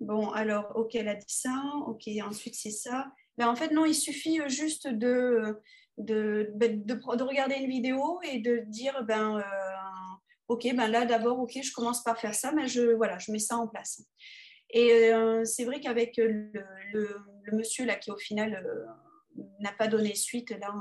Bon, 0.00 0.30
alors, 0.30 0.72
ok, 0.74 0.94
elle 0.94 1.08
a 1.08 1.14
dit 1.14 1.24
ça, 1.28 1.54
ok, 1.86 2.02
ensuite 2.22 2.54
c'est 2.54 2.70
ça. 2.70 3.06
Ben, 3.38 3.48
en 3.48 3.56
fait, 3.56 3.70
non, 3.70 3.86
il 3.86 3.94
suffit 3.94 4.40
euh, 4.40 4.48
juste 4.48 4.88
de, 4.88 5.58
de, 5.98 6.50
ben, 6.54 6.84
de, 6.84 6.94
de, 6.94 7.22
regarder 7.22 7.56
une 7.56 7.70
vidéo 7.70 8.20
et 8.22 8.40
de 8.40 8.62
dire, 8.66 9.04
ben, 9.04 9.38
euh, 9.38 9.42
ok, 10.48 10.66
ben 10.74 10.88
là 10.88 11.06
d'abord, 11.06 11.38
ok, 11.38 11.58
je 11.62 11.72
commence 11.72 12.02
par 12.02 12.18
faire 12.18 12.34
ça, 12.34 12.52
mais 12.52 12.68
je, 12.68 12.94
voilà, 12.94 13.18
je 13.18 13.32
mets 13.32 13.38
ça 13.38 13.56
en 13.56 13.68
place. 13.68 14.02
Et 14.70 15.12
c'est 15.44 15.64
vrai 15.64 15.80
qu'avec 15.80 16.16
le, 16.16 16.50
le, 16.92 17.16
monsieur 17.52 17.86
là 17.86 17.94
qui 17.94 18.10
au 18.10 18.16
final 18.16 18.66
n'a 19.60 19.72
pas 19.72 19.86
donné 19.86 20.16
suite, 20.16 20.50
là, 20.50 20.74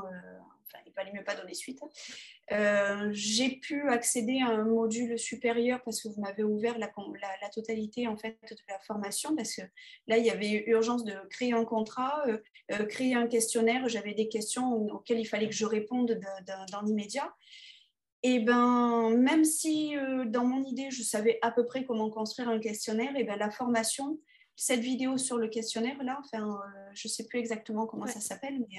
enfin, 0.68 0.84
il 0.86 0.94
valait 0.94 1.12
mieux 1.14 1.24
pas 1.24 1.36
donner 1.36 1.54
suite, 1.54 1.80
euh, 2.52 3.10
j'ai 3.12 3.58
pu 3.58 3.90
accéder 3.90 4.40
à 4.42 4.50
un 4.50 4.66
module 4.66 5.18
supérieur 5.18 5.82
parce 5.84 6.02
que 6.02 6.10
vous 6.10 6.22
m'avez 6.22 6.44
ouvert 6.44 6.78
la, 6.78 6.90
totalité 7.54 8.08
en 8.08 8.18
fait 8.18 8.38
de 8.50 8.56
la 8.70 8.80
formation 8.80 9.36
parce 9.36 9.56
que 9.56 9.62
là 10.08 10.18
il 10.18 10.26
y 10.26 10.30
avait 10.30 10.64
urgence 10.68 11.04
de 11.04 11.14
créer 11.30 11.54
un 11.54 11.66
contrat, 11.66 12.24
euh, 12.28 12.38
euh, 12.72 12.86
créer 12.86 13.16
un 13.16 13.28
questionnaire. 13.28 13.88
J'avais 13.88 14.14
des 14.14 14.28
questions 14.28 14.74
auxquelles 14.74 15.20
il 15.20 15.26
fallait 15.26 15.48
que 15.48 15.56
je 15.56 15.66
réponde 15.66 16.20
dans 16.72 16.82
l'immédiat. 16.82 17.34
Et 18.24 18.40
ben 18.40 19.16
même 19.18 19.44
si 19.44 19.96
dans 20.26 20.46
mon 20.46 20.64
idée 20.64 20.90
je 20.90 21.04
savais 21.04 21.38
à 21.44 21.52
peu 21.52 21.66
près 21.66 21.86
comment 21.86 22.10
construire 22.10 22.50
un 22.50 22.60
questionnaire, 22.60 23.16
et 23.16 23.24
ben 23.24 23.38
la 23.38 23.52
formation, 23.52 24.20
cette 24.56 24.80
vidéo 24.80 25.18
sur 25.18 25.38
le 25.38 25.48
questionnaire 25.48 26.02
là, 26.04 26.20
enfin 26.24 26.60
je 26.94 27.08
sais 27.08 27.26
plus 27.26 27.40
exactement 27.40 27.86
comment 27.86 28.08
ça 28.08 28.22
s'appelle, 28.22 28.60
mais 28.60 28.78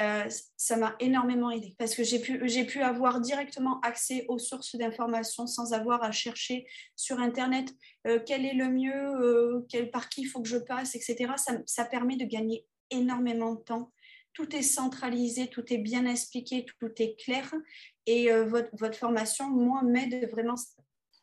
euh, 0.00 0.26
ça 0.56 0.76
m'a 0.76 0.96
énormément 1.00 1.50
aidé 1.50 1.74
parce 1.78 1.94
que 1.94 2.02
j'ai 2.02 2.18
pu, 2.18 2.40
j'ai 2.48 2.64
pu 2.64 2.80
avoir 2.80 3.20
directement 3.20 3.78
accès 3.80 4.24
aux 4.28 4.38
sources 4.38 4.74
d'informations 4.74 5.46
sans 5.46 5.74
avoir 5.74 6.02
à 6.02 6.12
chercher 6.12 6.66
sur 6.96 7.18
Internet 7.18 7.74
euh, 8.06 8.18
quel 8.24 8.46
est 8.46 8.54
le 8.54 8.68
mieux, 8.68 8.94
euh, 8.94 9.66
quel, 9.68 9.90
par 9.90 10.08
qui 10.08 10.22
il 10.22 10.24
faut 10.24 10.40
que 10.40 10.48
je 10.48 10.56
passe, 10.56 10.94
etc. 10.94 11.32
Ça, 11.36 11.58
ça, 11.66 11.84
permet 11.84 12.16
de 12.16 12.24
gagner 12.24 12.64
énormément 12.90 13.54
de 13.54 13.60
temps. 13.60 13.92
Tout 14.32 14.56
est 14.56 14.62
centralisé, 14.62 15.48
tout 15.48 15.70
est 15.70 15.78
bien 15.78 16.06
expliqué, 16.06 16.64
tout 16.64 16.90
est 16.96 17.22
clair. 17.22 17.52
Et 18.06 18.32
votre, 18.32 18.70
votre 18.72 18.96
formation, 18.96 19.50
moi, 19.50 19.82
m'aide 19.82 20.26
vraiment 20.30 20.54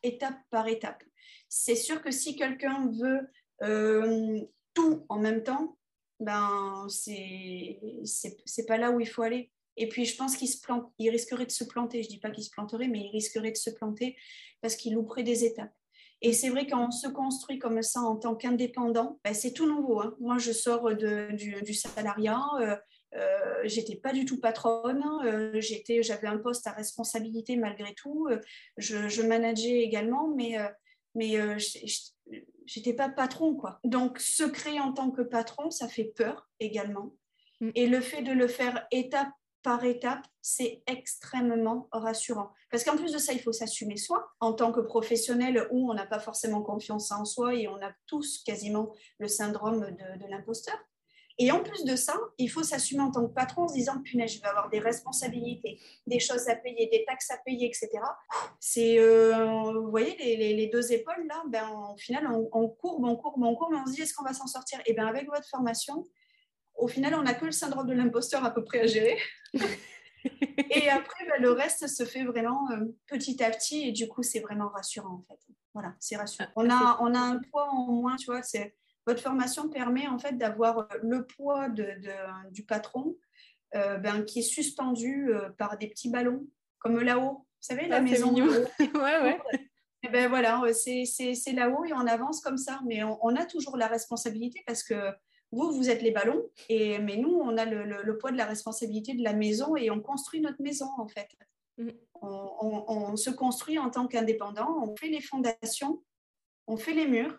étape 0.04 0.38
par 0.50 0.68
étape. 0.68 1.02
C'est 1.48 1.74
sûr 1.74 2.02
que 2.02 2.12
si 2.12 2.36
quelqu'un 2.36 2.88
veut 2.92 3.28
tout 3.60 5.04
en 5.08 5.18
même 5.18 5.42
temps, 5.42 5.76
ben 6.20 6.86
c'est 6.88 8.66
pas 8.66 8.76
là 8.76 8.90
où 8.90 9.00
il 9.00 9.08
faut 9.08 9.22
aller. 9.22 9.50
Et 9.76 9.88
puis 9.88 10.04
je 10.04 10.16
pense 10.16 10.36
qu'il 10.36 10.48
il 10.98 11.10
risquerait 11.10 11.46
de 11.46 11.50
se 11.50 11.64
planter. 11.64 12.02
Je 12.02 12.08
dis 12.08 12.18
pas 12.18 12.30
qu'il 12.30 12.44
se 12.44 12.50
planterait, 12.50 12.88
mais 12.88 13.00
il 13.00 13.10
risquerait 13.10 13.52
de 13.52 13.56
se 13.56 13.70
planter 13.70 14.16
parce 14.60 14.76
qu'il 14.76 14.94
louperait 14.94 15.22
des 15.22 15.44
étapes. 15.44 15.72
Et 16.22 16.34
c'est 16.34 16.50
vrai 16.50 16.66
quand 16.66 16.90
se 16.90 17.08
construit 17.08 17.58
comme 17.58 17.80
ça 17.82 18.00
en 18.00 18.16
tant 18.16 18.34
qu'indépendant, 18.34 19.18
ben 19.24 19.32
c'est 19.32 19.52
tout 19.52 19.66
nouveau. 19.66 20.00
Hein. 20.00 20.14
Moi, 20.20 20.36
je 20.36 20.52
sors 20.52 20.94
de, 20.94 21.34
du, 21.34 21.62
du, 21.62 21.72
salariat. 21.72 22.44
Euh, 22.60 22.76
euh, 23.16 23.62
j'étais 23.64 23.96
pas 23.96 24.12
du 24.12 24.24
tout 24.24 24.38
patronne, 24.38 25.02
euh, 25.24 25.60
j'avais 25.60 26.28
un 26.28 26.38
poste 26.38 26.66
à 26.66 26.72
responsabilité 26.72 27.56
malgré 27.56 27.94
tout. 27.94 28.28
Euh, 28.30 28.38
je, 28.76 29.08
je 29.08 29.22
manageais 29.22 29.80
également, 29.80 30.28
mais 30.28 30.58
mais 31.14 31.40
euh, 31.40 31.56
j'étais 32.70 32.94
pas 32.94 33.08
patron 33.08 33.54
quoi. 33.54 33.80
Donc 33.84 34.20
se 34.20 34.44
créer 34.44 34.80
en 34.80 34.92
tant 34.92 35.10
que 35.10 35.22
patron, 35.22 35.70
ça 35.70 35.88
fait 35.88 36.12
peur 36.16 36.48
également. 36.60 37.12
Mm. 37.60 37.70
Et 37.74 37.86
le 37.86 38.00
fait 38.00 38.22
de 38.22 38.32
le 38.32 38.46
faire 38.46 38.86
étape 38.92 39.30
par 39.62 39.84
étape, 39.84 40.24
c'est 40.40 40.82
extrêmement 40.86 41.88
rassurant. 41.92 42.52
Parce 42.70 42.84
qu'en 42.84 42.96
plus 42.96 43.12
de 43.12 43.18
ça, 43.18 43.32
il 43.32 43.40
faut 43.40 43.52
s'assumer 43.52 43.96
soi 43.96 44.32
en 44.40 44.54
tant 44.54 44.72
que 44.72 44.80
professionnel 44.80 45.66
où 45.70 45.90
on 45.90 45.94
n'a 45.94 46.06
pas 46.06 46.20
forcément 46.20 46.62
confiance 46.62 47.10
en 47.12 47.24
soi 47.24 47.54
et 47.54 47.68
on 47.68 47.76
a 47.82 47.92
tous 48.06 48.42
quasiment 48.44 48.92
le 49.18 49.28
syndrome 49.28 49.90
de 49.90 50.30
l'imposteur. 50.30 50.78
Et 51.38 51.50
en 51.52 51.62
plus 51.62 51.84
de 51.84 51.96
ça, 51.96 52.18
il 52.38 52.50
faut 52.50 52.62
s'assumer 52.62 53.02
en 53.02 53.10
tant 53.10 53.26
que 53.26 53.32
patron 53.32 53.62
en 53.62 53.68
se 53.68 53.74
disant, 53.74 54.00
punaise, 54.02 54.34
je 54.34 54.40
vais 54.40 54.48
avoir 54.48 54.68
des 54.68 54.78
responsabilités, 54.78 55.80
des 56.06 56.20
choses 56.20 56.48
à 56.48 56.56
payer, 56.56 56.88
des 56.92 57.04
taxes 57.06 57.30
à 57.30 57.38
payer, 57.38 57.66
etc. 57.66 57.88
C'est, 58.58 58.98
euh, 58.98 59.72
vous 59.72 59.90
voyez, 59.90 60.16
les, 60.36 60.66
deux 60.66 60.92
épaules, 60.92 61.26
là, 61.28 61.42
ben, 61.48 61.66
au 61.94 61.96
final, 61.96 62.28
on, 62.30 62.68
courbe, 62.68 63.04
on 63.04 63.16
courbe, 63.16 63.42
on 63.42 63.54
courbe, 63.54 63.72
mais 63.72 63.80
on 63.80 63.86
se 63.86 63.92
dit, 63.92 64.02
est-ce 64.02 64.14
qu'on 64.14 64.24
va 64.24 64.34
s'en 64.34 64.46
sortir? 64.46 64.80
Et 64.86 64.92
bien, 64.92 65.06
avec 65.06 65.26
votre 65.28 65.48
formation, 65.48 66.06
au 66.74 66.88
final, 66.88 67.14
on 67.14 67.22
n'a 67.22 67.34
que 67.34 67.46
le 67.46 67.52
syndrome 67.52 67.86
de 67.86 67.94
l'imposteur 67.94 68.44
à 68.44 68.52
peu 68.52 68.62
près 68.62 68.80
à 68.80 68.86
gérer. 68.86 69.16
et 69.54 70.90
après, 70.90 71.26
ben, 71.26 71.40
le 71.40 71.52
reste 71.52 71.86
se 71.86 72.04
fait 72.04 72.24
vraiment 72.24 72.70
euh, 72.72 72.84
petit 73.06 73.42
à 73.42 73.50
petit, 73.50 73.88
et 73.88 73.92
du 73.92 74.08
coup, 74.08 74.22
c'est 74.22 74.40
vraiment 74.40 74.68
rassurant, 74.68 75.14
en 75.14 75.24
fait. 75.26 75.40
Voilà, 75.72 75.94
c'est 76.00 76.16
rassurant. 76.16 76.48
On 76.56 76.68
a, 76.68 76.98
on 77.00 77.14
a 77.14 77.18
un 77.18 77.38
poids 77.50 77.68
en 77.70 77.92
moins, 77.92 78.16
tu 78.16 78.26
vois, 78.26 78.42
c'est 78.42 78.74
votre 79.10 79.22
formation 79.22 79.68
permet 79.68 80.06
en 80.06 80.18
fait 80.18 80.38
d'avoir 80.38 80.78
euh, 80.78 80.84
le 81.02 81.26
poids 81.26 81.68
de, 81.68 81.84
du 82.50 82.64
patron 82.64 83.16
euh, 83.74 83.98
ben, 83.98 84.22
qui 84.22 84.38
est 84.38 84.42
suspendu 84.42 85.34
euh, 85.34 85.48
par 85.50 85.76
des 85.78 85.88
petits 85.88 86.10
ballons, 86.10 86.46
comme 86.78 87.00
là-haut. 87.00 87.38
Vous 87.38 87.66
savez, 87.66 87.88
la 87.88 87.96
ah, 87.96 88.00
maison. 88.00 88.32
ouais, 88.34 88.58
ouais. 88.94 89.40
Et 90.02 90.08
ben 90.08 90.28
voilà, 90.28 90.62
c'est 90.72 91.52
là-haut 91.52 91.84
et 91.84 91.92
on 91.92 92.06
avance 92.06 92.40
comme 92.40 92.56
ça. 92.56 92.80
Mais 92.86 93.02
on, 93.02 93.36
a 93.36 93.44
toujours 93.44 93.76
la 93.76 93.86
responsabilité 93.86 94.62
parce 94.66 94.82
que 94.82 94.94
vous, 95.52 95.72
vous 95.72 95.90
êtes 95.90 96.00
les 96.00 96.12
ballons, 96.12 96.42
et, 96.68 96.98
mais 97.00 97.16
nous, 97.16 97.34
on 97.34 97.58
a 97.58 97.64
le, 97.64 97.84
le, 97.84 98.18
poids 98.18 98.30
de 98.30 98.36
la 98.36 98.46
responsabilité 98.46 99.14
de 99.14 99.24
la 99.24 99.34
maison 99.34 99.76
et 99.76 99.90
on 99.90 100.00
construit 100.00 100.40
notre 100.40 100.62
maison 100.62 100.86
en 100.96 101.08
fait. 101.08 101.28
Mm. 101.76 101.90
On, 102.22 102.84
on, 102.88 103.16
se 103.16 103.30
construit 103.30 103.78
en 103.78 103.90
tant 103.90 104.06
qu'indépendant, 104.06 104.82
on 104.82 104.96
fait 104.96 105.08
les 105.08 105.20
fondations, 105.20 106.02
on 106.66 106.76
fait 106.76 106.94
les 106.94 107.06
murs, 107.06 107.38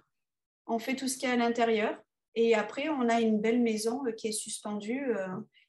on 0.72 0.80
fait 0.80 0.96
tout 0.96 1.08
ce 1.08 1.18
qu'il 1.18 1.28
y 1.28 1.32
a 1.32 1.36
à 1.36 1.38
l'intérieur. 1.38 1.96
Et 2.36 2.56
après, 2.56 2.90
on 2.90 3.10
a 3.10 3.20
une 3.20 3.42
belle 3.42 3.62
maison 3.62 4.06
euh, 4.06 4.12
qui 4.12 4.28
est 4.28 4.32
suspendue 4.32 5.14
euh, 5.16 5.28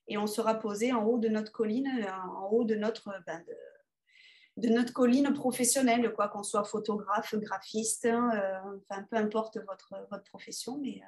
et 0.09 0.17
on 0.17 0.27
sera 0.27 0.55
posé 0.55 0.93
en 0.93 1.05
haut 1.05 1.19
de 1.19 1.29
notre 1.29 1.53
colline, 1.53 1.89
euh, 1.89 2.31
en 2.39 2.49
haut 2.51 2.65
de 2.65 2.77
notre, 2.77 3.11
ben, 3.27 3.43
de, 4.57 4.69
notre 4.69 4.93
colline 4.93 5.33
professionnelle, 5.33 6.13
quoi 6.13 6.29
qu'on 6.29 6.45
soit 6.45 6.65
photographe, 6.65 7.35
graphiste, 7.35 8.07
hein, 8.07 8.31
enfin 8.91 9.03
peu 9.11 9.17
importe 9.17 9.59
votre, 9.67 9.95
votre 10.11 10.25
profession, 10.25 10.79
mais 10.81 11.01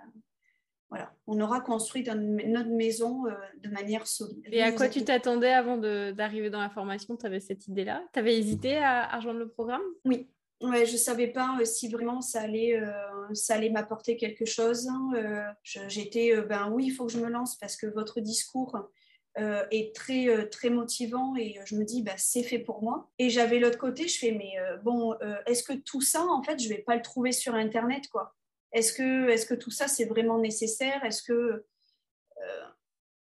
voilà, 0.91 1.13
on 1.27 1.41
aura 1.41 1.61
construit 1.61 2.05
notre 2.05 2.71
maison 2.71 3.25
de 3.25 3.69
manière 3.69 4.07
solide. 4.07 4.45
Et 4.51 4.63
à 4.63 4.73
quoi 4.73 4.89
tu 4.89 5.05
t'attendais 5.05 5.53
avant 5.53 5.77
d'arriver 5.77 6.51
dans 6.51 6.61
la 6.61 6.71
formation? 6.71 7.17
Tu 7.17 7.27
avais 7.27 7.41
cette 7.41 7.67
idée-là? 7.67 8.03
Tu 8.13 8.19
avais 8.19 8.37
hésité 8.37 8.77
à, 8.79 9.13
à 9.13 9.17
rejoindre 9.17 9.41
le 9.41 9.49
programme? 9.49 9.83
Oui, 10.05 10.29
Ouais, 10.61 10.87
je 10.87 10.93
ne 10.93 10.99
savais 10.99 11.27
pas 11.27 11.59
euh, 11.61 11.65
si 11.65 11.89
vraiment 11.89 12.21
ça 12.21 12.43
allait, 12.43 12.81
euh, 12.81 13.35
ça 13.35 13.55
allait 13.55 13.71
m'apporter 13.71 14.17
quelque 14.17 14.45
chose. 14.45 14.89
Hein, 14.89 15.11
euh, 15.17 15.43
j'étais, 15.89 16.41
ben 16.43 16.71
oui, 16.71 16.87
il 16.87 16.91
faut 16.91 17.07
que 17.07 17.13
je 17.13 17.19
me 17.19 17.29
lance 17.29 17.57
parce 17.57 17.77
que 17.77 17.87
votre 17.87 18.21
discours 18.21 18.91
est 19.37 19.97
très, 19.97 20.49
très 20.49 20.71
motivant 20.71 21.35
et 21.37 21.59
je 21.65 21.75
me 21.75 21.85
dis, 21.85 22.03
bah, 22.03 22.15
c'est 22.17 22.45
fait 22.45 22.61
pour 22.61 22.83
moi. 22.83 23.11
Et 23.19 23.31
j'avais 23.31 23.59
l'autre 23.59 23.79
côté, 23.79 24.07
je 24.07 24.17
fais, 24.17 24.31
mais 24.31 24.53
bon, 24.85 25.17
est-ce 25.47 25.65
que 25.65 25.73
tout 25.73 26.01
ça, 26.01 26.25
en 26.25 26.41
fait, 26.45 26.63
je 26.63 26.69
ne 26.69 26.75
vais 26.75 26.83
pas 26.83 26.95
le 26.95 27.03
trouver 27.03 27.33
sur 27.33 27.53
Internet, 27.57 28.07
quoi? 28.13 28.33
Est-ce 28.73 28.93
que, 28.93 29.29
est 29.31 29.37
-ce 29.37 29.47
que 29.47 29.55
tout 29.55 29.73
ça, 29.73 29.89
c'est 29.89 30.05
vraiment 30.05 30.39
nécessaire? 30.39 31.05
Est-ce 31.05 31.25
que 31.25 31.65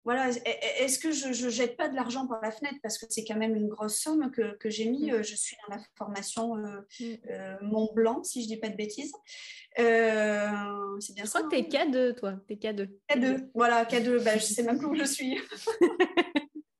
voilà, 0.09 0.29
est-ce 0.79 0.97
que 0.97 1.11
je 1.11 1.27
ne 1.45 1.49
jette 1.51 1.77
pas 1.77 1.87
de 1.87 1.95
l'argent 1.95 2.25
par 2.25 2.41
la 2.41 2.49
fenêtre 2.49 2.77
parce 2.81 2.97
que 2.97 3.05
c'est 3.09 3.23
quand 3.23 3.35
même 3.35 3.55
une 3.55 3.67
grosse 3.67 3.99
somme 3.99 4.31
que, 4.31 4.57
que 4.57 4.67
j'ai 4.67 4.89
mis. 4.89 5.11
Euh, 5.11 5.21
je 5.21 5.35
suis 5.35 5.55
dans 5.61 5.75
la 5.75 5.83
formation 5.99 6.57
euh, 6.57 6.81
euh, 7.29 7.57
Mont 7.61 7.91
Blanc, 7.93 8.23
si 8.23 8.41
je 8.41 8.47
ne 8.47 8.55
dis 8.55 8.59
pas 8.59 8.69
de 8.69 8.75
bêtises. 8.75 9.11
c'est 9.77 9.83
bien 11.13 11.25
je 11.25 11.29
crois 11.29 11.43
que 11.43 11.49
tu 11.49 11.57
es 11.57 11.61
K2, 11.61 12.15
toi. 12.15 12.33
Tu 12.47 12.53
es 12.53 12.55
K2. 12.55 12.89
K2, 13.07 13.51
voilà, 13.53 13.85
K2. 13.85 14.17
Bah, 14.23 14.35
je 14.35 14.45
ne 14.45 14.49
sais 14.49 14.63
même 14.63 14.79
plus 14.79 14.87
où 14.87 14.95
je 14.95 15.03
suis. 15.03 15.37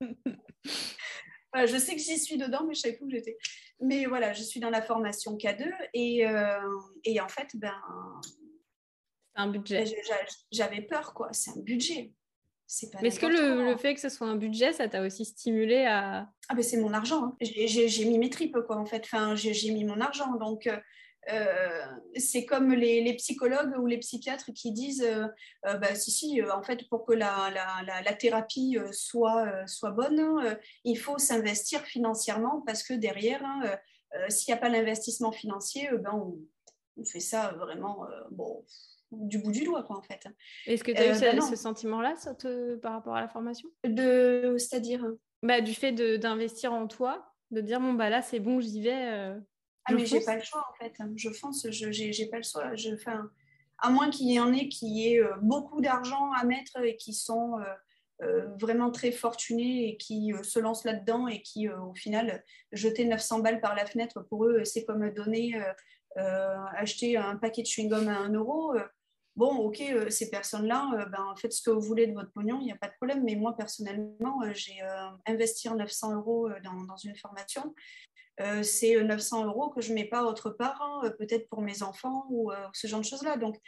je 1.54 1.78
sais 1.78 1.94
que 1.94 2.00
j'y 2.00 2.18
suis 2.18 2.36
dedans, 2.36 2.64
mais 2.66 2.74
je 2.74 2.80
ne 2.80 2.82
savais 2.82 2.96
plus 2.96 3.06
où 3.06 3.10
j'étais. 3.10 3.38
Mais 3.80 4.06
voilà, 4.06 4.32
je 4.32 4.42
suis 4.42 4.58
dans 4.58 4.70
la 4.70 4.82
formation 4.82 5.36
K2 5.36 5.70
et, 5.94 6.24
et 7.04 7.20
en 7.20 7.28
fait, 7.28 7.50
ben. 7.54 7.80
C'est 9.36 9.40
un 9.40 9.46
budget. 9.46 9.84
J'avais 10.50 10.80
peur, 10.80 11.14
quoi. 11.14 11.28
C'est 11.30 11.52
un 11.52 11.60
budget. 11.60 12.12
Mais 13.02 13.08
est-ce 13.08 13.18
que 13.18 13.26
le, 13.26 13.76
fait 13.76 13.94
que 13.94 14.00
ce 14.00 14.08
soit 14.08 14.28
un 14.28 14.36
budget, 14.36 14.72
ça 14.72 14.88
t'a 14.88 15.02
aussi 15.02 15.24
stimulé 15.24 15.84
à... 15.86 16.30
Ah 16.48 16.54
ben 16.54 16.62
c'est 16.62 16.76
mon 16.76 16.92
argent. 16.92 17.24
Hein. 17.24 17.36
J'ai 17.40 18.04
mis 18.04 18.18
mes 18.18 18.30
tripes, 18.30 18.58
quoi, 18.66 18.76
en 18.76 18.86
fait. 18.86 19.02
Enfin, 19.04 19.34
j'ai 19.34 19.72
mis 19.72 19.84
mon 19.84 20.00
argent. 20.00 20.36
Donc, 20.36 20.68
euh, 20.68 20.76
euh, 21.32 21.84
c'est 22.16 22.44
comme 22.44 22.72
les, 22.72 23.12
psychologues 23.14 23.76
ou 23.78 23.86
les 23.86 23.98
psychiatres 23.98 24.52
qui 24.54 24.70
disent, 24.72 25.02
euh, 25.02 25.26
bah, 25.78 25.94
si, 25.96 26.12
si, 26.12 26.42
en 26.42 26.62
fait, 26.62 26.88
pour 26.88 27.04
que 27.04 27.12
la, 27.12 27.50
la, 27.50 28.02
la, 28.02 28.14
thérapie 28.14 28.78
soit, 28.92 29.66
soit 29.66 29.90
bonne, 29.90 30.56
il 30.84 30.96
faut 30.96 31.18
s'investir 31.18 31.82
financièrement 31.82 32.62
parce 32.64 32.84
que 32.84 32.94
derrière, 32.94 33.44
hein, 33.44 33.62
s'il 34.28 34.52
n'y 34.52 34.58
a 34.58 34.60
pas 34.60 34.68
l'investissement 34.68 35.32
financier, 35.32 35.88
ben, 35.92 36.12
on, 36.14 36.38
on, 36.96 37.04
fait 37.04 37.20
ça 37.20 37.52
vraiment... 37.58 38.06
bon 38.30 38.64
du 39.12 39.38
bout 39.38 39.52
du 39.52 39.64
doigt, 39.64 39.82
quoi, 39.82 39.96
en 39.96 40.02
fait. 40.02 40.26
Est-ce 40.66 40.84
que 40.84 40.92
tu 40.92 40.98
as 40.98 41.06
eu 41.06 41.10
euh, 41.10 41.32
bah 41.36 41.40
ce 41.40 41.56
sentiment-là 41.56 42.14
par 42.80 42.92
rapport 42.92 43.16
à 43.16 43.20
la 43.20 43.28
formation? 43.28 43.68
De... 43.84 44.56
C'est-à-dire? 44.58 45.04
Bah, 45.42 45.60
Du 45.60 45.74
fait 45.74 45.92
d'investir 46.18 46.72
en 46.72 46.86
toi, 46.86 47.34
de 47.50 47.60
dire, 47.60 47.80
bon, 47.80 47.94
bah 47.94 48.10
là, 48.10 48.22
c'est 48.22 48.40
bon, 48.40 48.60
j'y 48.60 48.82
vais. 48.82 49.12
Euh, 49.12 49.38
ah, 49.86 49.94
mais 49.94 50.06
j'ai 50.06 50.20
pas 50.20 50.36
le 50.36 50.42
choix, 50.42 50.64
en 50.70 50.84
fait. 50.84 50.94
Je 51.16 51.30
fonce, 51.30 51.68
je 51.70 51.90
j'ai 51.90 52.26
pas 52.26 52.36
le 52.36 52.42
choix. 52.42 52.74
Je, 52.76 52.90
à 53.78 53.90
moins 53.90 54.10
qu'il 54.10 54.30
y 54.30 54.38
en 54.38 54.52
ait 54.52 54.68
qui 54.68 55.08
aient 55.08 55.22
euh, 55.22 55.34
beaucoup 55.40 55.80
d'argent 55.80 56.30
à 56.32 56.44
mettre 56.44 56.78
et 56.82 56.96
qui 56.96 57.14
sont 57.14 57.54
vraiment 58.60 58.90
très 58.90 59.12
fortunés 59.12 59.88
et 59.88 59.96
qui 59.96 60.34
se 60.42 60.58
lancent 60.58 60.84
là-dedans 60.84 61.26
et 61.26 61.40
qui, 61.40 61.70
au 61.70 61.94
final, 61.94 62.44
jeter 62.70 63.06
900 63.06 63.38
balles 63.38 63.62
par 63.62 63.74
la 63.74 63.86
fenêtre, 63.86 64.20
pour 64.28 64.44
eux, 64.44 64.62
c'est 64.64 64.84
comme 64.84 65.08
donner, 65.14 65.58
acheter 66.16 67.16
un 67.16 67.36
paquet 67.36 67.62
de 67.62 67.66
chewing-gum 67.66 68.08
à 68.08 68.18
1 68.18 68.34
euro 68.34 68.74
bon, 69.36 69.56
ok, 69.56 69.80
euh, 69.80 70.10
ces 70.10 70.30
personnes-là, 70.30 70.90
euh, 70.94 71.04
ben, 71.06 71.34
faites 71.36 71.52
ce 71.52 71.62
que 71.62 71.70
vous 71.70 71.80
voulez 71.80 72.06
de 72.06 72.12
votre 72.12 72.32
pognon, 72.32 72.58
il 72.60 72.64
n'y 72.64 72.72
a 72.72 72.76
pas 72.76 72.88
de 72.88 72.94
problème. 72.94 73.22
Mais 73.24 73.34
moi, 73.34 73.56
personnellement, 73.56 74.42
euh, 74.42 74.52
j'ai 74.54 74.78
investi 75.26 75.68
900 75.68 76.16
euros 76.16 76.48
dans, 76.62 76.96
une 76.96 77.16
formation. 77.16 77.74
c'est 78.62 79.02
900 79.02 79.46
euros 79.46 79.70
que 79.70 79.80
je 79.80 79.90
ne 79.90 79.94
mets 79.94 80.04
pas 80.04 80.24
autre 80.24 80.50
part, 80.50 80.80
hein, 80.80 81.10
peut-être 81.18 81.48
pour 81.48 81.60
mes 81.60 81.82
enfants 81.82 82.26
ou 82.30 82.50
ce 82.72 82.86
genre 82.86 83.00
de 83.00 83.04
choses-là. 83.04 83.36
Donc, 83.36 83.58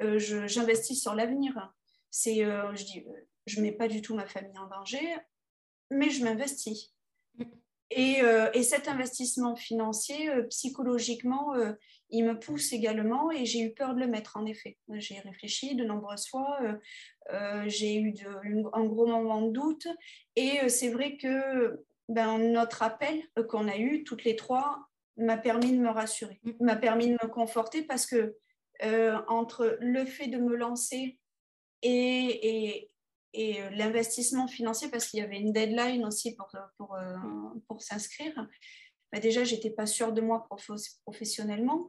j'investis 0.00 1.00
sur 1.00 1.14
l'avenir. 1.14 1.72
C'est, 2.10 2.36
je 2.36 2.84
dis, 2.84 3.04
je 3.46 3.60
ne 3.60 3.66
mets 3.66 3.72
pas 3.72 3.88
du 3.88 4.02
tout 4.02 4.14
ma 4.14 4.26
famille 4.26 4.58
en 4.58 4.66
danger, 4.66 5.16
mais 5.90 6.10
je 6.10 6.24
m'investis. 6.24 6.94
Et, 7.94 8.22
et, 8.54 8.62
cet 8.62 8.88
investissement 8.88 9.56
financier, 9.56 10.30
psychologiquement, 10.48 11.54
il 12.12 12.24
me 12.24 12.38
pousse 12.38 12.72
également 12.72 13.30
et 13.30 13.46
j'ai 13.46 13.60
eu 13.60 13.72
peur 13.72 13.94
de 13.94 14.00
le 14.00 14.06
mettre, 14.06 14.36
en 14.36 14.44
effet. 14.44 14.76
J'ai 14.90 15.18
réfléchi 15.20 15.74
de 15.74 15.84
nombreuses 15.84 16.28
fois, 16.28 16.58
euh, 16.62 16.74
euh, 17.32 17.64
j'ai 17.66 17.96
eu 17.96 18.14
un 18.72 18.84
gros 18.84 19.06
moment 19.06 19.40
de 19.42 19.50
doute 19.50 19.88
et 20.36 20.60
euh, 20.60 20.68
c'est 20.68 20.90
vrai 20.90 21.16
que 21.16 21.82
ben, 22.08 22.38
notre 22.38 22.82
appel 22.82 23.22
qu'on 23.48 23.66
a 23.66 23.78
eu 23.78 24.04
toutes 24.04 24.24
les 24.24 24.36
trois 24.36 24.86
m'a 25.16 25.38
permis 25.38 25.72
de 25.72 25.78
me 25.78 25.88
rassurer, 25.88 26.38
mm. 26.44 26.52
m'a 26.60 26.76
permis 26.76 27.08
de 27.08 27.12
me 27.12 27.28
conforter 27.28 27.82
parce 27.82 28.06
que 28.06 28.36
entre 29.28 29.78
le 29.80 30.04
fait 30.04 30.26
de 30.26 30.38
me 30.38 30.56
lancer 30.56 31.16
et, 31.82 31.88
et, 31.88 32.91
l'investissement 33.34 34.46
financier, 34.46 34.90
parce 34.90 35.06
qu'il 35.06 35.20
y 35.20 35.22
avait 35.22 35.40
une 35.40 35.52
deadline 35.52 36.04
aussi 36.04 36.34
pour, 36.36 36.48
pour, 36.76 36.96
pour 37.66 37.82
s'inscrire, 37.82 38.34
bah, 39.12 39.20
déjà, 39.20 39.44
je 39.44 39.54
n'étais 39.54 39.70
pas 39.70 39.86
sûre 39.86 40.12
de 40.12 40.22
moi 40.22 40.48
professionnellement. 41.04 41.86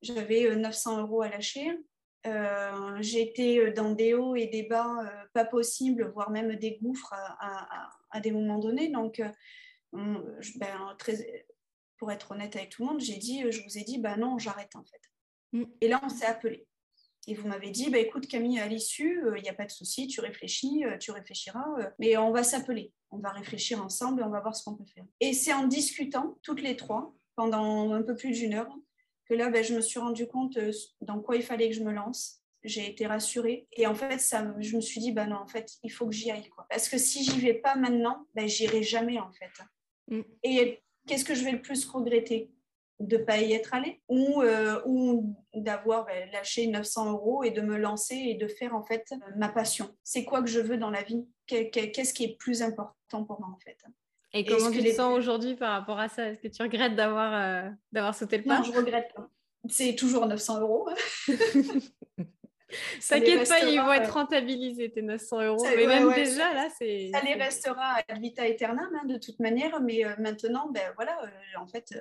J'avais 0.00 0.54
900 0.54 0.98
euh, 0.98 1.02
euros 1.02 1.22
à 1.22 1.28
lâcher. 1.28 1.76
Euh, 2.26 2.96
J'étais 3.00 3.58
euh, 3.58 3.72
dans 3.72 3.90
des 3.90 4.14
hauts 4.14 4.36
et 4.36 4.46
des 4.46 4.62
bas 4.62 5.12
pas 5.32 5.44
possibles, 5.44 6.10
voire 6.12 6.30
même 6.30 6.54
des 6.56 6.78
gouffres 6.80 7.12
à, 7.12 8.20
des 8.20 8.30
moments 8.30 8.58
donnés. 8.58 8.88
Donc, 8.88 9.20
ben, 9.92 10.96
pour 11.98 12.12
être 12.12 12.30
honnête 12.30 12.54
avec 12.56 12.70
tout 12.70 12.82
le 12.82 12.92
monde, 12.92 13.00
j'ai 13.00 13.16
dit, 13.16 13.50
je 13.50 13.62
vous 13.62 13.78
ai 13.78 13.82
dit, 13.82 13.98
bah 13.98 14.16
non, 14.16 14.38
j'arrête 14.38 14.74
en 14.76 14.84
fait. 14.84 15.00
Mm. 15.52 15.64
Et 15.80 15.88
là, 15.88 16.00
on 16.02 16.08
s'est 16.08 16.26
appelé. 16.26 16.66
Et 17.28 17.34
vous 17.34 17.48
m'avez 17.48 17.70
dit, 17.70 17.90
bah, 17.90 17.98
écoute 17.98 18.28
Camille, 18.28 18.60
à 18.60 18.68
l'issue, 18.68 19.20
il 19.36 19.42
n'y 19.42 19.48
a 19.48 19.54
pas 19.54 19.64
de 19.64 19.70
souci, 19.70 20.06
tu 20.06 20.20
réfléchis, 20.20 20.84
tu 21.00 21.10
réfléchiras, 21.10 21.66
mais 21.98 22.16
on 22.16 22.30
va 22.30 22.44
s'appeler 22.44 22.92
on 23.10 23.18
va 23.18 23.30
réfléchir 23.30 23.82
ensemble 23.82 24.20
et 24.20 24.24
on 24.24 24.30
va 24.30 24.40
voir 24.40 24.54
ce 24.54 24.64
qu'on 24.64 24.74
peut 24.74 24.84
faire. 24.84 25.04
Et 25.20 25.32
c'est 25.32 25.52
en 25.52 25.66
discutant, 25.66 26.38
toutes 26.42 26.62
les 26.62 26.76
trois, 26.76 27.14
pendant 27.34 27.92
un 27.92 28.02
peu 28.02 28.14
plus 28.14 28.32
d'une 28.32 28.54
heure, 28.54 28.72
que 29.26 29.34
là, 29.34 29.50
ben, 29.50 29.62
je 29.62 29.74
me 29.74 29.80
suis 29.80 29.98
rendu 29.98 30.26
compte 30.26 30.56
euh, 30.56 30.72
dans 31.00 31.20
quoi 31.20 31.36
il 31.36 31.42
fallait 31.42 31.68
que 31.68 31.74
je 31.74 31.82
me 31.82 31.92
lance. 31.92 32.42
J'ai 32.62 32.88
été 32.88 33.06
rassurée. 33.06 33.68
Et 33.72 33.86
en 33.86 33.94
fait, 33.94 34.18
ça, 34.18 34.54
je 34.58 34.76
me 34.76 34.80
suis 34.80 35.00
dit, 35.00 35.12
bah 35.12 35.26
non, 35.26 35.36
en 35.36 35.46
fait, 35.46 35.72
il 35.82 35.90
faut 35.90 36.06
que 36.06 36.14
j'y 36.14 36.30
aille. 36.30 36.48
Quoi. 36.48 36.66
Parce 36.68 36.88
que 36.88 36.98
si 36.98 37.24
j'y 37.24 37.38
vais 37.40 37.54
pas 37.54 37.76
maintenant, 37.76 38.26
ben, 38.34 38.48
j'irai 38.48 38.82
jamais, 38.82 39.18
en 39.18 39.30
fait. 39.32 39.52
Mm. 40.08 40.22
Et 40.42 40.82
qu'est-ce 41.06 41.24
que 41.24 41.34
je 41.34 41.44
vais 41.44 41.52
le 41.52 41.62
plus 41.62 41.84
regretter? 41.86 42.50
De 43.00 43.16
ne 43.18 43.22
pas 43.22 43.38
y 43.38 43.52
être 43.52 43.74
allé 43.74 44.00
ou, 44.08 44.42
euh, 44.42 44.80
ou 44.86 45.36
d'avoir 45.54 46.06
ben, 46.06 46.30
lâché 46.32 46.66
900 46.66 47.12
euros 47.12 47.44
et 47.44 47.50
de 47.50 47.60
me 47.60 47.76
lancer 47.76 48.14
et 48.14 48.34
de 48.34 48.48
faire 48.48 48.74
en 48.74 48.82
fait 48.82 49.12
ma 49.36 49.48
passion. 49.48 49.94
C'est 50.02 50.24
quoi 50.24 50.42
que 50.42 50.48
je 50.48 50.60
veux 50.60 50.78
dans 50.78 50.90
la 50.90 51.02
vie? 51.02 51.26
Qu'est-ce 51.46 52.14
qui 52.14 52.24
est 52.24 52.36
plus 52.38 52.62
important 52.62 53.24
pour 53.24 53.40
moi 53.40 53.50
en 53.54 53.58
fait? 53.58 53.76
Et 54.32 54.44
comment 54.44 54.70
tu 54.70 54.82
te 54.82 54.92
sens 54.92 55.16
aujourd'hui 55.16 55.54
par 55.54 55.72
rapport 55.72 55.98
à 55.98 56.08
ça? 56.08 56.28
Est-ce 56.28 56.40
que 56.40 56.48
tu 56.48 56.62
regrettes 56.62 56.96
d'avoir 56.96 57.32
euh, 57.34 57.70
d'avoir 57.92 58.14
sauté 58.14 58.38
le 58.38 58.44
pas? 58.44 58.58
Non, 58.58 58.64
je 58.64 58.72
regrette 58.72 59.12
pas. 59.14 59.28
C'est 59.68 59.94
toujours 59.94 60.26
900 60.26 60.60
euros. 60.60 60.88
T'inquiète 63.08 63.48
pas, 63.48 63.60
ils 63.64 63.80
vont 63.80 63.92
être 63.92 64.10
euh, 64.10 64.20
rentabilisés 64.20 64.90
tes 64.90 65.00
900 65.00 65.42
euros. 65.42 65.64
mais 65.76 65.86
même 65.86 66.12
déjà, 66.12 66.52
là, 66.52 66.68
c'est. 66.76 67.10
Ça 67.12 67.20
les 67.22 67.34
restera 67.34 67.98
à 68.08 68.14
vita 68.18 68.42
aeternam, 68.42 68.88
hein, 68.94 69.06
de 69.06 69.16
toute 69.16 69.38
manière. 69.38 69.80
Mais 69.80 70.02
maintenant, 70.18 70.68
ben 70.70 70.92
voilà, 70.96 71.16
en 71.58 71.66
fait, 71.66 71.94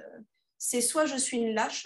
c'est 0.66 0.82
soit 0.82 1.06
je 1.06 1.16
suis 1.16 1.38
une 1.38 1.54
lâche, 1.54 1.86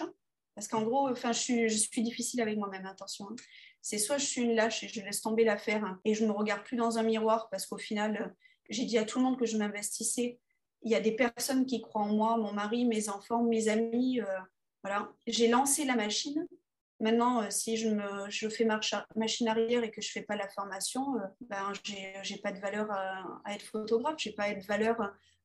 parce 0.54 0.66
qu'en 0.66 0.82
gros, 0.82 1.10
enfin, 1.10 1.32
je 1.32 1.68
suis, 1.68 2.02
difficile 2.02 2.40
avec 2.40 2.56
moi-même, 2.56 2.86
attention. 2.86 3.26
Hein. 3.30 3.36
C'est 3.82 3.98
soit 3.98 4.16
je 4.16 4.24
suis 4.24 4.40
une 4.40 4.54
lâche 4.54 4.82
et 4.82 4.88
je 4.88 5.02
laisse 5.02 5.20
tomber 5.20 5.44
l'affaire 5.44 5.84
hein, 5.84 6.00
et 6.06 6.14
je 6.14 6.24
ne 6.24 6.28
me 6.28 6.32
regarde 6.32 6.62
plus 6.64 6.76
dans 6.76 6.96
un 6.96 7.02
miroir 7.02 7.50
parce 7.50 7.66
qu'au 7.66 7.76
final, 7.76 8.16
euh, 8.16 8.28
j'ai 8.70 8.86
dit 8.86 8.96
à 8.96 9.04
tout 9.04 9.18
le 9.18 9.24
monde 9.24 9.38
que 9.38 9.44
je 9.44 9.58
m'investissais. 9.58 10.38
Il 10.82 10.90
y 10.90 10.94
a 10.94 11.00
des 11.00 11.12
personnes 11.12 11.66
qui 11.66 11.82
croient 11.82 12.02
en 12.02 12.14
moi, 12.14 12.38
mon 12.38 12.52
mari, 12.52 12.86
mes 12.86 13.10
enfants, 13.10 13.42
mes 13.42 13.68
amis. 13.68 14.22
Euh, 14.22 14.38
voilà, 14.82 15.12
j'ai 15.26 15.48
lancé 15.48 15.84
la 15.84 15.94
machine. 15.94 16.46
Maintenant, 17.00 17.42
euh, 17.42 17.50
si 17.50 17.76
je, 17.76 18.48
fais 18.48 18.66
machine 19.14 19.48
arrière 19.48 19.84
et 19.84 19.90
que 19.90 20.00
je 20.00 20.08
ne 20.08 20.12
fais 20.12 20.22
pas 20.22 20.36
la 20.36 20.48
formation, 20.48 21.16
ben, 21.42 21.70
je 21.84 21.92
n'ai 22.32 22.40
pas 22.40 22.52
de 22.52 22.60
valeur 22.60 22.90
à, 22.90 23.42
à 23.44 23.54
être 23.54 23.62
photographe, 23.62 24.16
je 24.18 24.30
n'ai 24.30 24.34
pas 24.34 24.54
de 24.54 24.64
valeur 24.64 24.96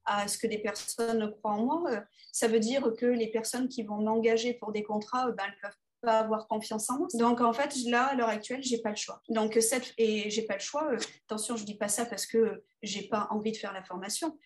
à 0.06 0.28
ce 0.28 0.38
que 0.38 0.48
des 0.48 0.60
personnes 0.60 1.32
croient 1.32 1.54
en 1.54 1.66
moi, 1.66 1.84
euh, 1.92 2.02
ça 2.32 2.48
veut 2.48 2.60
dire 2.60 2.94
que 2.98 3.06
les 3.06 3.28
personnes 3.28 3.68
qui 3.68 3.84
vont 3.84 4.02
m'engager 4.02 4.54
pour 4.54 4.72
des 4.72 4.84
contrats, 4.84 5.28
euh, 5.28 5.32
ben, 5.32 5.44
elles 5.46 5.56
ne 5.56 5.62
peuvent 5.62 5.78
pas 6.02 6.20
avoir 6.20 6.48
confiance 6.48 6.90
en 6.90 7.00
moi. 7.00 7.08
Donc 7.14 7.42
en 7.42 7.54
fait, 7.54 7.76
là, 7.88 8.08
à 8.08 8.16
l'heure 8.16 8.30
actuelle, 8.30 8.64
j'ai 8.64 8.80
pas 8.80 8.92
le 8.92 8.96
choix. 8.96 9.22
Donc 9.30 9.58
cette 9.62 9.94
et 9.98 10.30
j'ai 10.30 10.44
pas 10.44 10.56
le 10.56 10.60
choix. 10.60 10.92
Euh, 10.92 10.98
attention, 11.28 11.56
je 11.58 11.66
dis 11.66 11.78
pas 11.78 11.88
ça 11.88 12.06
parce 12.06 12.26
que 12.26 12.64
j'ai 12.84 13.08
pas 13.08 13.28
envie 13.32 13.52
de 13.52 13.58
faire 13.58 13.74
la 13.74 13.84
formation. 13.84 14.38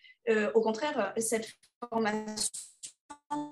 au 0.54 0.60
contraire, 0.60 1.12
cette 1.18 1.48
formation 1.88 2.52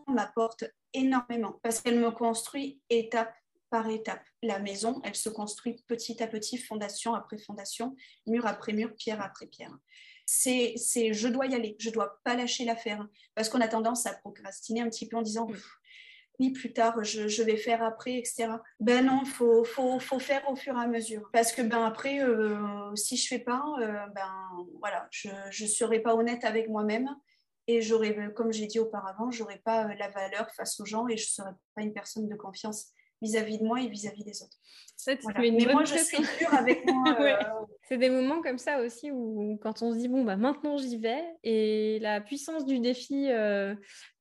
m'apporte 0.09 0.65
énormément 0.95 1.59
parce 1.63 1.81
qu'elle 1.81 1.99
me 1.99 2.11
construit 2.11 2.81
étape 2.89 3.35
par 3.71 3.89
étape. 3.89 4.25
La 4.43 4.59
maison, 4.59 5.01
elle 5.05 5.15
se 5.15 5.29
construit 5.29 5.83
petit 5.87 6.23
à 6.23 6.27
petit, 6.27 6.57
fondation 6.57 7.15
après 7.15 7.39
fondation, 7.39 7.97
mur 8.27 8.47
après 8.47 8.73
mur, 8.73 8.95
pierre 8.95 9.21
après 9.21 9.47
pierre 9.47 9.77
c'est, 10.31 10.75
c'est 10.77 11.15
je 11.15 11.27
dois 11.27 11.47
y 11.47 11.55
aller, 11.55 11.75
je 11.79 11.89
dois 11.89 12.21
pas 12.23 12.37
lâcher 12.37 12.67
l'affaire. 12.67 13.09
Parce 13.35 13.49
qu'on 13.49 13.63
a 13.63 13.69
tendance 13.69 14.05
à 14.05 14.13
procrastiner 14.13 14.83
un 14.83 14.91
petit 14.91 15.09
peu 15.09 15.17
en 15.17 15.23
disant 15.23 15.49
oui, 16.39 16.51
plus 16.51 16.75
tard, 16.75 17.03
je, 17.03 17.43
vais 17.43 17.57
faire 17.57 17.83
après, 17.83 18.19
etc. 18.19 18.49
Ben 18.79 19.07
non, 19.07 19.23
il 19.25 19.29
faut, 19.29 19.65
faut, 19.65 19.99
faut, 19.99 20.19
faire 20.19 20.47
au 20.51 20.55
fur 20.55 20.77
et 20.77 20.83
à 20.83 20.87
mesure. 20.87 21.31
Parce 21.33 21.51
que 21.51 21.63
ben 21.63 21.83
après, 21.83 22.23
euh, 22.23 22.95
si 22.95 23.17
je 23.17 23.27
fais 23.27 23.39
pas, 23.39 23.65
euh, 23.81 24.07
ben 24.15 24.31
voilà, 24.81 25.09
je 25.11 25.31
ne 25.31 25.69
serai 25.69 26.01
pas 26.01 26.15
honnête 26.15 26.45
avec 26.45 26.69
moi-même. 26.69 27.09
Et 27.67 27.81
j'aurais, 27.81 28.15
comme 28.35 28.53
j'ai 28.53 28.67
dit 28.67 28.79
auparavant, 28.79 29.31
j'aurais 29.31 29.63
pas 29.65 29.95
la 29.95 30.11
valeur 30.11 30.51
face 30.51 30.79
aux 30.79 30.85
gens 30.85 31.09
et 31.09 31.17
je 31.17 31.25
ne 31.25 31.31
serais 31.31 31.55
pas 31.75 31.83
une 31.83 31.95
personne 31.95 32.29
de 32.29 32.35
confiance 32.35 32.93
vis-à-vis 33.21 33.59
de 33.59 33.65
moi 33.65 33.81
et 33.81 33.89
vis-à-vis 33.89 34.25
des 34.25 34.43
autres. 34.43 34.57
Mais 35.39 35.51
moi, 35.73 35.85
je 35.85 35.97
suis 35.97 36.19
dure 36.39 36.55
avec 36.55 36.85
moi. 36.87 37.05
Euh, 37.19 37.35
c'est 37.89 37.97
des 37.97 38.11
moments 38.11 38.43
comme 38.43 38.59
ça 38.59 38.81
aussi 38.81 39.11
où 39.11 39.59
quand 39.63 39.83
on 39.83 39.93
se 39.93 39.99
dit, 39.99 40.09
bon, 40.09 40.25
bah, 40.25 40.37
maintenant 40.37 40.77
j'y 40.77 40.99
vais, 40.99 41.25
et 41.43 41.99
la 42.01 42.21
puissance 42.21 42.67
du 42.67 42.81
défi 42.81 43.31
euh, 43.31 43.75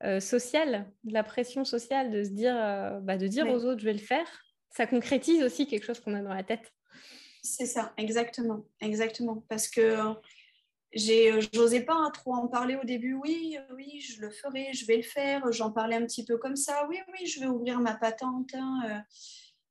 euh, 0.03 0.19
social, 0.19 0.89
de 1.03 1.13
la 1.13 1.23
pression 1.23 1.65
sociale, 1.65 2.11
de 2.11 2.23
se 2.23 2.29
dire, 2.29 2.55
bah, 3.03 3.17
de 3.17 3.27
dire 3.27 3.47
aux 3.47 3.65
autres, 3.65 3.79
je 3.79 3.85
vais 3.85 3.93
le 3.93 3.99
faire, 3.99 4.25
ça 4.69 4.87
concrétise 4.87 5.43
aussi 5.43 5.67
quelque 5.67 5.83
chose 5.83 5.99
qu'on 5.99 6.13
a 6.13 6.21
dans 6.21 6.33
la 6.33 6.43
tête. 6.43 6.71
C'est 7.43 7.65
ça, 7.65 7.93
exactement, 7.97 8.65
exactement. 8.79 9.43
Parce 9.49 9.67
que 9.67 9.97
euh, 10.95 11.41
j'osais 11.53 11.81
pas 11.81 12.09
trop 12.13 12.33
en 12.33 12.47
parler 12.47 12.75
au 12.75 12.85
début. 12.85 13.13
Oui, 13.13 13.57
oui, 13.75 13.99
je 13.99 14.21
le 14.21 14.29
ferai, 14.29 14.73
je 14.73 14.85
vais 14.85 14.97
le 14.97 15.03
faire. 15.03 15.51
J'en 15.51 15.71
parlais 15.71 15.95
un 15.95 16.05
petit 16.05 16.25
peu 16.25 16.37
comme 16.37 16.55
ça. 16.55 16.87
Oui, 16.89 16.97
oui, 17.11 17.27
je 17.27 17.39
vais 17.39 17.47
ouvrir 17.47 17.79
ma 17.79 17.95
patente. 17.95 18.53
Hein, 18.53 18.81
euh. 18.89 18.99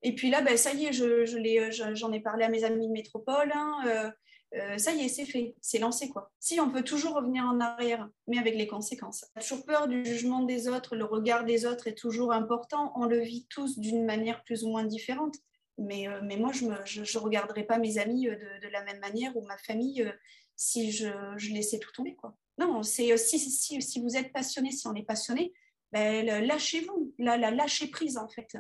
Et 0.02 0.14
puis 0.14 0.30
là, 0.30 0.42
ben, 0.42 0.56
ça 0.56 0.72
y 0.72 0.86
est, 0.86 0.92
je, 0.92 1.24
je 1.24 1.94
j'en 1.94 2.12
ai 2.12 2.20
parlé 2.20 2.44
à 2.44 2.48
mes 2.48 2.64
amis 2.64 2.86
de 2.86 2.92
métropole. 2.92 3.50
Hein, 3.54 4.12
euh, 4.54 4.78
ça 4.78 4.92
y 4.92 5.04
est, 5.04 5.08
c'est 5.08 5.24
fait, 5.24 5.56
c'est 5.60 5.78
lancé 5.78 6.08
quoi. 6.08 6.30
Si 6.38 6.60
on 6.60 6.70
peut 6.70 6.82
toujours 6.82 7.14
revenir 7.14 7.44
en 7.44 7.58
arrière, 7.60 8.08
mais 8.28 8.38
avec 8.38 8.54
les 8.54 8.68
conséquences. 8.68 9.24
Toujours 9.40 9.64
peur 9.64 9.88
du 9.88 10.04
jugement 10.04 10.44
des 10.44 10.68
autres, 10.68 10.94
le 10.94 11.04
regard 11.04 11.44
des 11.44 11.66
autres 11.66 11.88
est 11.88 11.98
toujours 11.98 12.32
important. 12.32 12.92
On 12.94 13.06
le 13.06 13.18
vit 13.18 13.46
tous 13.50 13.78
d'une 13.78 14.04
manière 14.04 14.44
plus 14.44 14.64
ou 14.64 14.68
moins 14.68 14.84
différente. 14.84 15.34
Mais, 15.78 16.06
mais 16.22 16.36
moi, 16.38 16.52
je 16.52 17.00
ne 17.00 17.18
regarderai 17.18 17.64
pas 17.64 17.78
mes 17.78 17.98
amis 17.98 18.26
de, 18.26 18.68
la 18.72 18.82
même 18.84 18.98
manière 19.00 19.36
ou 19.36 19.42
ma 19.42 19.58
famille 19.58 20.10
si 20.56 20.90
je, 20.90 21.06
laissais 21.52 21.78
tout 21.78 21.92
tomber. 21.92 22.14
Quoi. 22.14 22.36
Non, 22.58 22.82
c'est 22.82 23.12
euh, 23.12 23.16
si, 23.16 23.38
si, 23.38 23.80
si, 23.80 24.00
vous 24.00 24.16
êtes 24.16 24.32
passionné, 24.32 24.70
si 24.70 24.86
on 24.86 24.94
est 24.94 25.04
passionné, 25.04 25.52
ben, 25.92 26.26
lâchez-vous, 26.46 27.14
la, 27.18 27.36
la, 27.36 27.50
lâchez 27.50 27.86
prise 27.88 28.18
en 28.18 28.28
fait. 28.28 28.56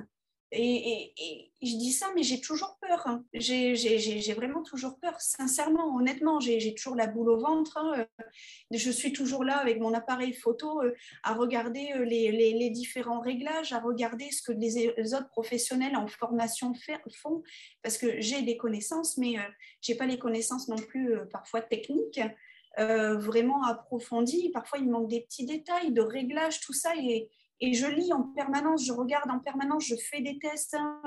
Et, 0.52 1.50
je 1.62 1.76
dis 1.76 1.92
ça, 1.92 2.06
mais 2.14 2.22
j'ai 2.22 2.40
toujours 2.40 2.78
peur. 2.80 3.02
Hein. 3.06 3.24
J'ai 3.34 4.34
vraiment 4.34 4.62
toujours 4.62 4.98
peur, 5.00 5.20
sincèrement, 5.20 5.96
honnêtement. 5.96 6.38
J'ai 6.38 6.74
toujours 6.74 6.94
la 6.94 7.08
boule 7.08 7.30
au 7.30 7.38
ventre. 7.38 7.76
Hein. 7.78 8.06
Je 8.70 8.90
suis 8.90 9.12
toujours 9.12 9.42
là 9.42 9.56
avec 9.56 9.80
mon 9.80 9.92
appareil 9.92 10.32
photo 10.32 10.82
euh, 10.82 10.94
à 11.24 11.34
regarder 11.34 11.92
euh, 11.96 12.04
les, 12.04 12.70
différents 12.70 13.20
réglages, 13.20 13.72
à 13.72 13.80
regarder 13.80 14.30
ce 14.30 14.42
que 14.42 14.52
les, 14.52 15.14
autres 15.14 15.30
professionnels 15.30 15.96
en 15.96 16.06
formation 16.06 16.72
font, 17.22 17.42
parce 17.82 17.98
que 17.98 18.20
j'ai 18.20 18.42
des 18.42 18.56
connaissances, 18.56 19.16
mais 19.16 19.38
euh, 19.38 19.42
je 19.80 19.92
n'ai 19.92 19.98
pas 19.98 20.06
les 20.06 20.18
connaissances 20.18 20.68
non 20.68 20.76
plus 20.76 21.16
parfois 21.32 21.60
techniques. 21.60 22.20
vraiment 22.78 23.64
approfondies. 23.64 24.50
Parfois, 24.50 24.78
il 24.78 24.90
manque 24.90 25.08
des 25.08 25.22
petits 25.22 25.46
détails 25.46 25.92
de 25.92 26.02
réglage, 26.02 26.60
tout 26.60 26.74
ça. 26.74 26.92
Et 27.60 27.72
je 27.72 27.86
lis 27.86 28.12
en 28.12 28.22
permanence, 28.22 28.84
je 28.84 28.92
regarde 28.92 29.30
en 29.30 29.38
permanence, 29.38 29.86
je 29.86 29.96
fais 29.96 30.20
des 30.20 30.38
tests 30.38 30.74
hein, 30.74 31.00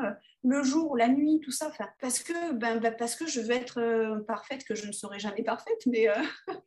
le 0.43 0.63
jour, 0.63 0.97
la 0.97 1.07
nuit, 1.07 1.39
tout 1.43 1.51
ça, 1.51 1.71
parce 2.01 2.19
que, 2.19 2.53
ben, 2.53 2.79
ben, 2.79 2.95
parce 2.97 3.15
que 3.15 3.27
je 3.27 3.39
veux 3.41 3.51
être 3.51 3.79
euh, 3.79 4.19
parfaite, 4.21 4.63
que 4.63 4.75
je 4.75 4.87
ne 4.87 4.91
serai 4.91 5.19
jamais 5.19 5.43
parfaite, 5.43 5.85
mais... 5.85 6.09
Euh... 6.09 6.15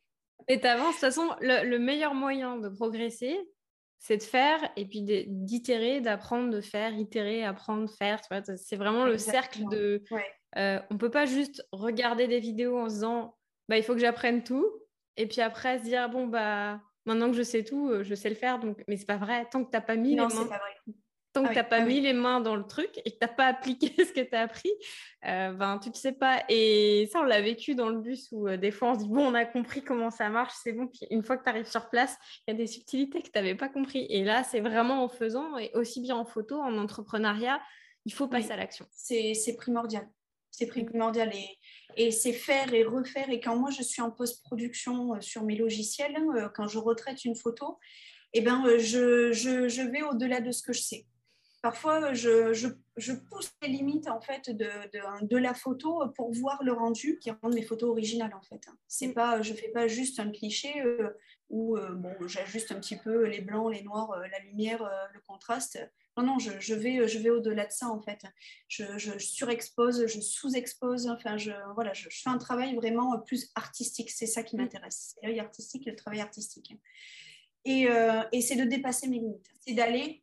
Et 0.48 0.60
t'avances, 0.60 0.88
de 0.88 0.92
toute 0.92 1.00
façon, 1.00 1.30
le, 1.40 1.78
meilleur 1.78 2.14
moyen 2.14 2.58
de 2.58 2.68
progresser, 2.68 3.38
c'est 4.00 4.16
de 4.16 4.22
faire 4.24 4.58
et 4.76 4.86
puis 4.86 5.02
d'itérer, 5.02 6.00
d'apprendre, 6.00 6.50
de 6.50 6.60
faire, 6.60 6.92
itérer, 6.94 7.44
apprendre, 7.44 7.88
faire. 7.88 8.20
C'est 8.56 8.74
vraiment 8.74 9.04
le 9.04 9.18
cercle 9.18 9.68
de... 9.70 10.02
Euh, 10.58 10.80
on 10.90 10.94
ne 10.94 10.98
peut 10.98 11.12
pas 11.12 11.26
juste 11.26 11.64
regarder 11.70 12.26
des 12.26 12.40
vidéos 12.40 12.76
en 12.76 12.88
se 12.88 12.94
disant, 12.94 13.36
bah, 13.68 13.78
il 13.78 13.84
faut 13.84 13.94
que 13.94 14.00
j'apprenne 14.00 14.42
tout, 14.42 14.66
et 15.16 15.28
puis 15.28 15.40
après 15.40 15.78
se 15.78 15.84
dire, 15.84 16.10
bon, 16.10 16.26
bah 16.26 16.80
Maintenant 17.04 17.30
que 17.30 17.36
je 17.36 17.42
sais 17.42 17.64
tout, 17.64 17.88
euh, 17.88 18.04
je 18.04 18.14
sais 18.14 18.28
le 18.28 18.34
faire. 18.34 18.58
Donc, 18.58 18.82
mais 18.88 18.96
c'est 18.96 19.06
pas 19.06 19.16
vrai. 19.16 19.46
Tant 19.50 19.64
que 19.64 19.70
tu 19.70 19.76
n'as 19.76 19.80
pas 19.80 19.96
mis 19.96 20.10
les 20.10 20.16
mains. 20.16 20.28
Tant 21.32 21.44
que 21.44 21.58
ah 21.58 21.64
pas 21.64 21.76
ah 21.76 21.84
mis 21.86 22.00
les 22.00 22.12
mains 22.12 22.40
dans 22.40 22.56
le 22.56 22.66
truc 22.66 22.90
et 22.98 23.10
que 23.10 23.16
tu 23.16 23.22
n'as 23.22 23.28
pas 23.28 23.46
appliqué 23.48 23.92
ce 24.04 24.12
que 24.12 24.20
tu 24.20 24.34
as 24.34 24.42
appris, 24.42 24.70
euh, 25.24 25.52
ben, 25.52 25.78
tu 25.78 25.88
ne 25.88 25.94
sais 25.94 26.12
pas. 26.12 26.44
Et 26.50 27.08
ça, 27.10 27.20
on 27.20 27.22
l'a 27.22 27.40
vécu 27.40 27.74
dans 27.74 27.88
le 27.88 28.00
bus 28.00 28.28
où 28.32 28.48
euh, 28.48 28.58
des 28.58 28.70
fois, 28.70 28.90
on 28.90 28.94
se 28.94 28.98
dit, 29.04 29.08
bon, 29.08 29.28
on 29.28 29.34
a 29.34 29.46
compris 29.46 29.82
comment 29.82 30.10
ça 30.10 30.28
marche, 30.28 30.52
c'est 30.62 30.72
bon. 30.72 30.88
Puis 30.88 31.06
une 31.10 31.22
fois 31.22 31.38
que 31.38 31.44
tu 31.44 31.48
arrives 31.48 31.70
sur 31.70 31.88
place, 31.88 32.18
il 32.46 32.50
y 32.50 32.54
a 32.54 32.56
des 32.56 32.66
subtilités 32.66 33.22
que 33.22 33.28
tu 33.28 33.32
n'avais 33.34 33.54
pas 33.54 33.70
compris. 33.70 34.06
Et 34.10 34.24
là, 34.24 34.44
c'est 34.44 34.60
vraiment 34.60 35.02
en 35.02 35.08
faisant, 35.08 35.56
et 35.56 35.70
aussi 35.72 36.02
bien 36.02 36.16
en 36.16 36.26
photo, 36.26 36.60
en 36.60 36.76
entrepreneuriat, 36.76 37.62
il 38.04 38.12
faut 38.12 38.28
passer 38.28 38.50
à 38.50 38.56
l'action. 38.56 38.86
C'est 38.92 39.56
primordial. 39.56 40.06
C'est 40.50 40.66
primordial. 40.66 41.34
Et, 41.34 41.48
et 41.96 42.10
c'est 42.10 42.32
faire 42.32 42.72
et 42.74 42.84
refaire. 42.84 43.30
Et 43.30 43.40
quand 43.40 43.56
moi, 43.56 43.70
je 43.70 43.82
suis 43.82 44.02
en 44.02 44.10
post-production 44.10 45.14
euh, 45.14 45.20
sur 45.20 45.44
mes 45.44 45.56
logiciels, 45.56 46.16
hein, 46.16 46.26
euh, 46.36 46.48
quand 46.48 46.68
je 46.68 46.78
retraite 46.78 47.24
une 47.24 47.36
photo, 47.36 47.78
eh 48.32 48.40
ben, 48.40 48.64
euh, 48.66 48.78
je, 48.78 49.32
je, 49.32 49.68
je 49.68 49.82
vais 49.82 50.02
au-delà 50.02 50.40
de 50.40 50.50
ce 50.52 50.62
que 50.62 50.72
je 50.72 50.80
sais. 50.80 51.06
Parfois, 51.62 52.12
je, 52.12 52.52
je, 52.52 53.12
pousse 53.12 53.52
les 53.62 53.68
limites 53.68 54.08
en 54.08 54.20
fait 54.20 54.50
de, 54.50 54.64
de, 54.92 55.26
de, 55.26 55.36
la 55.36 55.54
photo 55.54 56.02
pour 56.16 56.32
voir 56.32 56.60
le 56.64 56.72
rendu 56.72 57.20
qui 57.20 57.30
rend 57.30 57.50
mes 57.50 57.62
photos 57.62 57.90
originales 57.90 58.34
en 58.34 58.42
fait. 58.42 58.66
C'est 58.88 59.08
mm. 59.08 59.14
pas, 59.14 59.42
je 59.42 59.54
fais 59.54 59.68
pas 59.68 59.86
juste 59.86 60.18
un 60.18 60.32
cliché 60.32 60.82
où 61.50 61.76
bon, 61.76 62.14
j'ajuste 62.26 62.72
un 62.72 62.80
petit 62.80 62.96
peu 62.96 63.26
les 63.26 63.42
blancs, 63.42 63.72
les 63.72 63.82
noirs, 63.84 64.10
la 64.18 64.40
lumière, 64.40 64.82
le 65.14 65.20
contraste. 65.20 65.78
Non, 66.16 66.24
non, 66.24 66.38
je, 66.38 66.74
vais, 66.74 67.08
je 67.08 67.18
vais 67.18 67.30
au-delà 67.30 67.66
de 67.66 67.72
ça 67.72 67.88
en 67.88 68.00
fait. 68.00 68.22
Je, 68.68 69.18
surexpose, 69.18 70.06
je 70.06 70.20
sous-expose. 70.20 71.08
Enfin, 71.08 71.38
je, 71.38 71.52
voilà, 71.74 71.92
je, 71.94 72.08
fais 72.10 72.28
un 72.28 72.38
travail 72.38 72.74
vraiment 72.74 73.18
plus 73.20 73.50
artistique. 73.54 74.10
C'est 74.10 74.26
ça 74.26 74.42
qui 74.42 74.56
mm. 74.56 74.60
m'intéresse. 74.60 75.14
C'est 75.14 75.26
l'œil 75.26 75.40
artistique, 75.40 75.86
le 75.86 75.96
travail 75.96 76.20
artistique. 76.20 76.74
Et, 77.64 77.88
euh, 77.88 78.22
et 78.32 78.40
c'est 78.40 78.56
de 78.56 78.64
dépasser 78.64 79.08
mes 79.08 79.18
limites. 79.18 79.50
C'est 79.60 79.74
d'aller 79.74 80.22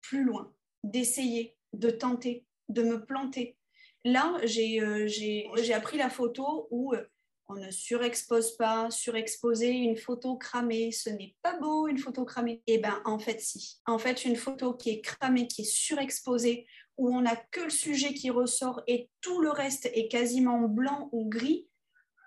plus 0.00 0.24
loin, 0.24 0.52
d'essayer, 0.84 1.56
de 1.72 1.90
tenter, 1.90 2.46
de 2.68 2.82
me 2.82 3.04
planter. 3.04 3.56
Là, 4.04 4.38
j'ai 4.44 4.80
euh, 4.80 5.74
appris 5.74 5.98
la 5.98 6.08
photo 6.08 6.68
où 6.70 6.94
euh, 6.94 7.04
on 7.48 7.54
ne 7.54 7.70
surexpose 7.70 8.56
pas, 8.56 8.90
surexposer 8.90 9.70
une 9.70 9.96
photo 9.96 10.36
cramée, 10.36 10.92
ce 10.92 11.08
n'est 11.08 11.34
pas 11.42 11.58
beau 11.58 11.88
une 11.88 11.98
photo 11.98 12.24
cramée. 12.24 12.62
Eh 12.66 12.78
bien, 12.78 13.00
en 13.04 13.18
fait, 13.18 13.40
si. 13.40 13.80
En 13.86 13.98
fait, 13.98 14.24
une 14.24 14.36
photo 14.36 14.74
qui 14.74 14.90
est 14.90 15.00
cramée, 15.00 15.46
qui 15.46 15.62
est 15.62 15.72
surexposée, 15.72 16.66
où 16.98 17.14
on 17.14 17.22
n'a 17.22 17.36
que 17.36 17.60
le 17.60 17.70
sujet 17.70 18.12
qui 18.12 18.30
ressort 18.30 18.82
et 18.86 19.08
tout 19.20 19.40
le 19.40 19.50
reste 19.50 19.86
est 19.86 20.08
quasiment 20.08 20.60
blanc 20.60 21.08
ou 21.12 21.28
gris, 21.28 21.68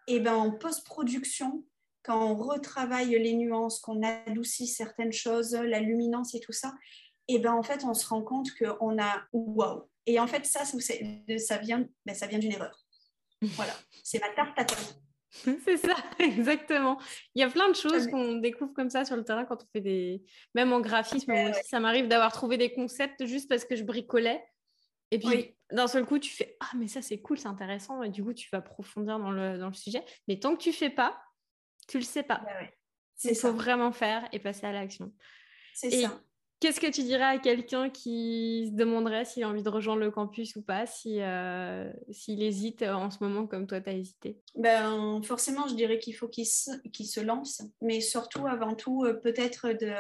eh 0.08 0.20
bien, 0.20 0.36
en 0.36 0.52
post-production, 0.52 1.64
quand 2.04 2.32
on 2.32 2.36
retravaille 2.36 3.12
les 3.12 3.34
nuances, 3.34 3.80
qu'on 3.80 4.02
adoucit 4.02 4.68
certaines 4.68 5.14
choses, 5.14 5.54
la 5.54 5.80
luminance 5.82 6.34
et 6.34 6.40
tout 6.40 6.54
ça, 6.54 6.74
eh 7.28 7.40
ben 7.40 7.54
en 7.54 7.64
fait, 7.64 7.84
on 7.86 7.94
se 7.94 8.08
rend 8.08 8.24
compte 8.24 8.50
qu'on 8.56 9.02
a 9.02 9.24
waouh. 9.32 9.88
Et 10.06 10.20
en 10.20 10.28
fait, 10.28 10.46
ça, 10.46 10.64
ça 10.66 11.58
vient, 11.58 11.88
ben, 12.06 12.16
ça 12.16 12.28
vient 12.28 12.40
d'une 12.40 12.52
erreur. 12.52 12.78
Voilà, 13.42 13.74
c'est 14.04 14.20
ma 14.20 14.30
tarte 14.30 14.58
à 14.58 14.66
C'est 15.66 15.78
ça, 15.78 15.96
exactement. 16.20 17.00
Il 17.36 17.42
y 17.42 17.44
a 17.44 17.50
plein 17.50 17.70
de 17.70 17.76
choses 17.76 18.08
qu'on 18.08 18.36
découvre 18.36 18.74
comme 18.74 18.90
ça 18.90 19.06
sur 19.06 19.16
le 19.16 19.24
terrain 19.24 19.46
quand 19.46 19.64
on 19.64 19.68
fait 19.72 19.82
des. 19.82 20.24
Même 20.56 20.74
en 20.74 20.82
graphisme, 20.82 21.34
ça 21.64 21.80
m'arrive 21.80 22.08
d'avoir 22.08 22.32
trouvé 22.34 22.58
des 22.58 22.72
concepts 22.74 23.26
juste 23.26 23.50
parce 23.50 23.66
que 23.66 23.76
je 23.76 23.84
bricolais. 23.84 24.44
Et 25.12 25.20
puis, 25.20 25.56
d'un 25.72 25.88
seul 25.88 26.06
coup, 26.06 26.20
tu 26.20 26.32
fais 26.32 26.56
Ah, 26.60 26.72
mais 26.78 26.88
ça, 26.88 27.02
c'est 27.02 27.22
cool, 27.22 27.38
c'est 27.38 27.48
intéressant. 27.48 28.04
Et 28.04 28.10
du 28.10 28.24
coup, 28.24 28.34
tu 28.34 28.50
vas 28.52 28.60
approfondir 28.60 29.20
dans 29.20 29.32
le, 29.32 29.58
dans 29.58 29.68
le 29.68 29.74
sujet. 29.74 30.04
Mais 30.28 30.40
tant 30.40 30.56
que 30.56 30.62
tu 30.62 30.72
fais 30.72 30.90
pas, 30.90 31.22
tu 31.88 31.98
le 31.98 32.04
sais 32.04 32.24
pas. 32.24 32.42
Il 33.24 33.36
faut 33.36 33.54
vraiment 33.54 33.92
faire 33.92 34.28
et 34.32 34.40
passer 34.40 34.66
à 34.66 34.72
l'action. 34.72 35.14
C'est 35.74 35.92
ça. 35.92 36.22
Qu'est-ce 36.62 36.80
que 36.80 36.92
tu 36.92 37.02
dirais 37.02 37.24
à 37.24 37.40
quelqu'un 37.40 37.90
qui 37.90 38.68
se 38.70 38.76
demanderait 38.76 39.26
s'il 39.26 39.44
a 39.44 39.50
envie 39.50 39.64
de 39.64 39.70
rejoindre 39.70 40.02
le 40.02 40.12
campus 40.12 40.56
ou 40.56 40.62
pas, 40.62 40.86
euh, 41.08 41.92
s'il 42.12 42.44
hésite 42.44 42.84
en 42.84 43.10
ce 43.10 43.18
moment 43.20 43.48
comme 43.48 43.66
toi, 43.66 43.82
tu 43.82 43.90
as 43.90 43.94
hésité? 43.94 44.40
Ben, 44.56 45.24
Forcément, 45.24 45.68
je 45.68 45.74
dirais 45.74 45.98
qu'il 45.98 46.16
faut 46.16 46.28
qu'il 46.28 46.46
se, 46.46 47.20
lance, 47.20 47.64
mais 47.82 48.00
surtout, 48.00 48.46
avant 48.46 48.76
tout, 48.76 49.04
euh, 49.06 49.16
peut-être 49.16 49.70
de... 49.70 49.92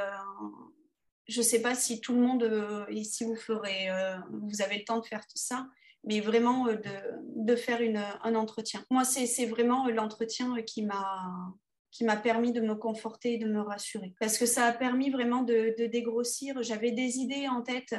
Je 1.27 1.39
ne 1.39 1.43
sais 1.43 1.63
pas 1.63 1.73
si 1.73 1.99
tout 1.99 2.13
le 2.13 2.19
monde 2.21 2.43
euh, 2.43 2.85
ici 2.91 3.23
vous 3.23 3.35
ferez, 3.35 3.87
vous 4.29 4.61
avez 4.61 4.77
le 4.77 4.83
temps 4.83 4.99
de 4.99 5.05
faire 5.05 5.25
tout 5.25 5.37
ça, 5.37 5.67
mais 6.03 6.19
vraiment 6.19 6.65
de, 6.67 6.77
de 7.37 7.55
faire 7.55 7.81
une, 7.81 8.03
un 8.21 8.35
entretien. 8.35 8.85
Moi, 8.91 9.03
c'est 9.03 9.47
vraiment 9.47 9.87
l'entretien 9.87 10.61
qui 10.61 10.83
m'a 10.83 11.55
qui 11.91 12.05
m'a 12.05 12.15
permis 12.15 12.53
de 12.53 12.61
me 12.61 12.73
conforter 12.73 13.33
et 13.33 13.37
de 13.37 13.47
me 13.47 13.59
rassurer. 13.59 14.13
Parce 14.19 14.37
que 14.37 14.45
ça 14.45 14.65
a 14.65 14.71
permis 14.71 15.09
vraiment 15.09 15.43
de, 15.43 15.75
dégrossir. 15.87 16.63
J'avais 16.63 16.91
des 16.91 17.17
idées 17.17 17.49
en 17.49 17.61
tête, 17.61 17.95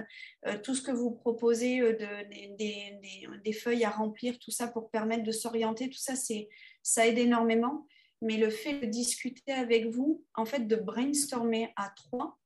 euh, 0.46 0.58
tout 0.58 0.74
ce 0.74 0.80
que 0.80 0.92
vous 0.92 1.10
proposez, 1.10 1.80
euh, 1.80 1.92
de, 1.92 3.42
des, 3.42 3.52
feuilles 3.52 3.84
à 3.84 3.90
remplir, 3.90 4.38
tout 4.38 4.50
ça 4.50 4.66
pour 4.66 4.90
permettre 4.90 5.24
de 5.24 5.32
s'orienter, 5.32 5.90
tout 5.90 5.98
ça, 5.98 6.16
c'est, 6.16 6.48
ça 6.82 7.06
aide 7.06 7.18
énormément. 7.18 7.86
Mais 8.22 8.38
le 8.38 8.48
fait 8.48 8.78
de 8.80 8.86
discuter 8.86 9.52
avec 9.52 9.86
vous, 9.86 10.24
en 10.34 10.46
fait, 10.46 10.66
de 10.66 10.76
brainstormer 10.76 11.70
à 11.76 11.92
trois, 11.94 12.38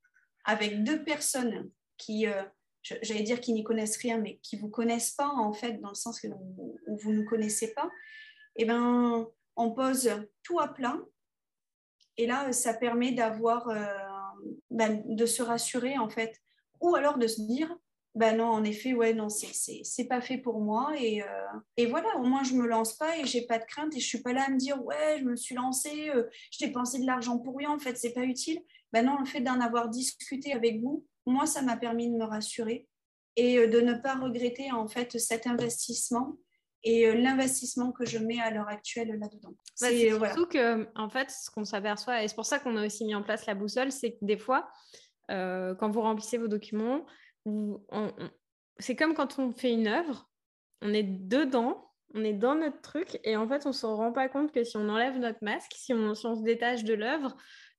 avec 0.44 0.82
deux 0.82 1.04
personnes 1.04 1.70
qui, 1.96 2.26
euh, 2.26 2.42
j'allais 2.82 3.22
dire 3.22 3.40
qui 3.40 3.52
n'y 3.52 3.62
connaissent 3.62 3.98
rien, 3.98 4.18
mais 4.18 4.38
qui 4.42 4.56
vous 4.56 4.68
connaissent 4.68 5.12
pas, 5.12 5.28
en 5.28 5.52
fait, 5.52 5.80
dans 5.80 5.90
le 5.90 5.94
sens 5.94 6.20
où, 6.24 6.80
vous 6.88 7.12
ne 7.12 7.22
connaissez 7.22 7.72
pas, 7.72 7.88
eh 8.56 8.64
ben, 8.64 9.28
on 9.54 9.70
pose 9.70 10.10
tout 10.42 10.58
à 10.58 10.68
plat 10.68 10.98
et 12.18 12.26
là, 12.26 12.52
ça 12.52 12.74
permet 12.74 13.12
d'avoir, 13.12 13.68
euh, 13.68 13.84
ben, 14.70 15.02
de 15.06 15.26
se 15.26 15.42
rassurer 15.42 15.98
en 15.98 16.08
fait, 16.08 16.40
ou 16.80 16.94
alors 16.94 17.18
de 17.18 17.26
se 17.26 17.42
dire, 17.42 17.74
ben 18.14 18.38
non, 18.38 18.46
en 18.46 18.64
effet, 18.64 18.94
ouais, 18.94 19.12
non, 19.12 19.28
c'est 19.28 20.04
pas 20.08 20.22
fait 20.22 20.38
pour 20.38 20.60
moi. 20.60 20.94
Et, 20.98 21.22
euh, 21.22 21.26
et, 21.76 21.84
voilà, 21.84 22.08
au 22.16 22.22
moins, 22.22 22.44
je 22.44 22.54
me 22.54 22.66
lance 22.66 22.94
pas 22.94 23.18
et 23.18 23.26
j'ai 23.26 23.46
pas 23.46 23.58
de 23.58 23.64
crainte 23.66 23.94
et 23.94 24.00
je 24.00 24.06
suis 24.06 24.22
pas 24.22 24.32
là 24.32 24.44
à 24.46 24.50
me 24.50 24.56
dire, 24.56 24.82
ouais, 24.84 25.18
je 25.18 25.24
me 25.24 25.36
suis 25.36 25.54
lancée, 25.54 26.08
euh, 26.08 26.24
je 26.50 26.66
pensé 26.68 26.98
de 26.98 27.06
l'argent 27.06 27.38
pour 27.38 27.58
rien, 27.58 27.70
en 27.70 27.78
fait, 27.78 27.98
c'est 27.98 28.14
pas 28.14 28.24
utile. 28.24 28.60
Ben 28.92 29.04
non, 29.04 29.18
le 29.18 29.26
fait 29.26 29.40
d'en 29.40 29.60
avoir 29.60 29.90
discuté 29.90 30.54
avec 30.54 30.80
vous, 30.80 31.04
moi, 31.26 31.44
ça 31.44 31.60
m'a 31.60 31.76
permis 31.76 32.08
de 32.10 32.16
me 32.16 32.24
rassurer 32.24 32.88
et 33.36 33.66
de 33.66 33.80
ne 33.82 33.92
pas 33.92 34.14
regretter, 34.14 34.72
en 34.72 34.88
fait, 34.88 35.18
cet 35.18 35.46
investissement 35.46 36.38
et 36.86 37.08
euh, 37.08 37.14
l'investissement 37.14 37.90
que 37.90 38.06
je 38.06 38.16
mets 38.18 38.40
à 38.40 38.52
l'heure 38.52 38.68
actuelle 38.68 39.08
là-dedans. 39.08 39.50
Bah, 39.80 39.88
c'est 39.90 40.08
surtout 40.08 40.46
que, 40.46 40.88
en 40.94 41.10
fait, 41.10 41.30
ce 41.30 41.50
qu'on 41.50 41.64
s'aperçoit, 41.64 42.22
et 42.22 42.28
c'est 42.28 42.36
pour 42.36 42.46
ça 42.46 42.60
qu'on 42.60 42.76
a 42.76 42.86
aussi 42.86 43.04
mis 43.04 43.14
en 43.14 43.22
place 43.22 43.44
la 43.46 43.56
boussole, 43.56 43.90
c'est 43.90 44.12
que 44.12 44.18
des 44.22 44.38
fois, 44.38 44.70
euh, 45.32 45.74
quand 45.74 45.90
vous 45.90 46.00
remplissez 46.00 46.38
vos 46.38 46.46
documents, 46.46 47.04
c'est 48.78 48.94
comme 48.94 49.14
quand 49.14 49.38
on 49.40 49.52
fait 49.52 49.72
une 49.72 49.88
œuvre, 49.88 50.30
on 50.80 50.94
est 50.94 51.02
dedans, 51.02 51.90
on 52.14 52.22
est 52.22 52.32
dans 52.32 52.54
notre 52.54 52.80
truc, 52.82 53.18
et 53.24 53.36
en 53.36 53.48
fait, 53.48 53.66
on 53.66 53.70
ne 53.70 53.74
se 53.74 53.86
rend 53.86 54.12
pas 54.12 54.28
compte 54.28 54.52
que 54.52 54.62
si 54.62 54.76
on 54.76 54.88
enlève 54.88 55.18
notre 55.18 55.42
masque, 55.42 55.72
si 55.74 55.92
on, 55.92 56.14
se 56.14 56.42
détache 56.44 56.84
de 56.84 56.94
l'œuvre, 56.94 57.36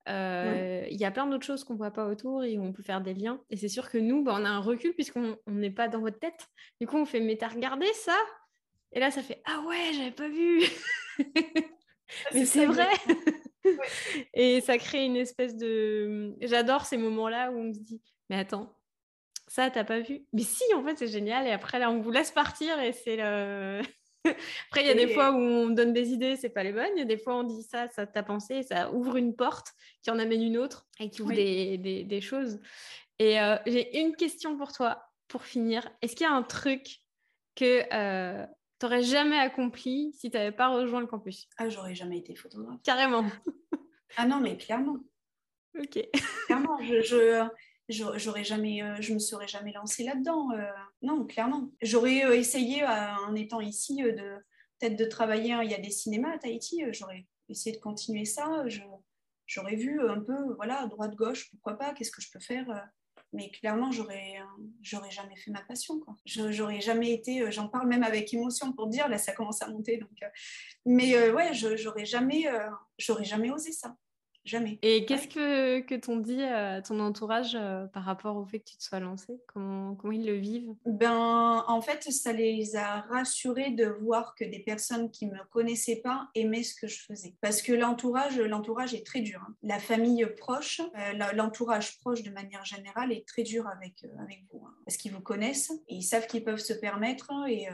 euh, 0.10 0.86
il 0.92 0.98
y 0.98 1.06
a 1.06 1.12
plein 1.12 1.28
d'autres 1.28 1.46
choses 1.46 1.64
qu'on 1.64 1.74
ne 1.74 1.78
voit 1.78 1.92
pas 1.92 2.08
autour 2.08 2.44
et 2.44 2.60
on 2.60 2.74
peut 2.74 2.84
faire 2.84 3.00
des 3.00 3.14
liens. 3.14 3.42
Et 3.50 3.56
c'est 3.56 3.68
sûr 3.70 3.90
que 3.90 3.98
nous, 3.98 4.24
bah, 4.24 4.36
on 4.38 4.44
a 4.44 4.50
un 4.50 4.60
recul 4.60 4.94
puisqu'on 4.94 5.38
n'est 5.48 5.72
pas 5.72 5.88
dans 5.88 6.00
votre 6.00 6.20
tête. 6.20 6.48
Du 6.82 6.88
coup, 6.88 6.98
on 6.98 7.06
fait, 7.06 7.20
mais 7.20 7.38
t'as 7.38 7.50
regardé 7.50 7.86
ça? 7.94 8.18
Et 8.92 9.00
là, 9.00 9.12
ça 9.12 9.22
fait 9.22 9.42
Ah 9.46 9.62
ouais, 9.68 9.92
j'avais 9.94 10.12
pas 10.12 10.30
vu. 10.30 10.64
Mais 12.34 12.46
c'est 12.46 12.66
vrai. 12.66 12.90
Et 14.34 14.62
ça 14.62 14.78
crée 14.78 15.06
une 15.06 15.18
espèce 15.18 15.56
de. 15.58 16.36
J'adore 16.42 16.86
ces 16.86 16.98
moments-là 16.98 17.52
où 17.52 17.58
on 17.58 17.74
se 17.74 17.80
dit 17.80 18.02
Mais 18.30 18.38
attends, 18.38 18.74
Ça, 19.48 19.70
t'as 19.70 19.84
pas 19.84 20.00
vu? 20.00 20.26
Mais 20.34 20.44
si, 20.44 20.64
en 20.74 20.84
fait, 20.84 20.98
c'est 20.98 21.08
génial. 21.08 21.48
Et 21.48 21.52
après, 21.52 21.80
là, 21.80 21.92
on 21.92 22.00
vous 22.00 22.12
laisse 22.12 22.32
partir 22.32 22.80
et 22.80 22.94
c'est 22.94 23.18
le. 23.18 23.82
après, 24.26 24.82
il 24.82 24.88
y 24.88 24.90
a 24.90 24.94
des 24.94 25.14
fois 25.14 25.32
où 25.32 25.38
on 25.38 25.70
donne 25.70 25.94
des 25.94 26.12
idées, 26.12 26.38
c'est 26.38 26.50
pas 26.50 26.64
les 26.64 26.74
bonnes. 26.74 26.92
Il 26.96 27.00
y 27.00 27.04
a 27.04 27.06
des 27.06 27.18
fois, 27.18 27.36
on 27.36 27.44
dit 27.44 27.64
ça, 27.64 27.88
ça 27.90 28.08
t'a 28.08 28.24
pensé, 28.24 28.64
ça 28.64 28.92
ouvre 28.92 29.18
une 29.18 29.36
porte 29.36 29.74
qui 30.02 30.12
en 30.12 30.20
amène 30.20 30.44
une 30.44 30.58
autre 30.58 30.88
et 31.00 31.10
qui 31.10 31.22
ouvre 31.22 31.34
des, 31.34 31.78
des, 31.78 32.22
choses. 32.22 32.60
Et 33.20 33.40
euh, 33.40 33.58
j'ai 33.66 34.00
une 34.00 34.16
question 34.16 34.58
pour 34.58 34.72
toi 34.72 35.04
pour 35.28 35.44
finir. 35.44 35.90
Est-ce 36.02 36.16
qu'il 36.16 36.26
y 36.26 36.30
a 36.30 36.34
un 36.34 36.44
truc 36.44 37.02
que 37.56 37.84
euh, 37.92 38.46
tu 38.80 38.86
n'aurais 38.86 39.04
jamais 39.04 39.38
accompli 39.38 40.14
si 40.14 40.30
tu 40.30 40.38
n'avais 40.38 40.52
pas 40.52 40.70
rejoint 40.70 41.02
le 41.02 41.08
campus 41.08 41.48
Ah, 41.58 41.70
j'aurais 41.70 41.96
jamais 41.96 42.18
été 42.20 42.36
photographe. 42.36 42.80
Carrément. 42.84 43.26
ah 44.18 44.26
non, 44.26 44.40
mais 44.40 44.58
clairement. 44.58 44.98
Ok. 45.80 46.00
clairement, 46.46 46.78
je, 46.82 47.48
j'aurais 47.90 48.44
jamais, 48.44 48.82
euh, 48.82 48.98
je 49.00 49.14
me 49.14 49.20
serais 49.20 49.48
jamais 49.48 49.72
lancée 49.74 50.04
là-dedans. 50.04 50.52
Euh, 50.52 50.64
non, 51.02 51.26
clairement. 51.26 51.72
J'aurais 51.82 52.26
euh, 52.26 52.36
essayé, 52.36 52.84
en 52.86 53.36
étant 53.36 53.62
ici, 53.62 53.98
de 53.98 54.38
peut-être 54.80 54.96
de 54.96 55.06
travailler. 55.06 55.54
Hein, 55.54 55.64
il 55.64 55.72
y 55.72 55.76
a 55.76 55.80
des 55.80 55.92
cinémas 55.92 56.34
à 56.34 56.38
Tahiti. 56.38 56.84
j'aurais 56.92 57.26
essayé 57.50 57.76
de 57.76 57.82
continuer 57.82 58.26
ça. 58.26 58.64
j'aurais 59.46 59.76
vu 59.76 60.02
un 60.08 60.20
peu, 60.20 60.54
voilà, 60.56 60.86
droite 60.88 61.16
gauche, 61.16 61.50
pourquoi 61.52 61.78
pas. 61.78 61.94
Qu'est-ce 61.94 62.12
que 62.12 62.22
je 62.22 62.32
peux 62.32 62.40
faire 62.40 62.68
mais 63.34 63.50
clairement, 63.52 63.92
j'aurais, 63.92 64.36
j'aurais 64.82 65.12
jamais 65.12 65.36
fait 65.36 65.52
ma 65.52 65.62
passion. 65.62 66.00
Quoi. 66.00 66.16
j'aurais 66.26 66.82
jamais 66.82 67.12
été, 67.12 67.52
j'en 67.52 67.68
parle 67.68 67.88
même 67.88 68.04
avec 68.04 68.34
émotion 68.34 68.72
pour 68.72 68.88
dire, 68.88 69.08
là, 69.10 69.18
ça 69.18 69.34
commence 69.34 69.62
à 69.62 69.68
monter. 69.68 69.98
Donc, 69.98 70.18
mais 70.86 71.30
ouais, 71.32 71.54
j'aurais 71.54 72.06
jamais, 72.06 72.46
j'aurais 72.98 73.26
jamais 73.26 73.52
osé 73.52 73.72
ça. 73.72 73.96
Jamais. 74.48 74.80
Et 74.82 75.06
qu'est-ce 75.06 75.28
que, 75.28 75.82
que 75.82 75.96
t'ont 75.96 76.18
dit 76.18 76.42
ton 76.88 77.00
entourage 77.00 77.58
par 77.94 78.04
rapport 78.04 78.38
au 78.38 78.46
fait 78.46 78.60
que 78.60 78.70
tu 78.70 78.78
te 78.78 78.84
sois 78.84 79.00
lancée? 79.00 79.40
Comment, 79.48 79.96
comment 79.96 80.14
ils 80.14 80.26
le 80.26 80.36
vivent? 80.36 80.74
Ben, 80.86 81.64
En 81.68 81.82
fait, 81.82 82.04
ça 82.04 82.32
les 82.32 82.76
a 82.76 83.02
rassurés 83.02 83.72
de 83.72 83.86
voir 83.86 84.36
que 84.36 84.46
des 84.46 84.60
personnes 84.60 85.12
qui 85.12 85.26
ne 85.26 85.34
me 85.34 85.44
connaissaient 85.50 86.02
pas 86.04 86.30
aimaient 86.36 86.64
ce 86.64 86.76
que 86.76 86.88
je 86.88 87.04
faisais. 87.04 87.36
Parce 87.42 87.62
que 87.62 87.74
l'entourage, 87.74 88.40
l'entourage 88.40 88.94
est 88.94 89.06
très 89.06 89.22
dur. 89.22 89.42
Hein. 89.48 89.54
La 89.64 89.80
famille 89.80 90.26
proche, 90.38 90.80
euh, 90.82 91.34
l'entourage 91.34 92.00
proche 92.00 92.24
de 92.24 92.32
manière 92.32 92.66
générale 92.66 93.12
est 93.12 93.28
très 93.28 93.44
dur 93.44 93.68
avec, 93.68 94.04
euh, 94.04 94.22
avec 94.22 94.44
vous. 94.52 94.66
Hein. 94.66 94.74
Parce 94.86 94.98
qu'ils 94.98 95.12
vous 95.12 95.22
connaissent 95.22 95.72
et 95.88 95.96
ils 95.96 96.04
savent 96.04 96.28
qu'ils 96.28 96.44
peuvent 96.44 96.58
se 96.58 96.74
permettre 96.74 97.32
et, 97.48 97.70
euh, 97.70 97.74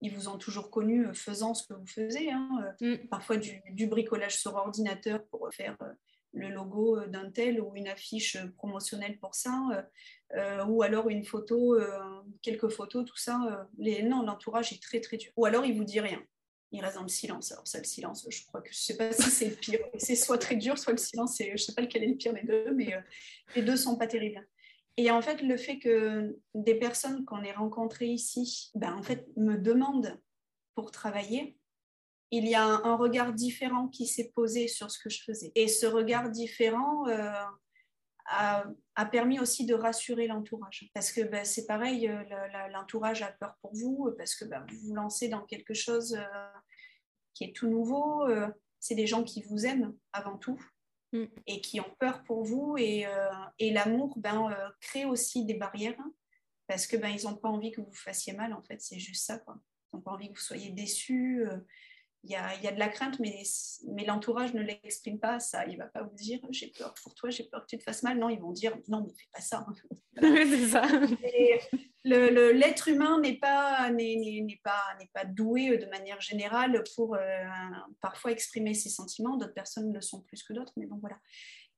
ils 0.00 0.14
vous 0.14 0.28
ont 0.28 0.38
toujours 0.38 0.70
connu 0.70 1.06
euh, 1.06 1.14
faisant 1.14 1.54
ce 1.54 1.66
que 1.66 1.74
vous 1.74 1.86
faisiez. 1.86 2.30
Hein, 2.30 2.74
euh, 2.82 2.96
mm. 2.96 3.08
Parfois 3.08 3.36
du, 3.36 3.86
bricolage 3.86 4.38
sur 4.38 4.54
ordinateur 4.54 5.24
pour 5.26 5.48
faire 5.52 5.76
euh, 5.82 5.92
le 6.32 6.48
logo 6.48 7.00
d'un 7.06 7.30
tel 7.30 7.60
ou 7.60 7.74
une 7.76 7.88
affiche 7.88 8.36
promotionnelle 8.56 9.18
pour 9.20 9.36
ça, 9.36 9.86
ou 10.66 10.82
alors 10.82 11.08
une 11.08 11.24
photo, 11.24 11.78
quelques 12.42 12.70
photos, 12.70 13.04
tout 13.04 13.16
ça. 13.16 13.68
les, 13.78 14.02
non, 14.02 14.24
l'entourage 14.24 14.72
est 14.72 14.82
très 14.82 15.00
très 15.00 15.16
dur. 15.16 15.30
Ou 15.36 15.44
alors 15.44 15.64
il 15.64 15.76
vous 15.76 15.84
dit 15.84 16.00
rien. 16.00 16.20
Il 16.72 16.80
reste 16.80 16.96
dans 16.96 17.02
le 17.02 17.08
silence. 17.08 17.52
Alors 17.52 17.68
ça, 17.68 17.78
le 17.78 17.84
silence, 17.84 18.26
je 18.28 18.44
crois 18.46 18.62
que 18.62 18.72
je 18.72 18.78
sais 18.78 18.96
pas 18.96 19.12
si 19.12 19.30
c'est 19.30 19.48
le 19.48 19.54
pire. 19.54 19.78
C'est 19.96 20.16
soit 20.16 20.38
très 20.38 20.56
dur, 20.56 20.76
soit 20.76 20.92
le 20.92 20.98
silence. 20.98 21.38
Je 21.38 21.56
sais 21.56 21.72
pas 21.72 21.82
lequel 21.82 22.02
est 22.02 22.08
le 22.08 22.16
pire 22.16 22.34
des 22.34 22.42
deux, 22.42 22.74
mais 22.74 22.92
les 23.54 23.62
deux 23.62 23.76
sont 23.76 23.96
pas 23.96 24.08
terribles. 24.08 24.44
Et 24.96 25.10
en 25.10 25.20
fait, 25.22 25.42
le 25.42 25.56
fait 25.56 25.78
que 25.78 26.38
des 26.54 26.76
personnes 26.76 27.24
qu'on 27.24 27.42
ait 27.42 27.52
rencontrées 27.52 28.06
ici, 28.06 28.70
ben, 28.74 28.94
en 28.94 29.02
fait, 29.02 29.26
me 29.36 29.56
demandent 29.56 30.20
pour 30.74 30.90
travailler, 30.90 31.58
il 32.30 32.48
y 32.48 32.54
a 32.54 32.64
un, 32.64 32.96
regard 32.96 33.32
différent 33.32 33.88
qui 33.88 34.06
s'est 34.06 34.32
posé 34.34 34.68
sur 34.68 34.90
ce 34.90 34.98
que 34.98 35.10
je 35.10 35.22
faisais. 35.22 35.52
Et 35.54 35.68
ce 35.68 35.86
regard 35.86 36.30
différent 36.30 37.06
euh, 37.08 37.32
a, 38.26 39.06
permis 39.06 39.38
aussi 39.38 39.66
de 39.66 39.74
rassurer 39.74 40.26
l'entourage. 40.26 40.90
Parce 40.94 41.12
que 41.12 41.22
ben, 41.22 41.44
c'est 41.44 41.66
pareil, 41.66 42.08
euh, 42.08 42.22
l'entourage 42.72 43.22
a 43.22 43.32
peur 43.32 43.56
pour 43.60 43.74
vous, 43.74 44.12
parce 44.16 44.34
que 44.34 44.44
ben, 44.44 44.64
vous 44.68 44.88
vous 44.88 44.94
lancez 44.94 45.28
dans 45.28 45.42
quelque 45.42 45.74
chose 45.74 46.14
euh, 46.14 46.58
qui 47.34 47.44
est 47.44 47.54
tout 47.54 47.68
nouveau. 47.68 48.26
c'est 48.78 48.94
des 48.94 49.06
gens 49.06 49.24
qui 49.24 49.42
vous 49.42 49.66
aiment 49.66 49.92
avant 50.12 50.38
tout. 50.38 50.60
Mm. 51.14 51.26
et 51.46 51.60
qui 51.60 51.78
ont 51.78 51.94
peur 52.00 52.24
pour 52.24 52.42
vous. 52.42 52.76
Et, 52.76 53.06
euh, 53.06 53.30
et 53.60 53.72
l'amour 53.72 54.18
ben, 54.18 54.50
euh, 54.50 54.68
crée 54.80 55.04
aussi 55.04 55.44
des 55.44 55.54
barrières 55.54 55.94
hein, 56.00 56.12
parce 56.66 56.88
que 56.88 56.96
ben, 56.96 57.08
ils 57.08 57.24
n'ont 57.24 57.36
pas 57.36 57.48
envie 57.48 57.70
que 57.70 57.80
vous 57.80 57.94
fassiez 57.94 58.32
mal, 58.32 58.52
en 58.52 58.62
fait, 58.62 58.80
c'est 58.80 58.98
juste 58.98 59.24
ça. 59.24 59.38
Quoi. 59.38 59.56
Ils 59.92 59.96
n'ont 59.96 60.02
pas 60.02 60.10
envie 60.10 60.32
que 60.32 60.38
vous 60.38 60.44
soyez 60.44 60.70
déçus. 60.70 61.46
Euh, 61.46 61.58
il 62.24 62.30
y, 62.30 62.36
a, 62.36 62.60
y, 62.60 62.66
a, 62.66 62.72
de 62.72 62.78
la 62.78 62.88
crainte, 62.88 63.20
mais, 63.20 63.42
mais 63.86 64.04
l'entourage 64.06 64.54
ne 64.54 64.62
l'exprime 64.62 65.20
pas. 65.20 65.38
Ça, 65.38 65.66
il 65.66 65.74
ne 65.74 65.78
va 65.78 65.86
pas 65.86 66.02
vous 66.02 66.16
dire 66.16 66.40
j'ai 66.50 66.68
peur 66.68 66.94
pour 67.02 67.14
toi, 67.14 67.28
j'ai 67.30 67.44
peur 67.44 67.60
que 67.60 67.66
tu 67.66 67.78
te 67.78 67.84
fasses 67.84 68.02
mal. 68.02 68.18
Non, 68.18 68.30
ils 68.30 68.40
vont 68.40 68.52
dire 68.52 68.76
non, 68.88 69.02
mais 69.02 69.12
fais 69.12 69.28
pas 69.30 69.40
ça. 69.40 69.66
c'est 70.20 70.68
ça. 70.68 70.88
L'être 72.04 72.88
humain 72.88 73.18
n'est 73.20 73.38
pas, 73.38 73.90
n'est, 73.90 74.60
pas, 74.62 74.82
pas 75.14 75.24
doué 75.24 75.78
de 75.78 75.86
manière 75.86 76.20
générale 76.20 76.84
pour 76.94 77.14
euh, 77.14 77.44
parfois 78.00 78.30
exprimer 78.30 78.74
ses 78.74 78.90
sentiments. 78.90 79.36
D'autres 79.36 79.54
personnes 79.54 79.92
le 79.92 80.00
sont 80.00 80.20
plus 80.22 80.42
que 80.42 80.52
d'autres, 80.52 80.74
mais 80.76 80.86
bon, 80.86 80.98
voilà. 81.00 81.18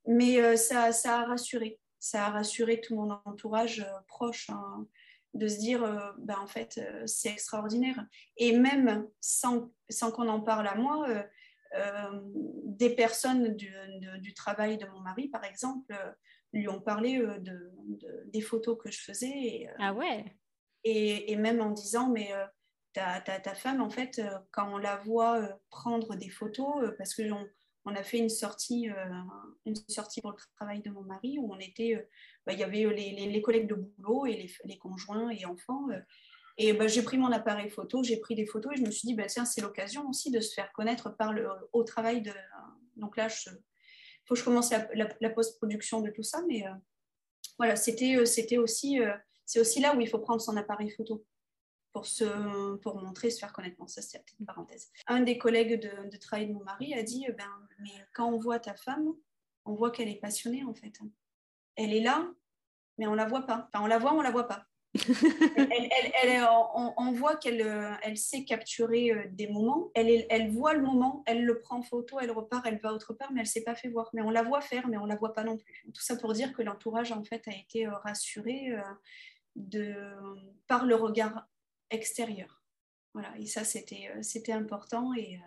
Mais 0.06 0.40
euh, 0.40 0.56
ça, 0.56 0.92
ça 0.92 1.20
a 1.20 1.24
rassuré. 1.26 1.78
Ça 1.98 2.26
a 2.26 2.30
rassuré 2.30 2.80
tout 2.80 2.94
mon 2.94 3.10
entourage 3.24 3.80
euh, 3.80 4.00
proche. 4.08 4.50
Hein 4.50 4.86
de 5.36 5.48
se 5.48 5.58
dire, 5.58 5.84
euh, 5.84 6.12
ben, 6.18 6.36
en 6.38 6.46
fait, 6.46 6.78
euh, 6.78 7.02
c'est 7.06 7.28
extraordinaire. 7.28 8.04
Et 8.36 8.56
même 8.56 9.06
sans, 9.20 9.70
sans 9.88 10.10
qu'on 10.10 10.28
en 10.28 10.40
parle 10.40 10.66
à 10.66 10.74
moi, 10.74 11.06
euh, 11.08 12.10
des 12.64 12.90
personnes 12.90 13.54
du, 13.54 13.72
du, 14.20 14.34
travail 14.34 14.78
de 14.78 14.86
mon 14.86 15.00
mari, 15.00 15.28
par 15.28 15.44
exemple, 15.44 15.94
lui 16.52 16.68
ont 16.68 16.80
parlé 16.80 17.18
de, 17.18 17.72
des 18.26 18.40
photos 18.40 18.78
que 18.82 18.90
je 18.90 19.00
faisais. 19.00 19.30
Et, 19.30 19.68
ah 19.78 19.92
ouais 19.92 20.24
et, 20.84 21.32
et, 21.32 21.36
même 21.36 21.60
en 21.60 21.70
disant, 21.70 22.10
mais 22.10 22.30
ta, 22.92 23.20
ta, 23.20 23.40
ta, 23.40 23.54
femme, 23.54 23.80
en 23.80 23.90
fait, 23.90 24.22
quand 24.52 24.72
on 24.72 24.78
la 24.78 24.96
voit 24.96 25.60
prendre 25.70 26.14
des 26.16 26.30
photos, 26.30 26.92
parce 26.96 27.14
que 27.14 27.22
on 27.84 27.94
a 27.94 28.02
fait 28.02 28.18
une 28.18 28.28
sortie, 28.28 28.88
une 29.64 29.76
sortie 29.88 30.20
pour 30.20 30.30
le 30.30 30.36
travail 30.56 30.80
de 30.80 30.90
mon 30.90 31.02
mari 31.02 31.38
où 31.38 31.52
on 31.52 31.58
était 31.58 32.08
bah, 32.46 32.52
il 32.52 32.60
y 32.60 32.64
avait 32.64 32.86
euh, 32.86 32.92
les, 32.92 33.42
collègues 33.42 33.68
de 33.68 33.74
boulot 33.74 34.26
et 34.26 34.48
les, 34.64 34.78
conjoints 34.78 35.30
et 35.30 35.44
enfants. 35.44 35.88
Euh. 35.90 36.00
Et 36.58 36.72
bah, 36.72 36.86
j'ai 36.86 37.02
pris 37.02 37.18
mon 37.18 37.32
appareil 37.32 37.68
photo, 37.68 38.02
j'ai 38.02 38.18
pris 38.18 38.34
des 38.34 38.46
photos 38.46 38.72
et 38.74 38.76
je 38.76 38.82
me 38.82 38.90
suis 38.90 39.06
dit, 39.06 39.14
bah, 39.14 39.26
tiens, 39.26 39.44
c'est 39.44 39.60
l'occasion 39.60 40.08
aussi 40.08 40.30
de 40.30 40.40
se 40.40 40.54
faire 40.54 40.72
connaître 40.72 41.14
par 41.16 41.32
le, 41.32 41.48
au 41.72 41.82
travail. 41.82 42.22
De... 42.22 42.30
Donc 42.94 43.16
là, 43.16 43.28
il 43.28 43.52
faut 44.26 44.34
que 44.34 44.40
je 44.40 44.44
commence 44.44 44.72
la, 44.94 45.30
post-production 45.30 46.00
de 46.00 46.10
tout 46.10 46.22
ça. 46.22 46.42
Mais 46.46 46.66
euh, 46.66 46.70
voilà, 47.58 47.76
c'était, 47.76 48.24
c'était 48.26 48.58
aussi, 48.58 48.98
c'est 49.44 49.60
aussi 49.60 49.80
là 49.80 49.94
où 49.94 50.00
il 50.00 50.08
faut 50.08 50.18
prendre 50.18 50.40
son 50.40 50.56
appareil 50.56 50.90
photo 50.90 51.24
pour, 51.92 52.06
se, 52.06 52.76
pour 52.76 53.00
montrer, 53.00 53.30
se 53.30 53.38
faire 53.38 53.52
connaître. 53.52 53.76
ça, 53.88 54.02
c'est 54.02 54.22
une 54.38 54.46
parenthèse. 54.46 54.90
Un 55.06 55.20
des 55.20 55.38
collègues 55.38 55.80
de, 55.80 56.10
de, 56.10 56.16
travail 56.18 56.48
de 56.48 56.52
mon 56.52 56.64
mari 56.64 56.92
a 56.94 57.02
dit, 57.02 57.26
ben, 57.38 57.68
mais 57.78 58.06
quand 58.12 58.26
on 58.30 58.36
voit 58.36 58.58
ta 58.58 58.74
femme, 58.74 59.14
on 59.64 59.74
voit 59.74 59.90
qu'elle 59.90 60.08
est 60.08 60.20
passionnée 60.20 60.64
en 60.64 60.74
fait 60.74 61.00
elle 61.76 61.92
est 61.92 62.00
là, 62.00 62.28
mais 62.98 63.06
on 63.06 63.14
la 63.14 63.26
voit 63.26 63.42
pas. 63.42 63.68
Enfin, 63.72 63.84
on 63.84 63.86
la 63.86 63.98
voit, 63.98 64.14
on 64.14 64.22
la 64.22 64.30
voit 64.30 64.48
pas. 64.48 64.66
Elle, 66.22 66.46
on, 66.74 67.12
voit 67.12 67.36
qu'elle 67.36 67.62
euh, 67.62 67.92
elle 68.02 68.16
sait 68.16 68.44
capturer 68.44 69.10
euh, 69.10 69.24
des 69.30 69.48
moments. 69.48 69.90
Elle, 69.94 70.26
elle 70.28 70.50
voit 70.50 70.74
le 70.74 70.82
moment, 70.82 71.22
elle 71.26 71.44
le 71.44 71.58
prend 71.58 71.78
en 71.78 71.82
photo, 71.82 72.18
elle 72.20 72.30
repart, 72.30 72.64
elle 72.66 72.78
va 72.78 72.92
autre 72.92 73.14
part, 73.14 73.32
mais 73.32 73.40
elle 73.40 73.46
s'est 73.46 73.64
pas 73.64 73.74
fait 73.74 73.88
voir. 73.88 74.10
Mais 74.12 74.22
on 74.22 74.30
la 74.30 74.42
voit 74.42 74.60
faire, 74.60 74.88
mais 74.88 74.96
on 74.96 75.06
la 75.06 75.16
voit 75.16 75.32
pas 75.32 75.44
non 75.44 75.56
plus. 75.56 75.84
Tout 75.94 76.02
ça 76.02 76.16
pour 76.16 76.32
dire 76.32 76.52
que 76.52 76.62
l'entourage 76.62 77.12
en 77.12 77.24
fait 77.24 77.46
a 77.48 77.52
été 77.52 77.86
euh, 77.86 77.96
rassuré 77.96 78.74
par 80.66 80.84
le 80.84 80.94
regard 80.94 81.46
extérieur. 81.90 82.62
Voilà, 83.14 83.32
et 83.38 83.46
ça 83.46 83.64
c'était 83.64 84.12
c'était 84.20 84.52
important 84.52 85.14
et, 85.14 85.40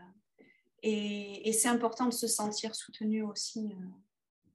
et 0.82 1.54
c'est 1.54 1.68
important 1.68 2.08
de 2.08 2.14
se 2.14 2.26
sentir 2.26 2.74
soutenu 2.74 3.22
aussi 3.22 3.76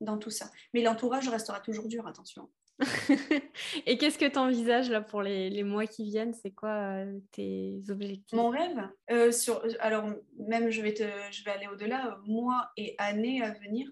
dans 0.01 0.19
tout 0.19 0.31
ça. 0.31 0.51
Mais 0.73 0.83
l'entourage 0.83 1.29
restera 1.29 1.61
toujours 1.61 1.87
dur, 1.87 2.07
attention. 2.09 2.51
et 3.87 3.99
qu'est-ce 3.99 4.19
que 4.19 4.29
tu 4.29 4.39
envisages 4.39 4.91
là 4.91 5.01
pour 5.01 5.23
les, 5.23 5.49
les, 5.49 5.63
mois 5.63 5.87
qui 5.87 6.05
viennent? 6.05 6.35
C'est 6.35 6.51
quoi 6.51 6.71
euh, 6.71 7.19
tes 7.31 7.81
objectifs? 7.89 8.37
Mon 8.37 8.51
rêve? 8.51 8.89
Euh, 9.11 9.31
sur, 9.31 9.63
Alors, 9.79 10.09
même 10.39 10.71
je 10.71 10.83
vais, 10.83 10.95
te, 10.95 11.05
je 11.31 11.45
vais 11.45 11.53
aller 11.53 11.69
au-delà, 11.69 12.19
mois 12.25 12.71
et 12.77 12.95
années 12.99 13.43
à 13.43 13.53
venir, 13.53 13.91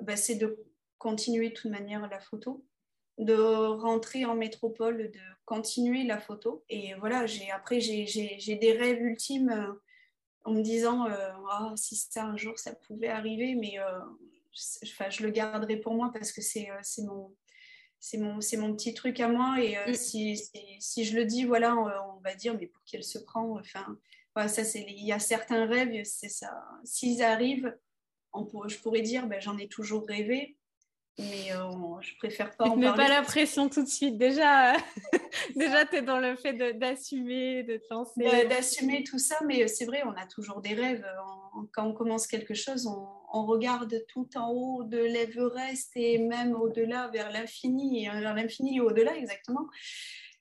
bah, 0.00 0.16
c'est 0.16 0.34
de 0.34 0.58
continuer 0.98 1.48
de 1.48 1.54
toute 1.54 1.70
manière 1.70 2.08
la 2.08 2.20
photo, 2.20 2.64
de 3.18 3.34
rentrer 3.34 4.24
en 4.26 4.34
métropole, 4.34 5.10
de 5.10 5.20
continuer 5.46 6.04
la 6.04 6.18
photo. 6.18 6.64
Et 6.68 6.94
voilà, 6.94 7.24
après, 7.54 7.80
j'ai, 7.80 8.58
des 8.60 8.72
rêves 8.72 9.00
ultimes 9.00 9.50
euh, 9.50 9.72
en 10.44 10.52
me 10.52 10.62
disant 10.62 11.06
ah, 11.50 11.72
si 11.76 11.96
ça 11.96 12.24
un 12.24 12.36
jour 12.36 12.58
ça 12.58 12.74
pouvait 12.74 13.08
arriver, 13.08 13.54
mais 13.54 13.78
enfin, 14.84 15.08
je 15.08 15.22
le 15.22 15.30
garderai 15.30 15.76
pour 15.76 15.94
moi 15.94 16.10
parce 16.12 16.32
que 16.32 16.40
c'est 16.42 16.68
mon, 16.98 17.32
c'est 18.02 18.18
mon, 18.18 18.40
mon, 18.58 18.74
petit 18.74 18.94
truc 18.94 19.20
à 19.20 19.28
moi. 19.28 19.62
Et 19.62 19.78
euh, 19.78 19.92
mm. 19.92 19.94
si, 19.94 20.50
si, 20.80 21.04
je 21.04 21.16
le 21.16 21.24
dis, 21.24 21.44
voilà, 21.44 21.76
on, 21.76 22.20
va 22.20 22.34
dire, 22.34 22.54
mais 22.58 22.66
pour 22.66 22.82
qu'elle 22.84 23.04
se 23.04 23.18
prend, 23.18 23.58
enfin, 23.58 23.96
voilà, 24.34 24.48
ça, 24.48 24.64
c'est, 24.64 24.84
il 24.88 25.06
y 25.06 25.12
a 25.12 25.20
certains 25.20 25.66
rêves, 25.66 26.02
c'est 26.04 26.28
ça. 26.28 26.52
S'ils 26.82 27.22
arrivent, 27.22 27.74
on 28.32 28.46
je 28.66 28.78
pourrais 28.78 29.02
dire, 29.02 29.28
ben, 29.28 29.40
j'en 29.40 29.56
ai 29.56 29.68
toujours 29.68 30.04
rêvé. 30.06 30.56
Mais 31.18 31.52
euh, 31.52 32.00
je 32.00 32.16
préfère 32.18 32.56
pas 32.56 32.64
parler. 32.64 32.80
mets 32.80 32.94
pas 32.94 33.08
la 33.08 33.22
pression 33.22 33.68
tout 33.68 33.82
de 33.82 33.88
suite. 33.88 34.16
Déjà, 34.16 34.74
déjà 35.56 35.84
tu 35.86 35.96
es 35.96 36.02
dans 36.02 36.18
le 36.18 36.36
fait 36.36 36.54
d'assumer, 36.74 37.62
de, 37.62 37.76
te 37.76 37.92
lancer. 37.92 38.46
D'assumer 38.48 39.04
tout 39.04 39.18
ça, 39.18 39.36
mais 39.46 39.68
c'est 39.68 39.84
vrai, 39.84 40.02
on 40.04 40.12
a 40.12 40.26
toujours 40.26 40.60
des 40.60 40.74
rêves. 40.74 41.06
quand 41.72 41.86
on 41.86 41.92
commence 41.92 42.26
quelque 42.26 42.54
chose, 42.54 42.86
on, 42.86 43.06
on 43.32 43.46
regarde 43.46 43.94
tout 44.08 44.28
en 44.36 44.50
haut 44.50 44.84
de 44.84 44.98
l'Everest 44.98 45.90
et 45.96 46.18
même 46.18 46.54
au-delà, 46.54 47.08
vers 47.08 47.30
l'infini, 47.30 48.06
vers 48.06 48.34
l'infini 48.34 48.76
et 48.76 48.80
au-delà 48.80 49.16
exactement. 49.16 49.66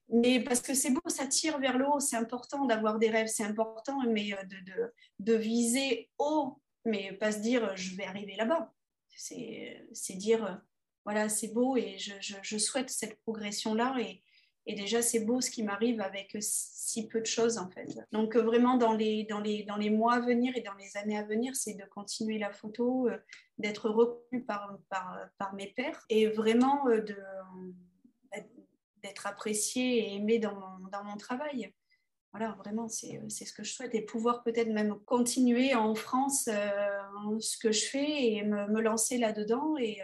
Mais 0.10 0.42
parce 0.42 0.60
que 0.60 0.74
c'est 0.74 0.92
beau, 0.92 1.02
ça 1.08 1.26
tire 1.26 1.58
vers 1.60 1.78
le 1.78 1.88
haut, 1.88 2.02
c'est 2.02 2.18
important 2.18 2.66
d'avoir 2.66 3.00
des 3.00 3.10
rêves, 3.10 3.28
c'est 3.28 3.46
important, 3.46 3.98
mais 4.10 4.32
de, 4.44 4.58
de, 4.72 4.94
de, 5.20 5.34
viser 5.34 6.10
haut, 6.18 6.60
mais 6.84 7.14
pas 7.14 7.32
se 7.32 7.40
dire 7.40 7.76
je 7.78 7.96
vais 7.96 8.04
arriver 8.04 8.36
là-bas. 8.36 8.74
C'est 9.22 10.16
dire 10.16 10.62
voilà, 11.04 11.30
c'est 11.30 11.54
beau 11.54 11.78
et 11.78 11.98
je, 11.98 12.58
souhaite 12.58 12.90
cette 12.90 13.20
progression-là 13.22 13.96
et, 14.00 14.22
et 14.68 14.76
déjà, 14.76 15.02
c'est 15.02 15.22
beau 15.22 15.42
ce 15.42 15.50
qui 15.50 15.64
m'arrive 15.64 16.02
avec 16.02 16.38
si 16.40 17.08
peu 17.08 17.20
de 17.20 17.26
choses, 17.26 17.58
en 17.58 17.70
fait. 17.70 17.98
Donc, 18.12 18.36
vraiment, 18.36 18.78
dans 18.78 18.94
les, 18.94 19.24
dans 19.24 19.40
les, 19.40 19.64
dans 19.64 19.78
les 19.78 19.90
mois 19.90 20.16
à 20.16 20.20
venir 20.20 20.56
et 20.56 20.62
dans 20.62 20.76
les 20.76 20.98
années 20.98 21.18
à 21.18 21.24
venir, 21.24 21.56
c'est 21.56 21.74
de 21.74 21.84
continuer 21.86 22.38
la 22.38 22.52
photo, 22.52 23.08
euh, 23.08 23.18
d'être 23.58 23.90
reconnue 23.90 24.44
par, 24.44 24.78
par, 24.90 25.18
par, 25.40 25.56
mes 25.56 25.68
pairs 25.68 26.06
et 26.10 26.28
vraiment 26.28 26.88
euh, 26.90 27.02
d'être 29.02 29.26
appréciée 29.26 29.98
et 29.98 30.16
aimée 30.16 30.38
dans 30.38 30.78
dans 30.92 31.04
mon 31.04 31.18
travail. 31.18 31.74
Voilà, 32.32 32.56
vraiment, 32.60 32.88
c'est, 32.88 33.22
c'est 33.28 33.46
ce 33.46 33.54
que 33.54 33.64
je 33.64 33.74
souhaite 33.74 33.94
et 33.94 34.02
pouvoir 34.02 34.44
peut-être 34.44 34.70
même 34.70 34.96
continuer 35.06 35.76
en 35.76 35.96
France 35.96 36.48
euh, 36.48 37.40
ce 37.40 37.58
que 37.58 37.72
je 37.72 37.86
fais 37.86 38.34
et 38.34 38.44
me, 38.44 38.68
me 38.68 38.82
lancer 38.82 39.18
là-dedans. 39.18 39.76
Et, 39.78 40.00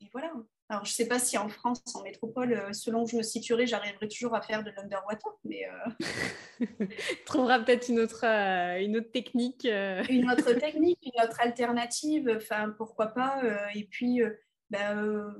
et 0.00 0.08
voilà. 0.12 0.32
Alors, 0.72 0.86
je 0.86 0.90
ne 0.90 0.94
sais 0.94 1.06
pas 1.06 1.18
si 1.18 1.36
en 1.36 1.50
France, 1.50 1.82
en 1.94 2.02
métropole, 2.02 2.54
euh, 2.54 2.72
selon 2.72 3.02
où 3.02 3.06
je 3.06 3.16
me 3.16 3.22
situerai, 3.22 3.66
j'arriverai 3.66 4.08
toujours 4.08 4.34
à 4.34 4.40
faire 4.40 4.64
de 4.64 4.70
l'underwater, 4.70 5.30
mais... 5.44 5.68
Euh... 5.68 6.66
tu 6.86 7.24
trouveras 7.26 7.60
peut-être 7.60 7.90
une, 7.90 8.00
autre, 8.00 8.24
euh, 8.24 8.80
une 8.80 8.96
autre 8.96 9.10
technique. 9.10 9.66
Euh. 9.66 10.02
Une 10.08 10.30
autre 10.30 10.54
technique, 10.54 10.98
une 11.02 11.22
autre 11.22 11.38
alternative, 11.42 12.38
enfin, 12.38 12.70
pourquoi 12.78 13.08
pas. 13.08 13.42
et 13.74 13.84
puis, 13.84 14.22
ben, 14.70 15.34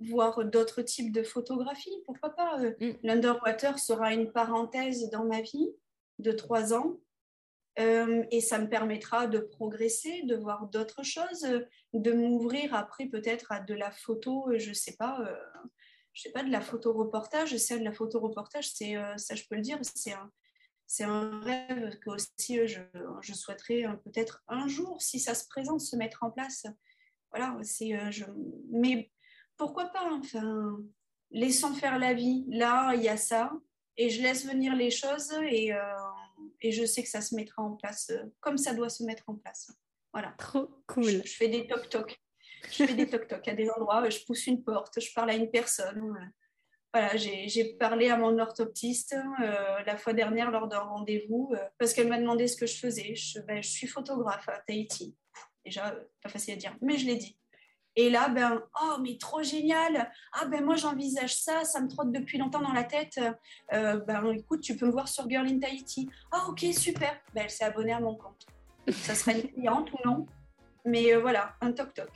voir 0.00 0.44
d'autres 0.44 0.82
types 0.82 1.12
de 1.12 1.22
photographies, 1.22 2.02
pourquoi 2.06 2.30
pas. 2.30 2.58
Mm. 2.58 2.92
L'underwater 3.02 3.78
sera 3.78 4.12
une 4.12 4.32
parenthèse 4.32 5.10
dans 5.10 5.24
ma 5.24 5.40
vie 5.40 5.70
de 6.18 6.32
trois 6.32 6.74
ans. 6.74 6.98
Euh, 7.78 8.24
et 8.30 8.40
ça 8.40 8.58
me 8.58 8.68
permettra 8.68 9.26
de 9.26 9.38
progresser, 9.38 10.22
de 10.24 10.36
voir 10.36 10.66
d'autres 10.66 11.04
choses, 11.04 11.46
de 11.92 12.12
m'ouvrir 12.12 12.74
après 12.74 13.06
peut-être 13.06 13.52
à 13.52 13.60
de 13.60 13.74
la 13.74 13.90
photo, 13.90 14.50
je 14.56 14.72
sais 14.72 14.96
pas, 14.96 15.20
euh, 15.20 15.60
je 16.12 16.22
sais 16.22 16.32
pas, 16.32 16.42
de 16.42 16.50
la 16.50 16.60
photo 16.60 16.92
reportage. 16.92 17.56
C'est 17.56 17.78
de 17.78 17.84
la 17.84 17.92
photo 17.92 18.20
reportage, 18.20 18.70
c'est 18.70 18.96
euh, 18.96 19.16
ça, 19.16 19.34
je 19.34 19.44
peux 19.48 19.54
le 19.54 19.62
dire, 19.62 19.78
c'est 19.82 20.12
un, 20.12 20.30
c'est 20.86 21.04
un 21.04 21.40
rêve 21.40 21.98
que 22.00 22.10
aussi 22.10 22.66
je, 22.66 22.80
je 23.20 23.32
souhaiterais 23.32 23.84
peut-être 24.04 24.42
un 24.48 24.66
jour, 24.66 25.00
si 25.00 25.20
ça 25.20 25.34
se 25.34 25.46
présente, 25.46 25.80
se 25.80 25.96
mettre 25.96 26.24
en 26.24 26.30
place. 26.30 26.66
Voilà, 27.30 27.56
c'est, 27.62 28.10
je, 28.10 28.24
mais 28.72 29.12
pourquoi 29.60 29.86
pas 29.86 30.08
Enfin, 30.10 30.78
laissons 31.30 31.74
faire 31.74 31.98
la 31.98 32.14
vie. 32.14 32.44
Là, 32.48 32.94
il 32.94 33.02
y 33.02 33.08
a 33.08 33.16
ça, 33.16 33.52
et 33.96 34.10
je 34.10 34.22
laisse 34.22 34.44
venir 34.44 34.74
les 34.74 34.90
choses 34.90 35.32
et 35.48 35.72
et 36.60 36.72
je 36.72 36.84
sais 36.84 37.02
que 37.02 37.08
ça 37.08 37.20
se 37.20 37.34
mettra 37.34 37.62
en 37.62 37.72
place 37.72 38.10
euh, 38.10 38.24
comme 38.40 38.58
ça 38.58 38.74
doit 38.74 38.88
se 38.88 39.02
mettre 39.04 39.24
en 39.28 39.36
place. 39.36 39.70
Voilà. 40.12 40.34
Trop 40.38 40.68
cool. 40.86 41.22
Je, 41.24 41.36
fais 41.36 41.48
des 41.48 41.66
toc-toc. 41.66 42.18
Je 42.64 42.84
fais 42.84 42.94
des 42.94 43.08
toc-toc 43.08 43.46
à 43.48 43.54
des 43.54 43.70
endroits, 43.70 44.08
je 44.10 44.18
pousse 44.24 44.46
une 44.46 44.62
porte, 44.62 45.00
je 45.00 45.12
parle 45.14 45.30
à 45.30 45.34
une 45.34 45.50
personne. 45.50 46.32
Voilà, 46.92 47.16
j'ai 47.16 47.76
parlé 47.78 48.10
à 48.10 48.16
mon 48.16 48.36
orthoptiste 48.38 49.14
euh, 49.14 49.82
la 49.86 49.96
fois 49.96 50.12
dernière 50.12 50.50
lors 50.50 50.66
d'un 50.66 50.80
rendez-vous 50.80 51.52
euh, 51.54 51.64
parce 51.78 51.94
qu'elle 51.94 52.08
m'a 52.08 52.18
demandé 52.18 52.48
ce 52.48 52.56
que 52.56 52.66
je 52.66 52.76
faisais. 52.76 53.14
Je, 53.14 53.38
ben, 53.40 53.62
je 53.62 53.68
suis 53.68 53.86
photographe 53.86 54.48
à 54.48 54.58
Tahiti. 54.58 55.16
Déjà, 55.64 55.94
pas 56.22 56.28
facile 56.28 56.54
à 56.54 56.56
dire, 56.56 56.76
mais 56.82 56.98
je 56.98 57.06
l'ai 57.06 57.16
dit. 57.16 57.38
Et 57.96 58.08
là, 58.08 58.28
ben, 58.28 58.62
oh, 58.82 58.96
mais 59.02 59.16
trop 59.18 59.42
génial. 59.42 60.10
Ah, 60.32 60.46
ben, 60.46 60.64
moi, 60.64 60.76
j'envisage 60.76 61.36
ça, 61.36 61.64
ça 61.64 61.80
me 61.80 61.88
trotte 61.88 62.12
depuis 62.12 62.38
longtemps 62.38 62.60
dans 62.60 62.72
la 62.72 62.84
tête. 62.84 63.18
Euh, 63.72 63.96
ben, 64.06 64.32
écoute, 64.32 64.60
tu 64.60 64.76
peux 64.76 64.86
me 64.86 64.92
voir 64.92 65.08
sur 65.08 65.28
Girl 65.28 65.46
in 65.46 65.58
Tahiti. 65.58 66.08
Ah, 66.30 66.46
ok, 66.48 66.64
super. 66.72 67.20
Ben, 67.34 67.42
elle 67.44 67.50
s'est 67.50 67.64
abonnée 67.64 67.92
à 67.92 68.00
mon 68.00 68.14
compte. 68.14 68.46
Ça 68.90 69.14
serait 69.14 69.40
une 69.40 69.48
cliente 69.48 69.92
ou 69.92 69.96
non. 70.08 70.26
Mais 70.84 71.12
euh, 71.12 71.20
voilà, 71.20 71.54
un 71.60 71.72
toc-toc. 71.72 72.10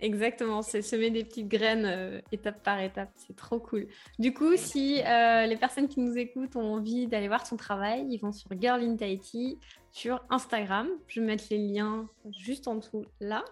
Exactement, 0.00 0.62
c'est 0.62 0.80
semer 0.80 1.10
des 1.10 1.24
petites 1.24 1.48
graines 1.48 1.84
euh, 1.84 2.20
étape 2.30 2.62
par 2.62 2.78
étape, 2.78 3.10
c'est 3.16 3.34
trop 3.34 3.58
cool. 3.58 3.88
Du 4.20 4.32
coup, 4.32 4.56
si 4.56 5.02
les 5.02 5.56
personnes 5.58 5.88
qui 5.88 5.98
nous 5.98 6.16
écoutent 6.16 6.54
ont 6.54 6.74
envie 6.74 7.08
d'aller 7.08 7.26
voir 7.26 7.42
ton 7.42 7.56
travail, 7.56 8.06
ils 8.08 8.18
vont 8.18 8.30
sur 8.30 8.48
Girl 8.60 8.80
in 8.80 8.94
Tahiti 8.94 9.58
sur 9.90 10.24
Instagram. 10.30 10.88
Je 11.08 11.18
vais 11.18 11.26
mettre 11.26 11.44
les 11.50 11.58
liens 11.58 12.08
juste 12.38 12.68
en 12.68 12.76
dessous 12.76 13.04
là. 13.18 13.44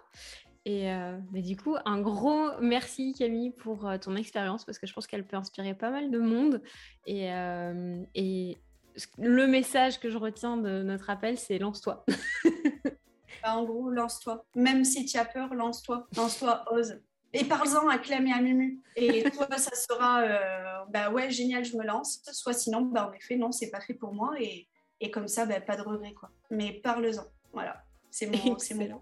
Et 0.66 0.90
euh, 0.90 1.16
mais 1.30 1.42
du 1.42 1.56
coup, 1.56 1.76
un 1.84 2.00
gros 2.00 2.50
merci 2.60 3.14
Camille 3.16 3.52
pour 3.52 3.86
euh, 3.86 3.98
ton 3.98 4.16
expérience 4.16 4.64
parce 4.64 4.80
que 4.80 4.86
je 4.88 4.92
pense 4.92 5.06
qu'elle 5.06 5.24
peut 5.24 5.36
inspirer 5.36 5.74
pas 5.74 5.90
mal 5.90 6.10
de 6.10 6.18
monde. 6.18 6.60
Et, 7.06 7.32
euh, 7.32 8.02
et 8.16 8.58
le 9.16 9.46
message 9.46 10.00
que 10.00 10.10
je 10.10 10.18
retiens 10.18 10.56
de 10.56 10.82
notre 10.82 11.08
appel, 11.08 11.38
c'est 11.38 11.58
lance-toi. 11.58 12.04
Bah, 13.42 13.54
en 13.54 13.64
gros, 13.64 13.90
lance-toi. 13.90 14.44
Même 14.56 14.82
si 14.82 15.04
tu 15.04 15.18
as 15.18 15.24
peur, 15.24 15.54
lance-toi. 15.54 16.08
Lance-toi, 16.16 16.64
ose. 16.72 17.00
Et 17.32 17.44
parle-en 17.44 17.86
à 17.86 17.98
Clem 17.98 18.26
et 18.26 18.32
à 18.32 18.40
Mumu. 18.40 18.82
Et 18.96 19.22
toi, 19.30 19.46
ça 19.56 19.76
sera, 19.76 20.84
bah 20.88 21.10
ouais, 21.10 21.30
génial, 21.30 21.64
je 21.64 21.76
me 21.76 21.84
lance. 21.84 22.22
Soit 22.32 22.54
sinon, 22.54 22.80
bah 22.80 23.08
en 23.08 23.12
effet, 23.12 23.36
non, 23.36 23.52
c'est 23.52 23.70
pas 23.70 23.80
fait 23.80 23.94
pour 23.94 24.14
moi. 24.14 24.32
Et, 24.40 24.66
et 25.00 25.12
comme 25.12 25.28
ça, 25.28 25.46
bah, 25.46 25.60
pas 25.60 25.76
de 25.76 25.82
regret, 25.82 26.14
quoi. 26.14 26.30
Mais 26.50 26.80
parle-en. 26.82 27.26
Voilà. 27.52 27.84
C'est 28.10 28.26
mon, 28.26 28.58
c'est 28.58 28.74
mon 28.74 29.00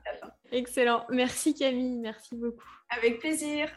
Excellent. 0.54 1.04
Merci 1.10 1.52
Camille, 1.52 1.96
merci 1.96 2.36
beaucoup. 2.36 2.62
Avec 2.88 3.18
plaisir. 3.18 3.68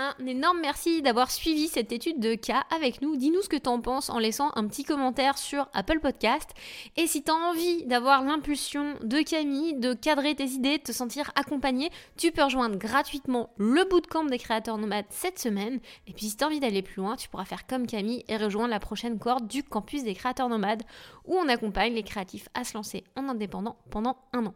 Un 0.00 0.14
énorme 0.26 0.60
merci 0.60 1.02
d'avoir 1.02 1.28
suivi 1.28 1.66
cette 1.66 1.90
étude 1.90 2.20
de 2.20 2.36
cas 2.36 2.62
avec 2.72 3.02
nous. 3.02 3.16
Dis-nous 3.16 3.42
ce 3.42 3.48
que 3.48 3.56
tu 3.56 3.68
en 3.68 3.80
penses 3.80 4.10
en 4.10 4.20
laissant 4.20 4.52
un 4.54 4.68
petit 4.68 4.84
commentaire 4.84 5.36
sur 5.36 5.68
Apple 5.74 5.98
Podcast. 5.98 6.48
Et 6.96 7.08
si 7.08 7.24
tu 7.24 7.32
as 7.32 7.34
envie 7.34 7.84
d'avoir 7.84 8.22
l'impulsion 8.22 8.94
de 9.02 9.22
Camille, 9.22 9.74
de 9.74 9.94
cadrer 9.94 10.36
tes 10.36 10.50
idées, 10.50 10.78
de 10.78 10.84
te 10.84 10.92
sentir 10.92 11.32
accompagné, 11.34 11.90
tu 12.16 12.30
peux 12.30 12.44
rejoindre 12.44 12.76
gratuitement 12.76 13.50
le 13.56 13.82
bootcamp 13.88 14.26
des 14.26 14.38
créateurs 14.38 14.78
nomades 14.78 15.06
cette 15.10 15.40
semaine. 15.40 15.80
Et 16.06 16.12
puis 16.12 16.26
si 16.26 16.36
tu 16.36 16.44
as 16.44 16.46
envie 16.46 16.60
d'aller 16.60 16.82
plus 16.82 17.02
loin, 17.02 17.16
tu 17.16 17.28
pourras 17.28 17.44
faire 17.44 17.66
comme 17.66 17.88
Camille 17.88 18.22
et 18.28 18.36
rejoindre 18.36 18.70
la 18.70 18.78
prochaine 18.78 19.18
cohorte 19.18 19.48
du 19.48 19.64
campus 19.64 20.04
des 20.04 20.14
créateurs 20.14 20.48
nomades 20.48 20.84
où 21.26 21.34
on 21.36 21.48
accompagne 21.48 21.94
les 21.94 22.04
créatifs 22.04 22.48
à 22.54 22.62
se 22.62 22.74
lancer 22.74 23.02
en 23.16 23.28
indépendant 23.28 23.74
pendant 23.90 24.16
un 24.32 24.46
an. 24.46 24.54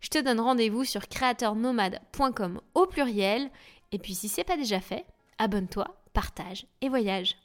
Je 0.00 0.08
te 0.08 0.18
donne 0.18 0.40
rendez-vous 0.40 0.82
sur 0.82 1.06
créateurnomade.com 1.06 2.60
au 2.74 2.86
pluriel 2.86 3.52
et 3.92 3.98
puis 3.98 4.14
si 4.14 4.28
c'est 4.28 4.44
pas 4.44 4.56
déjà 4.56 4.80
fait, 4.80 5.04
abonne-toi, 5.38 5.86
partage 6.12 6.66
et 6.80 6.88
voyage. 6.88 7.36